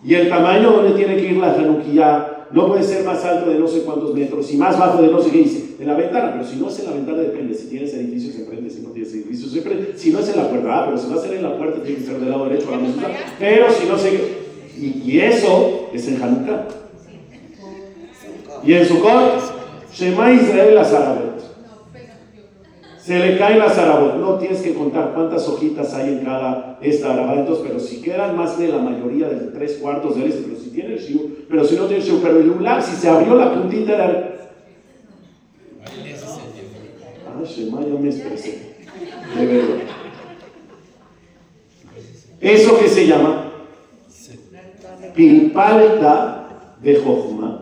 Y 0.02 0.14
el 0.14 0.28
tamaño 0.28 0.70
donde 0.70 0.92
tiene 0.92 1.16
que 1.16 1.26
ir 1.26 1.36
la 1.36 1.52
januquilla 1.52 2.46
no 2.50 2.68
puede 2.68 2.82
ser 2.82 3.04
más 3.04 3.24
alto 3.24 3.50
de 3.50 3.58
no 3.58 3.66
sé 3.66 3.82
cuántos 3.82 4.14
metros 4.14 4.50
y 4.52 4.56
más 4.56 4.78
bajo 4.78 5.02
de 5.02 5.08
no 5.08 5.20
sé 5.20 5.30
qué 5.30 5.38
dice. 5.38 5.63
En 5.78 5.86
la 5.88 5.94
ventana, 5.94 6.32
pero 6.32 6.44
si 6.44 6.56
no 6.56 6.68
es 6.68 6.78
en 6.78 6.86
la 6.86 6.92
ventana 6.92 7.18
depende. 7.18 7.54
Si 7.54 7.68
tienes 7.68 7.92
edificios 7.94 8.36
enfrente, 8.36 8.70
si 8.70 8.80
no 8.82 8.90
tienes 8.90 9.12
edificios 9.12 9.56
enfrente. 9.56 9.94
Si 9.96 10.10
no 10.10 10.20
es 10.20 10.28
en 10.28 10.36
la 10.36 10.48
puerta, 10.48 10.68
ah, 10.70 10.84
pero 10.86 10.98
si 10.98 11.10
va 11.10 11.16
a 11.16 11.22
ser 11.22 11.34
en 11.34 11.42
la 11.42 11.56
puerta 11.56 11.82
tiene 11.82 11.98
que 11.98 12.06
ser 12.06 12.20
del 12.20 12.30
lado 12.30 12.48
derecho 12.48 12.68
a 12.68 12.72
la 12.72 12.78
mesa. 12.78 13.00
Pero 13.38 13.70
si 13.70 13.86
no 13.86 13.98
se... 13.98 14.44
Y, 14.78 15.02
y 15.04 15.20
eso 15.20 15.90
es 15.92 16.08
en 16.08 16.22
Hanukkah. 16.22 16.68
Y 18.64 18.72
en 18.72 18.86
Sukkot, 18.86 19.92
Shema 19.92 20.32
Israel 20.32 20.74
las 20.74 20.92
árabes 20.92 21.34
se 23.04 23.18
le 23.18 23.36
cae 23.36 23.58
la 23.58 23.68
zarabot. 23.68 24.16
No 24.16 24.38
tienes 24.38 24.62
que 24.62 24.72
contar 24.72 25.12
cuántas 25.14 25.46
hojitas 25.46 25.92
hay 25.92 26.08
en 26.08 26.24
cada 26.24 26.78
esta 26.80 27.34
entonces, 27.34 27.64
pero 27.66 27.78
si 27.78 28.00
quedan 28.00 28.34
más 28.34 28.58
de 28.58 28.68
la 28.68 28.78
mayoría 28.78 29.28
de 29.28 29.48
tres 29.48 29.74
cuartos 29.74 30.16
de 30.16 30.26
este, 30.26 30.42
pero 30.46 30.58
si 30.58 30.70
tiene 30.70 30.94
el 30.94 31.44
pero 31.48 31.64
si 31.64 31.76
no 31.76 31.84
tiene 31.84 32.02
el 32.02 32.08
shiu, 32.08 32.20
pero 32.22 32.38
el 32.38 32.48
ulam, 32.48 32.80
si 32.80 32.96
se 32.96 33.10
abrió 33.10 33.34
la 33.34 33.52
puntita 33.52 33.96
de 33.96 34.33
Shema. 37.44 37.80
Eso 42.40 42.78
que 42.78 42.88
se 42.88 43.06
llama 43.06 43.50
pilpalta 45.14 46.76
de 46.82 46.96
Jochma 46.96 47.60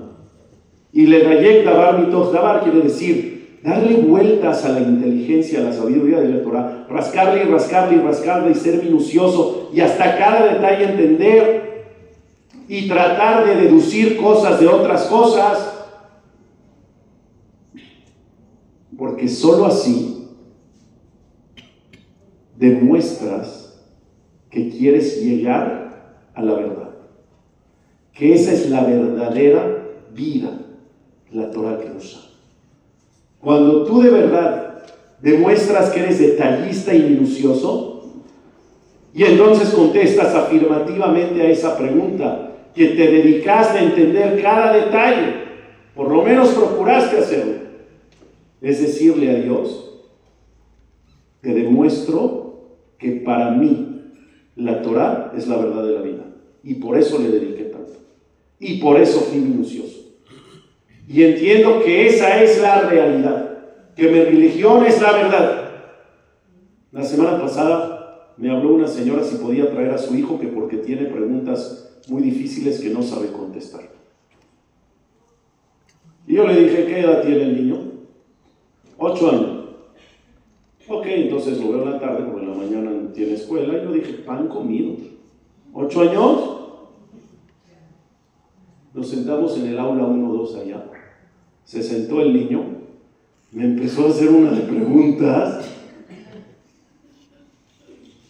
Y 0.93 1.07
le 1.07 1.23
dayek 1.23 1.65
dabar 1.65 1.99
mitoch 1.99 2.33
dabar 2.33 2.63
quiere 2.63 2.81
decir 2.81 3.33
darle 3.63 3.95
vueltas 3.99 4.65
a 4.65 4.71
la 4.71 4.81
inteligencia, 4.81 5.61
a 5.61 5.63
la 5.63 5.73
sabiduría 5.73 6.21
de 6.21 6.29
la 6.31 6.43
Torah, 6.43 6.87
rascarle 6.89 7.45
y 7.45 7.47
rascarle 7.47 7.97
y 7.97 8.01
rascarle 8.01 8.51
y 8.51 8.55
ser 8.55 8.83
minucioso 8.83 9.71
y 9.73 9.81
hasta 9.81 10.19
cada 10.19 10.53
detalle 10.53 10.85
entender 10.85 11.73
y 12.69 12.89
tratar 12.89 13.47
de 13.47 13.57
deducir 13.57 14.17
cosas 14.17 14.59
de 14.61 14.67
otras 14.67 15.03
cosas. 15.03 15.72
Porque 19.03 19.27
sólo 19.27 19.67
así 19.67 20.29
demuestras 22.57 23.83
que 24.49 24.69
quieres 24.69 25.21
llegar 25.21 26.21
a 26.33 26.41
la 26.41 26.55
verdad. 26.55 26.91
Que 28.13 28.33
esa 28.33 28.53
es 28.53 28.71
la 28.71 28.85
verdadera 28.85 29.89
vida 30.15 30.57
la 31.33 31.51
Torah 31.51 31.81
que 31.81 31.89
Cuando 33.41 33.87
tú 33.87 34.03
de 34.03 34.11
verdad 34.11 34.85
demuestras 35.21 35.91
que 35.91 35.99
eres 35.99 36.21
detallista 36.21 36.95
y 36.95 37.03
minucioso, 37.03 38.23
y 39.13 39.25
entonces 39.25 39.71
contestas 39.71 40.33
afirmativamente 40.33 41.43
a 41.43 41.51
esa 41.51 41.77
pregunta, 41.77 42.53
que 42.73 42.87
te 42.87 43.09
dedicaste 43.09 43.81
a 43.81 43.83
entender 43.83 44.41
cada 44.41 44.73
detalle, 44.73 45.43
por 45.93 46.09
lo 46.09 46.23
menos 46.23 46.51
procuraste 46.51 47.19
hacerlo, 47.19 47.62
es 48.63 48.81
decirle 48.81 49.31
a 49.31 49.41
Dios, 49.41 50.01
te 51.41 51.53
demuestro 51.53 52.79
que 52.99 53.11
para 53.11 53.51
mí 53.51 54.13
la 54.55 54.81
Torah 54.83 55.33
es 55.37 55.49
la 55.49 55.57
verdad 55.57 55.85
de 55.85 55.93
la 55.93 56.03
vida, 56.03 56.25
y 56.63 56.75
por 56.75 56.97
eso 56.97 57.19
le 57.19 57.29
dediqué 57.29 57.65
tanto, 57.65 57.95
y 58.61 58.81
por 58.81 59.01
eso 59.01 59.21
fui 59.21 59.39
minucioso. 59.41 60.01
Y 61.09 61.25
entiendo 61.25 61.83
que 61.83 62.07
esa 62.07 62.43
es 62.43 62.63
la 62.63 62.83
realidad, 62.83 63.59
que 63.97 64.05
mi 64.05 64.21
religión 64.21 64.87
es 64.87 65.03
la 65.03 65.13
verdad. 65.13 65.71
La 66.93 67.03
semana 67.03 67.41
pasada 67.41 68.35
me 68.37 68.51
habló 68.51 68.75
una 68.75 68.87
señora 68.87 69.25
si 69.25 69.37
podía 69.37 69.71
traer 69.71 69.91
a 69.91 69.99
su 69.99 70.15
hijo 70.15 70.39
que 70.39 70.47
porque 70.47 70.77
tiene 70.77 71.07
preguntas 71.07 72.01
muy 72.09 72.23
difíciles 72.23 72.81
que 72.81 72.91
no 72.91 73.03
sabe 73.03 73.29
contestar. 73.29 73.91
Y 76.27 76.35
yo 76.35 76.47
le 76.47 76.61
dije, 76.61 76.87
¿qué 76.87 77.01
edad 77.01 77.23
tiene 77.23 77.43
el 77.43 77.57
niño? 77.57 77.92
Ocho 79.05 79.31
años. 79.31 79.51
Ok, 80.89 81.07
entonces 81.07 81.61
lo 81.61 81.73
veo 81.73 81.83
en 81.83 81.91
la 81.91 81.99
tarde 81.99 82.25
porque 82.25 82.45
en 82.45 82.51
la 82.51 82.57
mañana 82.57 83.13
tiene 83.13 83.35
escuela. 83.35 83.77
Y 83.77 83.85
yo 83.85 83.93
dije, 83.93 84.13
pan 84.25 84.49
comido. 84.49 84.95
¿Ocho 85.73 86.03
años? 86.03 86.59
Nos 88.95 89.09
sentamos 89.09 89.57
en 89.59 89.67
el 89.67 89.79
aula 89.79 90.05
1-2 90.05 90.61
allá 90.61 90.85
se 91.65 91.83
sentó 91.83 92.21
el 92.21 92.35
niño, 92.35 92.65
me 93.51 93.65
empezó 93.65 94.07
a 94.07 94.11
hacer 94.11 94.29
una 94.29 94.51
de 94.51 94.63
preguntas. 94.63 95.69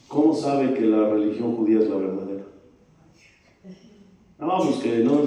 ¿Cómo 0.06 0.34
sabe 0.34 0.74
que 0.74 0.82
la 0.82 1.08
religión 1.08 1.56
judía 1.56 1.80
es 1.80 1.88
la 1.88 1.96
verdadera? 1.96 2.44
No, 4.38 4.58
pues 4.58 4.76
que 4.76 4.98
no. 4.98 5.22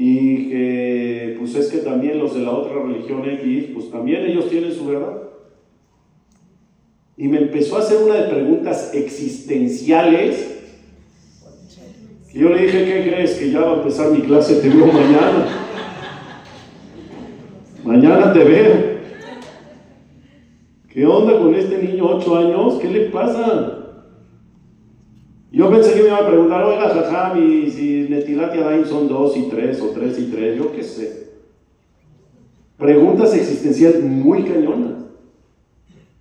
Y 0.00 0.48
que, 0.48 1.34
pues 1.40 1.56
es 1.56 1.72
que 1.72 1.78
también 1.78 2.20
los 2.20 2.32
de 2.32 2.42
la 2.42 2.52
otra 2.52 2.80
religión 2.80 3.28
X, 3.28 3.70
pues 3.74 3.90
también 3.90 4.26
ellos 4.26 4.48
tienen 4.48 4.72
su 4.72 4.86
verdad. 4.86 5.22
Y 7.16 7.26
me 7.26 7.38
empezó 7.38 7.74
a 7.74 7.80
hacer 7.80 8.04
una 8.04 8.14
de 8.14 8.28
preguntas 8.32 8.92
existenciales. 8.94 10.60
Y 12.32 12.38
yo 12.38 12.48
le 12.50 12.62
dije, 12.62 12.84
¿qué 12.84 13.10
crees? 13.10 13.32
Que 13.38 13.50
ya 13.50 13.58
va 13.58 13.72
a 13.72 13.76
empezar 13.78 14.12
mi 14.12 14.20
clase, 14.20 14.60
te 14.60 14.68
veo 14.68 14.86
mañana. 14.86 15.48
Mañana 17.82 18.32
te 18.32 18.44
veo. 18.44 18.98
¿Qué 20.90 21.04
onda 21.06 21.40
con 21.40 21.56
este 21.56 21.76
niño, 21.82 22.04
8 22.18 22.38
años? 22.38 22.74
¿Qué 22.74 22.88
le 22.88 23.00
pasa? 23.06 23.77
Yo 25.50 25.70
pensé 25.70 25.94
que 25.94 26.02
me 26.02 26.08
iba 26.08 26.18
a 26.18 26.26
preguntar, 26.26 26.64
oiga, 26.64 26.90
jajam, 26.90 27.42
y 27.42 27.70
si 27.70 28.06
Netilat 28.08 28.54
y 28.54 28.88
son 28.88 29.08
2 29.08 29.36
y 29.36 29.42
3 29.44 29.80
o 29.80 29.86
3 29.88 30.18
y 30.18 30.24
3, 30.30 30.58
yo 30.58 30.72
qué 30.72 30.82
sé. 30.82 31.28
Preguntas 32.76 33.34
existenciales 33.34 34.04
muy 34.04 34.44
cañonas. 34.44 35.04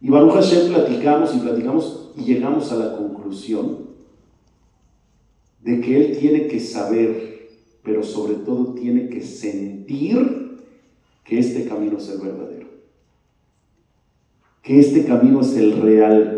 Y 0.02 0.10
Baruch 0.10 0.34
Hashem 0.34 0.74
platicamos 0.74 1.36
y 1.36 1.40
platicamos 1.40 2.12
y 2.16 2.24
llegamos 2.24 2.72
a 2.72 2.76
la 2.78 2.98
conclusión 2.98 3.88
de 5.62 5.82
que 5.82 5.98
él 5.98 6.18
tiene 6.18 6.48
que 6.48 6.60
saber, 6.60 7.50
pero 7.84 8.04
sobre 8.04 8.36
todo 8.36 8.74
tiene 8.74 9.10
que 9.10 9.22
sentir 9.22 10.62
que 11.24 11.40
este 11.40 11.68
camino 11.68 11.98
es 11.98 12.10
el 12.10 12.20
verdadero, 12.20 12.68
que 14.64 14.80
este 14.80 15.04
camino 15.04 15.42
es 15.42 15.56
el 15.58 15.82
real. 15.82 16.37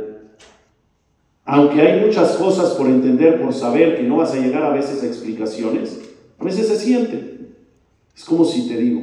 Aunque 1.52 1.82
hay 1.82 2.06
muchas 2.06 2.34
cosas 2.34 2.74
por 2.74 2.86
entender, 2.86 3.42
por 3.42 3.52
saber, 3.56 3.98
que 3.98 4.04
no 4.04 4.18
vas 4.18 4.36
a 4.36 4.40
llegar 4.40 4.62
a 4.62 4.70
veces 4.70 5.02
a 5.02 5.08
explicaciones, 5.08 6.00
a 6.38 6.44
veces 6.44 6.68
se 6.68 6.78
siente. 6.78 7.40
Es 8.16 8.24
como 8.24 8.46
si 8.46 8.68
te 8.68 8.78
digo, 8.78 9.02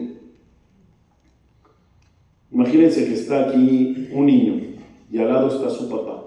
imagínense 2.52 3.04
que 3.04 3.14
está 3.14 3.48
aquí 3.48 4.10
un 4.12 4.26
niño 4.26 4.62
y 5.10 5.18
al 5.18 5.26
lado 5.26 5.48
está 5.48 5.70
su 5.70 5.88
papá. 5.88 6.22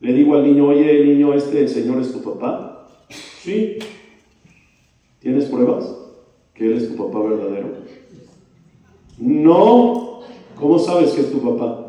Le 0.00 0.12
digo 0.12 0.34
al 0.34 0.44
niño, 0.44 0.68
oye 0.68 1.06
niño, 1.06 1.32
este 1.32 1.60
el 1.60 1.70
Señor 1.70 1.98
es 2.02 2.12
tu 2.12 2.20
papá. 2.20 2.86
Sí. 3.40 3.78
¿Tienes 5.20 5.46
pruebas 5.46 5.96
que 6.52 6.66
Él 6.66 6.74
es 6.74 6.90
tu 6.90 6.94
papá 6.94 7.26
verdadero? 7.26 7.68
No, 9.16 10.20
¿cómo 10.56 10.78
sabes 10.78 11.12
que 11.12 11.22
es 11.22 11.32
tu 11.32 11.40
papá? 11.40 11.85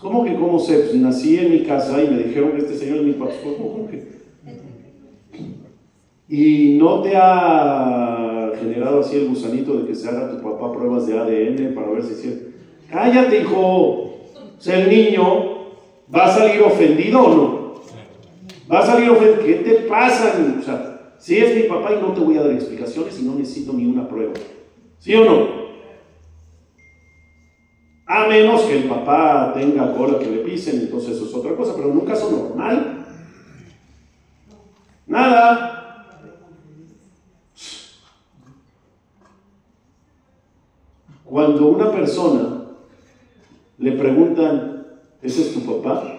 ¿Cómo 0.00 0.24
que 0.24 0.34
cómo? 0.34 0.58
Pues, 0.58 0.94
nací 0.94 1.38
en 1.38 1.50
mi 1.50 1.60
casa 1.60 2.02
y 2.02 2.08
me 2.08 2.22
dijeron 2.22 2.52
que 2.52 2.58
este 2.58 2.76
señor 2.76 2.98
es 2.98 3.04
mi 3.04 3.12
papá. 3.12 3.32
¿Cómo, 3.42 3.88
que? 3.88 4.22
¿Y 6.28 6.78
no 6.78 7.02
te 7.02 7.12
ha 7.14 8.52
generado 8.58 9.00
así 9.00 9.16
el 9.16 9.28
gusanito 9.28 9.78
de 9.78 9.86
que 9.86 9.94
se 9.94 10.08
haga 10.08 10.30
tu 10.30 10.42
papá 10.42 10.72
pruebas 10.72 11.06
de 11.06 11.18
ADN 11.18 11.74
para 11.74 11.90
ver 11.90 12.02
si 12.02 12.12
es 12.12 12.22
cierto? 12.22 12.50
Cállate, 12.90 13.40
hijo. 13.40 13.60
O 13.60 14.20
sea, 14.58 14.78
el 14.82 14.88
niño 14.88 15.24
va 16.14 16.26
a 16.26 16.34
salir 16.34 16.62
ofendido 16.62 17.20
o 17.20 17.34
no. 17.34 17.74
Va 18.72 18.80
a 18.80 18.86
salir 18.86 19.10
ofendido. 19.10 19.44
¿Qué 19.44 19.54
te 19.54 19.70
pasa? 19.88 20.34
O 20.58 20.62
sea, 20.62 21.14
si 21.18 21.36
es 21.36 21.54
mi 21.54 21.62
papá 21.64 21.92
y 21.92 22.02
no 22.02 22.12
te 22.12 22.20
voy 22.20 22.36
a 22.38 22.42
dar 22.42 22.52
explicaciones 22.52 23.20
y 23.20 23.24
no 23.24 23.34
necesito 23.34 23.72
ni 23.72 23.86
una 23.86 24.08
prueba. 24.08 24.32
¿Sí 24.98 25.14
o 25.14 25.24
no? 25.24 25.61
A 28.06 28.26
menos 28.26 28.62
que 28.62 28.78
el 28.82 28.88
papá 28.88 29.52
tenga 29.54 29.94
cola 29.94 30.18
que 30.18 30.30
le 30.30 30.38
pisen, 30.38 30.80
entonces 30.80 31.16
eso 31.16 31.26
es 31.26 31.34
otra 31.34 31.54
cosa, 31.54 31.74
pero 31.74 31.90
en 31.90 31.98
un 31.98 32.06
caso 32.06 32.30
normal, 32.30 33.06
nada. 35.06 35.78
Cuando 41.24 41.68
una 41.68 41.90
persona 41.90 42.66
le 43.78 43.92
preguntan, 43.92 44.86
¿ese 45.22 45.42
es 45.42 45.54
tu 45.54 45.60
papá? 45.60 46.12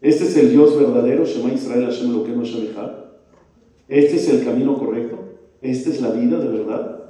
¿Este 0.00 0.24
es 0.24 0.36
el 0.36 0.50
Dios 0.50 0.76
verdadero, 0.76 1.24
Shema 1.24 1.52
Israel 1.52 1.84
Hashem 1.84 2.24
¿Este 3.86 4.16
es 4.16 4.28
el 4.28 4.44
camino 4.44 4.76
correcto? 4.76 5.18
¿Esta 5.60 5.90
es 5.90 6.00
la 6.00 6.10
vida 6.10 6.38
de 6.38 6.48
verdad? 6.48 7.01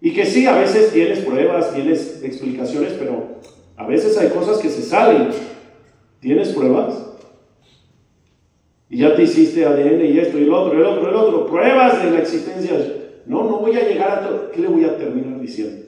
Y 0.00 0.12
que 0.14 0.24
sí, 0.24 0.46
a 0.46 0.56
veces 0.56 0.92
tienes 0.92 1.20
pruebas, 1.20 1.74
tienes 1.74 2.22
explicaciones, 2.22 2.94
pero 2.98 3.40
a 3.76 3.86
veces 3.86 4.16
hay 4.16 4.30
cosas 4.30 4.58
que 4.58 4.70
se 4.70 4.82
salen. 4.82 5.30
¿Tienes 6.20 6.50
pruebas? 6.50 7.06
Y 8.88 8.98
ya 8.98 9.14
te 9.14 9.22
hiciste 9.22 9.64
ADN 9.64 10.04
y 10.04 10.18
esto 10.18 10.38
y 10.38 10.42
el 10.42 10.52
otro, 10.52 10.78
el 10.78 10.84
otro, 10.84 11.08
el 11.08 11.14
otro. 11.14 11.46
Pruebas 11.46 12.02
de 12.02 12.10
la 12.10 12.20
existencia. 12.20 12.72
No, 13.26 13.44
no 13.44 13.58
voy 13.58 13.76
a 13.76 13.88
llegar 13.88 14.10
a 14.10 14.28
todo. 14.28 14.50
¿Qué 14.50 14.60
le 14.60 14.68
voy 14.68 14.84
a 14.84 14.96
terminar 14.96 15.40
diciendo? 15.40 15.86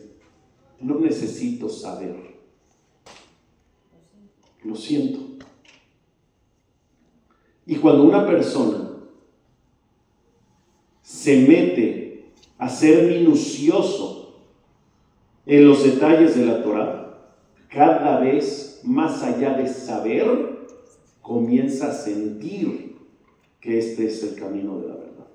No 0.80 0.98
necesito 1.00 1.68
saber. 1.68 2.14
Lo 4.62 4.76
siento. 4.76 5.18
Y 7.66 7.76
cuando 7.76 8.04
una 8.04 8.26
persona 8.26 8.90
se 11.02 11.36
mete 11.46 12.01
a 12.62 12.68
ser 12.68 13.08
minucioso 13.08 14.36
en 15.46 15.66
los 15.66 15.82
detalles 15.82 16.36
de 16.36 16.46
la 16.46 16.62
Torah, 16.62 17.18
cada 17.68 18.20
vez 18.20 18.82
más 18.84 19.20
allá 19.24 19.54
de 19.54 19.66
saber, 19.66 20.68
comienza 21.20 21.88
a 21.88 21.92
sentir 21.92 22.98
que 23.58 23.78
este 23.78 24.06
es 24.06 24.22
el 24.22 24.36
camino 24.36 24.78
de 24.78 24.86
la 24.86 24.94
verdad. 24.94 25.26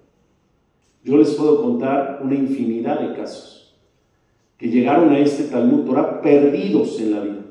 Yo 1.04 1.18
les 1.18 1.32
puedo 1.32 1.62
contar 1.64 2.22
una 2.24 2.34
infinidad 2.34 3.02
de 3.02 3.18
casos 3.18 3.78
que 4.58 4.70
llegaron 4.70 5.12
a 5.12 5.20
este 5.20 5.44
Talmud 5.44 5.84
Torah 5.84 6.22
perdidos 6.22 6.98
en 7.02 7.12
la 7.12 7.20
vida. 7.20 7.46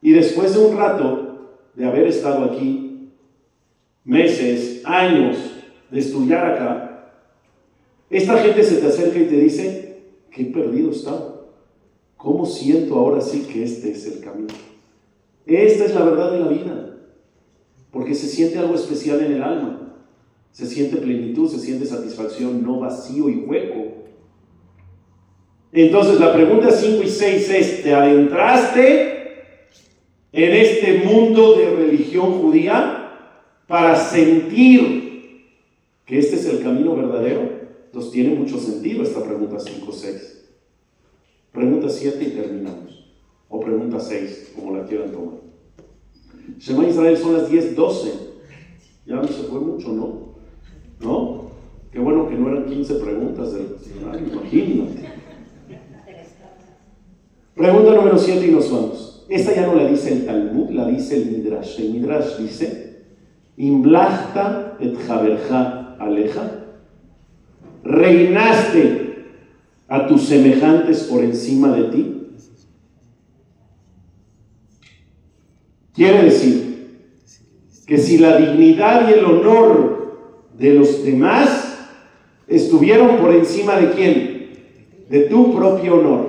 Y 0.00 0.12
después 0.12 0.54
de 0.54 0.64
un 0.64 0.76
rato 0.76 1.58
de 1.74 1.84
haber 1.84 2.06
estado 2.06 2.44
aquí, 2.44 3.10
meses, 4.04 4.82
años 4.84 5.36
de 5.90 5.98
estudiar 5.98 6.46
acá, 6.52 6.87
Esta 8.10 8.38
gente 8.38 8.62
se 8.62 8.76
te 8.76 8.86
acerca 8.86 9.18
y 9.18 9.26
te 9.26 9.36
dice, 9.36 9.98
qué 10.30 10.44
perdido 10.44 10.90
está. 10.90 11.34
¿Cómo 12.16 12.46
siento 12.46 12.96
ahora 12.96 13.20
sí 13.20 13.46
que 13.52 13.62
este 13.62 13.92
es 13.92 14.06
el 14.06 14.20
camino? 14.20 14.48
Esta 15.46 15.84
es 15.84 15.94
la 15.94 16.04
verdad 16.04 16.32
de 16.32 16.40
la 16.40 16.48
vida, 16.48 16.96
porque 17.90 18.14
se 18.14 18.26
siente 18.26 18.58
algo 18.58 18.74
especial 18.74 19.24
en 19.24 19.32
el 19.32 19.42
alma, 19.42 19.94
se 20.52 20.66
siente 20.66 20.96
plenitud, 20.96 21.48
se 21.48 21.58
siente 21.58 21.86
satisfacción, 21.86 22.62
no 22.62 22.80
vacío 22.80 23.28
y 23.28 23.36
hueco. 23.36 23.98
Entonces 25.72 26.18
la 26.18 26.32
pregunta 26.32 26.70
5 26.70 27.02
y 27.02 27.08
6 27.08 27.50
es, 27.50 27.82
¿te 27.82 27.94
adentraste 27.94 29.14
en 30.32 30.52
este 30.52 30.98
mundo 31.04 31.56
de 31.56 31.70
religión 31.76 32.40
judía 32.40 33.12
para 33.66 33.96
sentir 33.96 35.44
que 36.04 36.18
este 36.18 36.36
es 36.36 36.46
el 36.46 36.62
camino 36.62 36.96
verdadero? 36.96 37.57
Entonces 37.88 38.12
tiene 38.12 38.34
mucho 38.34 38.58
sentido 38.58 39.02
esta 39.02 39.24
pregunta 39.24 39.58
5, 39.58 39.90
6. 39.90 40.44
Pregunta 41.52 41.88
7 41.88 42.22
y 42.22 42.30
terminamos. 42.32 43.14
O 43.48 43.60
pregunta 43.60 43.98
6, 43.98 44.52
como 44.54 44.76
la 44.76 44.84
quieran 44.84 45.10
tomar. 45.10 45.38
Shema 46.58 46.86
Israel 46.86 47.16
son 47.16 47.32
las 47.32 47.50
10, 47.50 47.74
12. 47.74 48.12
Ya 49.06 49.16
no 49.16 49.26
se 49.26 49.44
fue 49.44 49.60
mucho, 49.60 49.88
¿no? 49.88 50.34
¿No? 51.00 51.50
Qué 51.90 51.98
bueno 51.98 52.28
que 52.28 52.34
no 52.34 52.50
eran 52.50 52.66
15 52.66 52.94
preguntas 52.96 53.54
del 53.54 53.76
imagínate. 54.30 55.08
Pregunta 57.54 57.94
número 57.94 58.18
7 58.18 58.46
y 58.46 58.50
nos 58.50 58.70
vamos. 58.70 59.24
Esta 59.30 59.54
ya 59.54 59.66
no 59.66 59.74
la 59.74 59.88
dice 59.88 60.12
el 60.12 60.26
Talmud, 60.26 60.70
la 60.70 60.86
dice 60.86 61.16
el 61.16 61.30
Midrash. 61.30 61.80
El 61.80 61.94
Midrash 61.94 62.36
dice, 62.36 63.06
Imblachta 63.56 64.76
et 64.78 64.94
jaberja 65.06 65.96
aleja, 65.98 66.57
reinaste 67.88 69.24
a 69.88 70.06
tus 70.06 70.26
semejantes 70.26 71.04
por 71.04 71.24
encima 71.24 71.72
de 71.72 71.82
ti. 71.84 72.14
Quiere 75.94 76.24
decir 76.24 77.08
que 77.86 77.96
si 77.96 78.18
la 78.18 78.36
dignidad 78.36 79.08
y 79.08 79.14
el 79.14 79.24
honor 79.24 80.44
de 80.56 80.74
los 80.74 81.02
demás 81.02 81.88
estuvieron 82.46 83.16
por 83.16 83.34
encima 83.34 83.76
de 83.76 83.90
quién? 83.92 84.50
De 85.08 85.20
tu 85.22 85.56
propio 85.56 85.94
honor. 85.98 86.26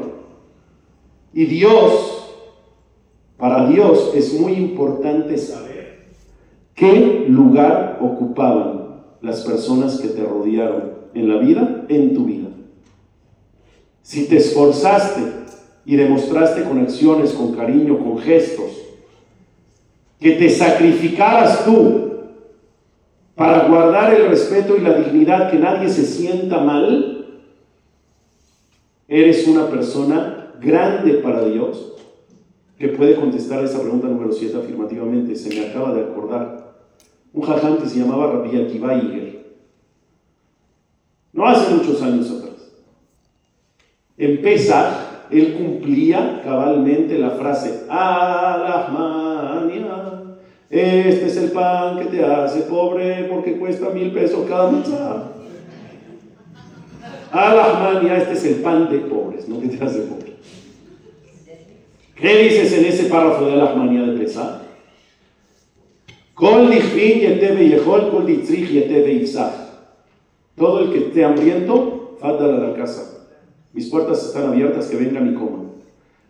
Y 1.34 1.46
Dios, 1.46 2.36
para 3.38 3.70
Dios 3.70 4.14
es 4.16 4.40
muy 4.40 4.54
importante 4.54 5.38
saber 5.38 6.08
qué 6.74 7.26
lugar 7.28 8.00
ocupaban 8.02 9.04
las 9.22 9.44
personas 9.44 10.00
que 10.00 10.08
te 10.08 10.24
rodearon 10.24 10.99
en 11.14 11.30
la 11.30 11.38
vida, 11.38 11.86
en 11.90 12.14
tu 12.14 12.26
vida. 12.26 12.50
Si 14.02 14.26
te 14.28 14.38
esforzaste 14.38 15.22
y 15.86 15.96
demostraste 15.96 16.64
con 16.64 16.80
acciones, 16.80 17.34
con 17.34 17.54
cariño, 17.54 18.00
con 18.00 18.18
gestos, 18.20 18.72
que 20.20 20.32
te 20.34 20.50
sacrificaras 20.50 21.64
tú 21.66 22.10
para 23.36 23.68
guardar 23.68 24.14
el 24.14 24.28
respeto 24.28 24.76
y 24.76 24.82
la 24.82 24.98
dignidad, 25.00 25.50
que 25.50 25.58
nadie 25.58 25.90
se 25.90 26.06
sienta 26.06 26.60
mal, 26.60 27.44
eres 29.08 29.48
una 29.48 29.68
persona 29.68 30.54
grande 30.60 31.14
para 31.16 31.46
Dios 31.46 31.94
que 32.78 32.88
puede 32.90 33.16
contestar 33.16 33.64
esa 33.64 33.82
pregunta 33.82 34.08
número 34.08 34.32
7 34.32 34.58
afirmativamente. 34.58 35.36
Se 35.36 35.50
me 35.50 35.68
acaba 35.68 35.94
de 35.94 36.02
acordar. 36.02 36.76
Un 37.34 37.44
jaján 37.44 37.78
que 37.78 37.88
se 37.88 38.00
llamaba 38.00 38.32
Rabbi 38.32 38.62
Akiva 38.62 38.96
no 41.40 41.48
hace 41.48 41.74
muchos 41.74 42.02
años 42.02 42.30
atrás. 42.30 42.70
En 44.18 44.42
Pesach, 44.42 44.92
él 45.32 45.54
cumplía 45.54 46.42
cabalmente 46.44 47.18
la 47.18 47.30
frase, 47.30 47.86
Alahmania, 47.88 49.06
este 50.70 51.28
es 51.28 51.38
el 51.38 51.52
pan 51.52 51.98
que 51.98 52.06
te 52.08 52.26
hace 52.26 52.64
pobre 52.64 53.30
porque 53.32 53.58
cuesta 53.58 53.90
mil 53.92 54.12
pesos 54.12 54.46
cada 54.50 54.70
matzah. 54.70 55.32
Alahmania, 57.32 58.18
este 58.18 58.34
es 58.34 58.44
el 58.44 58.56
pan 58.56 58.90
de 58.92 58.98
pobres, 58.98 59.48
no 59.48 59.62
que 59.62 59.70
te 59.70 59.82
hace 59.82 60.00
pobre. 60.00 60.34
¿Qué 62.16 62.36
dices 62.44 62.74
en 62.74 62.84
ese 62.84 63.06
párrafo 63.06 63.46
de 63.46 63.54
Alahmania 63.54 64.02
de 64.02 64.18
Pesach? 64.18 64.64
Kol 66.34 66.70
yetebe 66.70 67.70
yehol, 67.70 68.12
kol 68.12 68.28
yetebe 68.28 69.26
todo 70.60 70.82
el 70.82 70.92
que 70.92 71.08
esté 71.08 71.26
hambriento, 71.26 72.18
fádala 72.20 72.58
a 72.58 72.70
la 72.70 72.76
casa. 72.76 73.28
Mis 73.74 73.90
puertas 73.90 74.24
están 74.24 74.48
abiertas, 74.48 74.88
que 74.88 74.98
vengan 74.98 75.32
y 75.32 75.36
coman. 75.36 75.72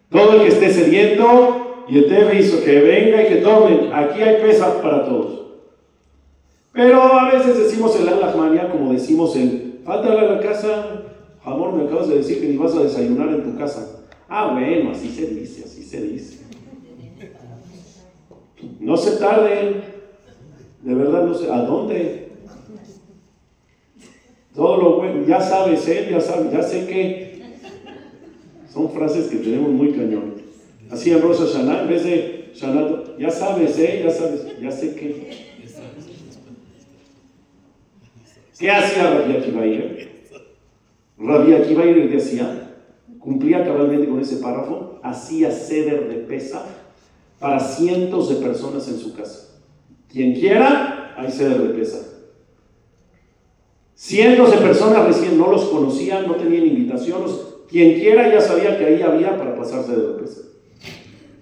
Todo 0.09 0.33
el 0.33 0.41
que 0.43 0.47
esté 0.47 0.71
sediento, 0.71 1.83
y 1.89 1.97
el 1.97 2.39
hizo 2.39 2.63
que 2.63 2.79
venga 2.79 3.23
y 3.23 3.27
que 3.27 3.35
tomen. 3.37 3.91
Aquí 3.91 4.21
hay 4.21 4.41
pesas 4.41 4.75
para 4.75 5.05
todos. 5.05 5.47
Pero 6.71 7.01
a 7.01 7.31
veces 7.31 7.57
decimos 7.57 7.99
el 7.99 8.07
alajmania 8.07 8.69
como 8.69 8.93
decimos 8.93 9.35
el, 9.35 9.81
fádala 9.83 10.21
a 10.21 10.35
la 10.35 10.39
casa. 10.39 11.03
Amor, 11.43 11.73
me 11.73 11.85
acabas 11.85 12.09
de 12.09 12.17
decir 12.17 12.39
que 12.39 12.47
ni 12.47 12.57
vas 12.57 12.75
a 12.75 12.83
desayunar 12.83 13.29
en 13.29 13.43
tu 13.43 13.57
casa. 13.57 14.05
Ah, 14.27 14.51
bueno, 14.53 14.91
así 14.91 15.09
se 15.09 15.27
dice, 15.27 15.63
así 15.65 15.83
se 15.83 16.03
dice. 16.03 16.43
No 18.79 18.95
se 18.95 19.17
tarden. 19.17 19.81
De 20.83 20.93
verdad, 20.93 21.23
no 21.23 21.33
sé. 21.33 21.51
¿A 21.51 21.61
dónde? 21.61 22.28
Todo 24.59 24.75
lo 24.75 24.97
bueno, 24.97 25.25
ya 25.25 25.39
sabes, 25.39 25.87
¿eh? 25.87 26.09
ya 26.11 26.19
sabes, 26.19 26.51
ya 26.51 26.61
sé 26.61 26.85
que 26.85 27.43
son 28.69 28.91
frases 28.91 29.27
que 29.27 29.37
tenemos 29.37 29.69
muy 29.69 29.93
cañón. 29.93 30.33
Así 30.91 31.11
en 31.11 31.21
Rosa 31.21 31.45
Shana, 31.45 31.83
en 31.83 31.87
vez 31.87 32.03
de 32.03 32.51
Shana, 32.53 33.03
ya 33.17 33.31
sabes, 33.31 33.79
¿eh? 33.79 34.01
ya 34.03 34.11
sabes, 34.11 34.59
ya 34.61 34.69
sé 34.69 34.95
que. 34.95 35.29
¿Qué 38.59 38.69
hacía 38.69 39.13
Rabbi 39.13 39.37
Akiva 39.37 39.61
Rabbi 41.17 41.53
Akiva 41.53 41.83
¿qué 41.83 42.17
hacía? 42.17 42.75
Cumplía 43.17 43.63
cabalmente 43.63 44.09
con 44.09 44.19
ese 44.19 44.37
párrafo, 44.37 44.99
hacía 45.03 45.51
ceder 45.51 46.09
de 46.09 46.15
pesa 46.15 46.65
para 47.39 47.61
cientos 47.61 48.27
de 48.27 48.45
personas 48.45 48.89
en 48.89 48.99
su 48.99 49.15
casa. 49.15 49.57
Quien 50.11 50.33
quiera, 50.33 51.15
hay 51.17 51.31
ceder 51.31 51.61
de 51.61 51.79
pesa. 51.79 52.08
Cientos 53.99 54.51
de 54.51 54.57
personas 54.59 55.05
recién 55.07 55.37
no 55.37 55.51
los 55.51 55.65
conocían, 55.65 56.25
no 56.25 56.35
tenían 56.35 56.65
invitación. 56.65 57.21
Quien 57.67 57.99
quiera 57.99 58.31
ya 58.31 58.39
sabía 58.39 58.77
que 58.77 58.85
ahí 58.85 59.01
había 59.01 59.37
para 59.37 59.57
pasarse 59.57 59.93
de 59.93 60.13
pesa. 60.13 60.39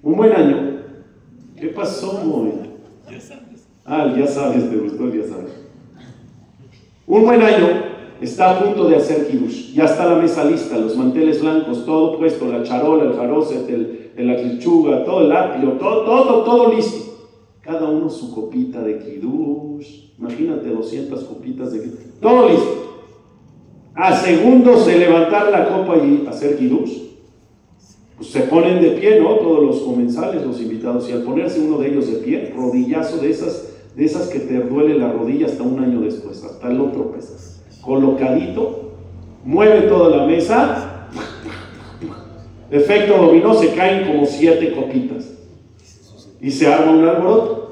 Un 0.01 0.15
buen 0.15 0.33
año. 0.33 0.81
¿Qué 1.55 1.67
pasó, 1.67 2.13
muy? 2.13 2.53
Ah, 3.85 4.11
ya 4.17 4.25
sabes, 4.25 4.71
te 4.71 4.75
gustó, 4.75 5.07
ya 5.13 5.21
sabes. 5.27 5.51
Un 7.05 7.25
buen 7.25 7.43
año 7.43 7.67
está 8.21 8.57
a 8.57 8.59
punto 8.63 8.89
de 8.89 8.95
hacer 8.95 9.27
kirush. 9.27 9.73
Ya 9.73 9.85
está 9.85 10.07
la 10.07 10.15
mesa 10.15 10.43
lista, 10.43 10.79
los 10.79 10.97
manteles 10.97 11.39
blancos, 11.39 11.85
todo 11.85 12.17
puesto, 12.17 12.47
la 12.47 12.63
charola, 12.63 13.03
el 13.03 13.13
jaroset, 13.13 13.69
el, 13.69 14.13
la 14.17 14.33
lechuga, 14.33 15.03
todo 15.03 15.21
el 15.21 15.31
apio, 15.31 15.73
todo, 15.73 16.05
todo, 16.05 16.43
todo 16.43 16.73
listo. 16.73 17.29
Cada 17.61 17.87
uno 17.87 18.09
su 18.09 18.33
copita 18.33 18.81
de 18.81 18.97
kirush. 18.97 20.17
Imagínate 20.17 20.69
200 20.69 21.23
copitas 21.23 21.71
de 21.71 21.83
kirush. 21.83 22.06
Todo 22.21 22.49
listo. 22.49 22.77
A 23.95 24.15
segundos 24.15 24.85
de 24.85 24.97
levantar 24.97 25.49
la 25.49 25.69
copa 25.69 25.97
y 25.97 26.25
hacer 26.27 26.57
kirush, 26.57 27.07
pues 28.15 28.29
se 28.29 28.41
ponen 28.41 28.81
de 28.81 28.91
pie, 28.91 29.19
¿no? 29.19 29.35
Todos 29.35 29.63
los 29.63 29.79
comensales, 29.81 30.45
los 30.45 30.59
invitados. 30.59 31.09
Y 31.09 31.13
al 31.13 31.23
ponerse 31.23 31.61
uno 31.61 31.77
de 31.79 31.89
ellos 31.89 32.07
de 32.07 32.19
pie, 32.19 32.53
rodillazo 32.55 33.17
de 33.17 33.29
esas, 33.29 33.73
de 33.95 34.05
esas 34.05 34.27
que 34.27 34.39
te 34.39 34.59
duele 34.59 34.97
la 34.97 35.11
rodilla 35.11 35.47
hasta 35.47 35.63
un 35.63 35.79
año 35.79 36.01
después, 36.01 36.43
hasta 36.43 36.71
el 36.71 36.79
otro 36.79 37.11
pesa. 37.11 37.33
Colocadito, 37.81 38.91
mueve 39.43 39.81
toda 39.87 40.15
la 40.17 40.25
mesa. 40.25 41.09
Efecto 42.69 43.17
dominó, 43.17 43.53
se 43.53 43.73
caen 43.73 44.07
como 44.07 44.25
siete 44.25 44.73
copitas. 44.73 45.31
Y 46.41 46.51
se 46.51 46.71
arma 46.71 46.91
un 46.91 47.07
alboroto. 47.07 47.71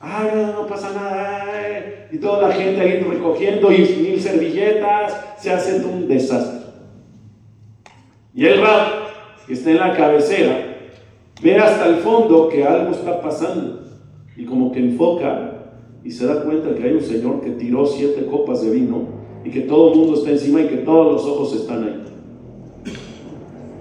Ay, 0.00 0.30
no, 0.34 0.52
no 0.52 0.66
pasa 0.66 0.92
nada. 0.92 1.97
Y 2.10 2.18
toda 2.18 2.48
la 2.48 2.54
gente 2.54 2.80
ahí 2.80 3.00
recogiendo 3.00 3.70
y 3.70 3.78
mil 3.78 4.20
servilletas. 4.20 5.24
Se 5.38 5.50
hace 5.50 5.84
un 5.84 6.08
desastre. 6.08 6.68
Y 8.34 8.46
el 8.46 8.60
rap, 8.60 8.88
que 9.46 9.52
está 9.52 9.70
en 9.70 9.78
la 9.78 9.96
cabecera, 9.96 10.76
ve 11.42 11.56
hasta 11.56 11.86
el 11.86 11.96
fondo 11.96 12.48
que 12.48 12.64
algo 12.64 12.92
está 12.92 13.20
pasando. 13.20 13.82
Y 14.36 14.44
como 14.44 14.72
que 14.72 14.80
enfoca 14.80 15.54
y 16.04 16.10
se 16.10 16.26
da 16.26 16.42
cuenta 16.42 16.74
que 16.74 16.84
hay 16.84 16.92
un 16.92 17.02
señor 17.02 17.40
que 17.40 17.50
tiró 17.50 17.84
siete 17.84 18.26
copas 18.26 18.62
de 18.62 18.70
vino 18.70 19.08
y 19.44 19.50
que 19.50 19.62
todo 19.62 19.92
el 19.92 19.98
mundo 19.98 20.14
está 20.14 20.30
encima 20.30 20.60
y 20.60 20.68
que 20.68 20.78
todos 20.78 21.12
los 21.12 21.24
ojos 21.24 21.54
están 21.54 21.84
ahí. 21.84 22.04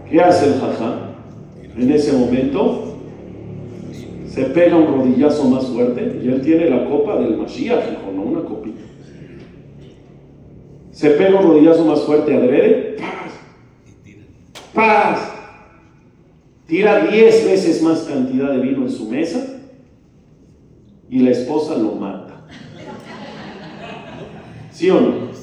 ¿Qué 0.09 0.19
hace 0.21 0.47
el 0.47 0.59
jajá? 0.59 1.15
En 1.77 1.91
ese 1.91 2.13
momento 2.13 2.86
se 4.37 4.43
pega 4.43 4.77
un 4.77 4.85
rodillazo 4.85 5.45
más 5.45 5.65
fuerte 5.65 6.19
y 6.23 6.27
él 6.27 6.41
tiene 6.43 6.69
la 6.69 6.85
copa 6.85 7.17
del 7.17 7.37
Mashiach, 7.37 7.91
hijo, 7.91 8.11
no 8.13 8.21
una 8.21 8.41
copita. 8.41 8.81
Se 10.91 11.09
pega 11.09 11.39
un 11.39 11.47
rodillazo 11.47 11.83
más 11.85 12.01
fuerte 12.01 12.35
adrede. 12.35 12.97
¡Paz! 12.99 13.31
¡Paz! 14.75 15.33
Tira 16.67 17.07
10 17.07 17.45
veces 17.47 17.81
más 17.81 18.01
cantidad 18.01 18.51
de 18.51 18.59
vino 18.59 18.83
en 18.83 18.91
su 18.91 19.09
mesa 19.09 19.59
y 21.09 21.17
la 21.17 21.31
esposa 21.31 21.75
lo 21.75 21.93
mata. 21.93 22.45
¿Sí 24.71 24.91
o 24.91 25.01
no? 25.01 25.33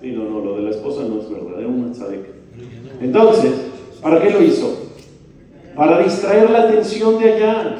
Sí, 0.00 0.10
no, 0.10 0.24
no, 0.24 0.40
lo 0.40 0.56
de 0.56 0.62
la 0.62 0.70
esposa 0.70 1.02
no 1.04 1.20
es 1.20 1.30
verdad, 1.30 1.60
era 1.60 1.68
una 1.68 1.92
tzadeca. 1.92 2.37
Entonces, 3.00 3.52
¿para 4.02 4.20
qué 4.20 4.30
lo 4.30 4.42
hizo? 4.42 4.76
Para 5.76 6.00
distraer 6.00 6.50
la 6.50 6.62
atención 6.62 7.18
de 7.18 7.32
allá. 7.32 7.78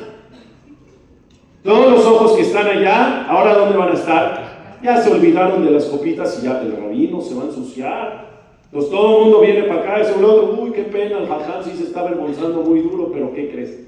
Todos 1.62 1.90
los 1.90 2.06
ojos 2.06 2.32
que 2.32 2.42
están 2.42 2.66
allá, 2.66 3.26
¿ahora 3.26 3.54
dónde 3.54 3.76
van 3.76 3.90
a 3.90 3.94
estar? 3.94 4.78
Ya 4.82 5.00
se 5.00 5.10
olvidaron 5.10 5.64
de 5.64 5.72
las 5.72 5.84
copitas 5.86 6.38
y 6.40 6.46
ya 6.46 6.60
el 6.60 6.76
rabino 6.76 7.20
se 7.20 7.34
va 7.34 7.42
a 7.42 7.46
ensuciar. 7.46 8.28
Entonces 8.66 8.90
todo 8.90 9.16
el 9.16 9.24
mundo 9.24 9.40
viene 9.40 9.62
para 9.62 9.80
acá, 9.80 10.00
ese 10.00 10.12
otro, 10.12 10.62
uy, 10.62 10.72
qué 10.72 10.82
pena, 10.82 11.18
el 11.18 11.26
jaján 11.26 11.64
sí 11.64 11.70
se 11.76 11.84
está 11.84 12.00
avergonzando 12.00 12.62
muy 12.62 12.80
duro, 12.80 13.10
pero 13.12 13.32
¿qué 13.32 13.50
crees? 13.50 13.80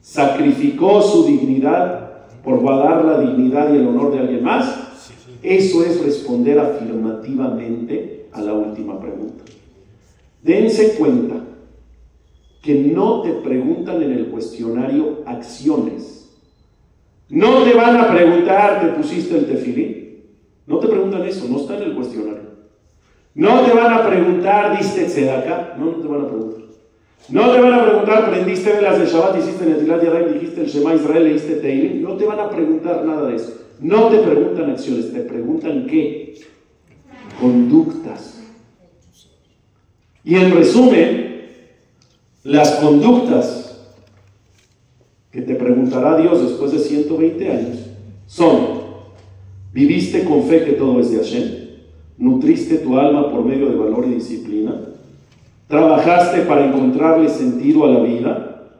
Sacrificó 0.00 1.02
su 1.02 1.24
dignidad 1.26 2.06
por 2.44 2.60
guardar 2.60 3.04
la 3.04 3.20
dignidad 3.20 3.74
y 3.74 3.78
el 3.78 3.88
honor 3.88 4.12
de 4.12 4.20
alguien 4.20 4.44
más. 4.44 4.84
Eso 5.42 5.84
es 5.84 6.02
responder 6.02 6.58
afirmativamente 6.58 8.28
a 8.32 8.40
la 8.40 8.52
última 8.52 9.00
pregunta. 9.00 9.44
Dense 10.46 10.94
cuenta 10.94 11.42
que 12.62 12.74
no 12.74 13.22
te 13.22 13.32
preguntan 13.32 14.00
en 14.00 14.12
el 14.12 14.26
cuestionario 14.28 15.22
acciones. 15.26 16.30
No 17.28 17.64
te 17.64 17.74
van 17.74 17.96
a 17.96 18.08
preguntar, 18.12 18.80
¿te 18.80 18.86
pusiste 18.96 19.36
el 19.36 19.46
tefilín? 19.46 20.22
No 20.68 20.78
te 20.78 20.86
preguntan 20.86 21.24
eso, 21.24 21.48
no 21.50 21.56
está 21.56 21.76
en 21.76 21.82
el 21.82 21.94
cuestionario. 21.96 22.46
No 23.34 23.62
te 23.62 23.72
van 23.72 23.92
a 23.92 24.08
preguntar, 24.08 24.78
¿diste 24.78 25.06
tzedakah? 25.06 25.74
No, 25.78 25.86
no 25.86 25.96
te 25.98 26.06
van 26.06 26.20
a 26.20 26.28
preguntar. 26.28 26.62
No 27.28 27.50
te 27.50 27.60
van 27.60 27.74
a 27.74 27.84
preguntar, 27.84 28.30
¿prendiste 28.30 28.72
velas 28.72 29.00
de 29.00 29.06
Shabbat, 29.06 29.38
hiciste 29.38 29.66
Netilat 29.66 30.04
Yadayim, 30.04 30.34
dijiste 30.34 30.60
el 30.60 30.68
Shema 30.68 30.94
Israel, 30.94 31.24
leíste 31.24 31.56
Teilim? 31.56 32.02
No 32.02 32.16
te 32.16 32.24
van 32.24 32.38
a 32.38 32.50
preguntar 32.50 33.04
nada 33.04 33.28
de 33.28 33.34
eso. 33.34 33.66
No 33.80 34.06
te 34.10 34.18
preguntan 34.18 34.70
acciones, 34.70 35.12
te 35.12 35.22
preguntan 35.22 35.86
qué? 35.86 36.34
Conductas. 37.40 38.35
Y 40.26 40.34
en 40.34 40.50
resumen, 40.50 41.46
las 42.42 42.72
conductas 42.72 43.80
que 45.30 45.40
te 45.40 45.54
preguntará 45.54 46.16
Dios 46.16 46.42
después 46.42 46.72
de 46.72 46.80
120 46.80 47.48
años 47.48 47.76
son, 48.26 48.56
¿viviste 49.72 50.24
con 50.24 50.42
fe 50.42 50.64
que 50.64 50.72
todo 50.72 50.98
es 50.98 51.12
de 51.12 51.18
Hashem? 51.18 51.44
¿Nutriste 52.18 52.78
tu 52.78 52.98
alma 52.98 53.30
por 53.30 53.44
medio 53.44 53.68
de 53.68 53.76
valor 53.76 54.04
y 54.08 54.14
disciplina? 54.14 54.74
¿Trabajaste 55.68 56.40
para 56.40 56.66
encontrarle 56.66 57.28
sentido 57.28 57.84
a 57.84 57.92
la 57.92 58.00
vida? 58.00 58.72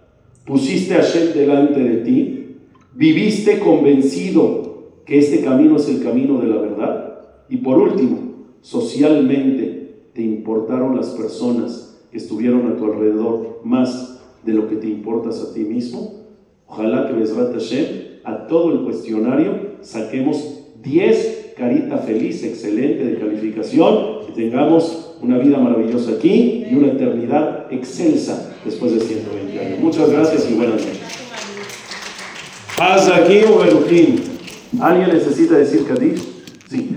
¿Pusiste 0.44 0.94
a 0.94 0.98
Hashem 0.98 1.32
delante 1.32 1.78
de 1.78 1.96
ti? 1.98 2.56
¿Viviste 2.92 3.60
convencido 3.60 4.94
que 5.04 5.20
este 5.20 5.44
camino 5.44 5.76
es 5.76 5.88
el 5.88 6.02
camino 6.02 6.40
de 6.40 6.48
la 6.48 6.56
verdad? 6.56 7.18
Y 7.48 7.58
por 7.58 7.78
último, 7.78 8.32
socialmente 8.62 9.65
te 10.16 10.22
importaron 10.22 10.96
las 10.96 11.08
personas 11.10 11.98
que 12.10 12.16
estuvieron 12.16 12.72
a 12.72 12.76
tu 12.76 12.86
alrededor 12.86 13.60
más 13.64 14.18
de 14.44 14.54
lo 14.54 14.66
que 14.66 14.76
te 14.76 14.88
importas 14.88 15.42
a 15.42 15.52
ti 15.52 15.60
mismo. 15.60 16.24
Ojalá 16.66 17.06
que 17.06 17.12
Besrat 17.12 17.52
Hashem, 17.52 17.86
a 18.24 18.46
todo 18.46 18.72
el 18.72 18.80
cuestionario, 18.80 19.76
saquemos 19.82 20.62
10 20.82 21.52
carita 21.58 21.98
feliz, 21.98 22.42
excelente 22.44 23.04
de 23.04 23.18
calificación, 23.18 24.26
que 24.26 24.32
tengamos 24.32 25.16
una 25.20 25.38
vida 25.38 25.58
maravillosa 25.58 26.12
aquí 26.12 26.64
y 26.70 26.74
una 26.74 26.88
eternidad 26.88 27.66
excelsa 27.70 28.54
después 28.64 28.94
de 28.94 29.00
120 29.00 29.60
años. 29.60 29.80
Muchas 29.80 30.10
gracias 30.10 30.50
y 30.50 30.54
buenas 30.54 30.76
noches. 30.76 31.00
Haz 32.78 33.08
aquí 33.10 33.40
o 33.44 33.58
Berujín. 33.58 34.22
¿Alguien 34.80 35.10
necesita 35.10 35.58
decir 35.58 35.84
Kadish? 35.86 36.22
Sí. 36.70 36.96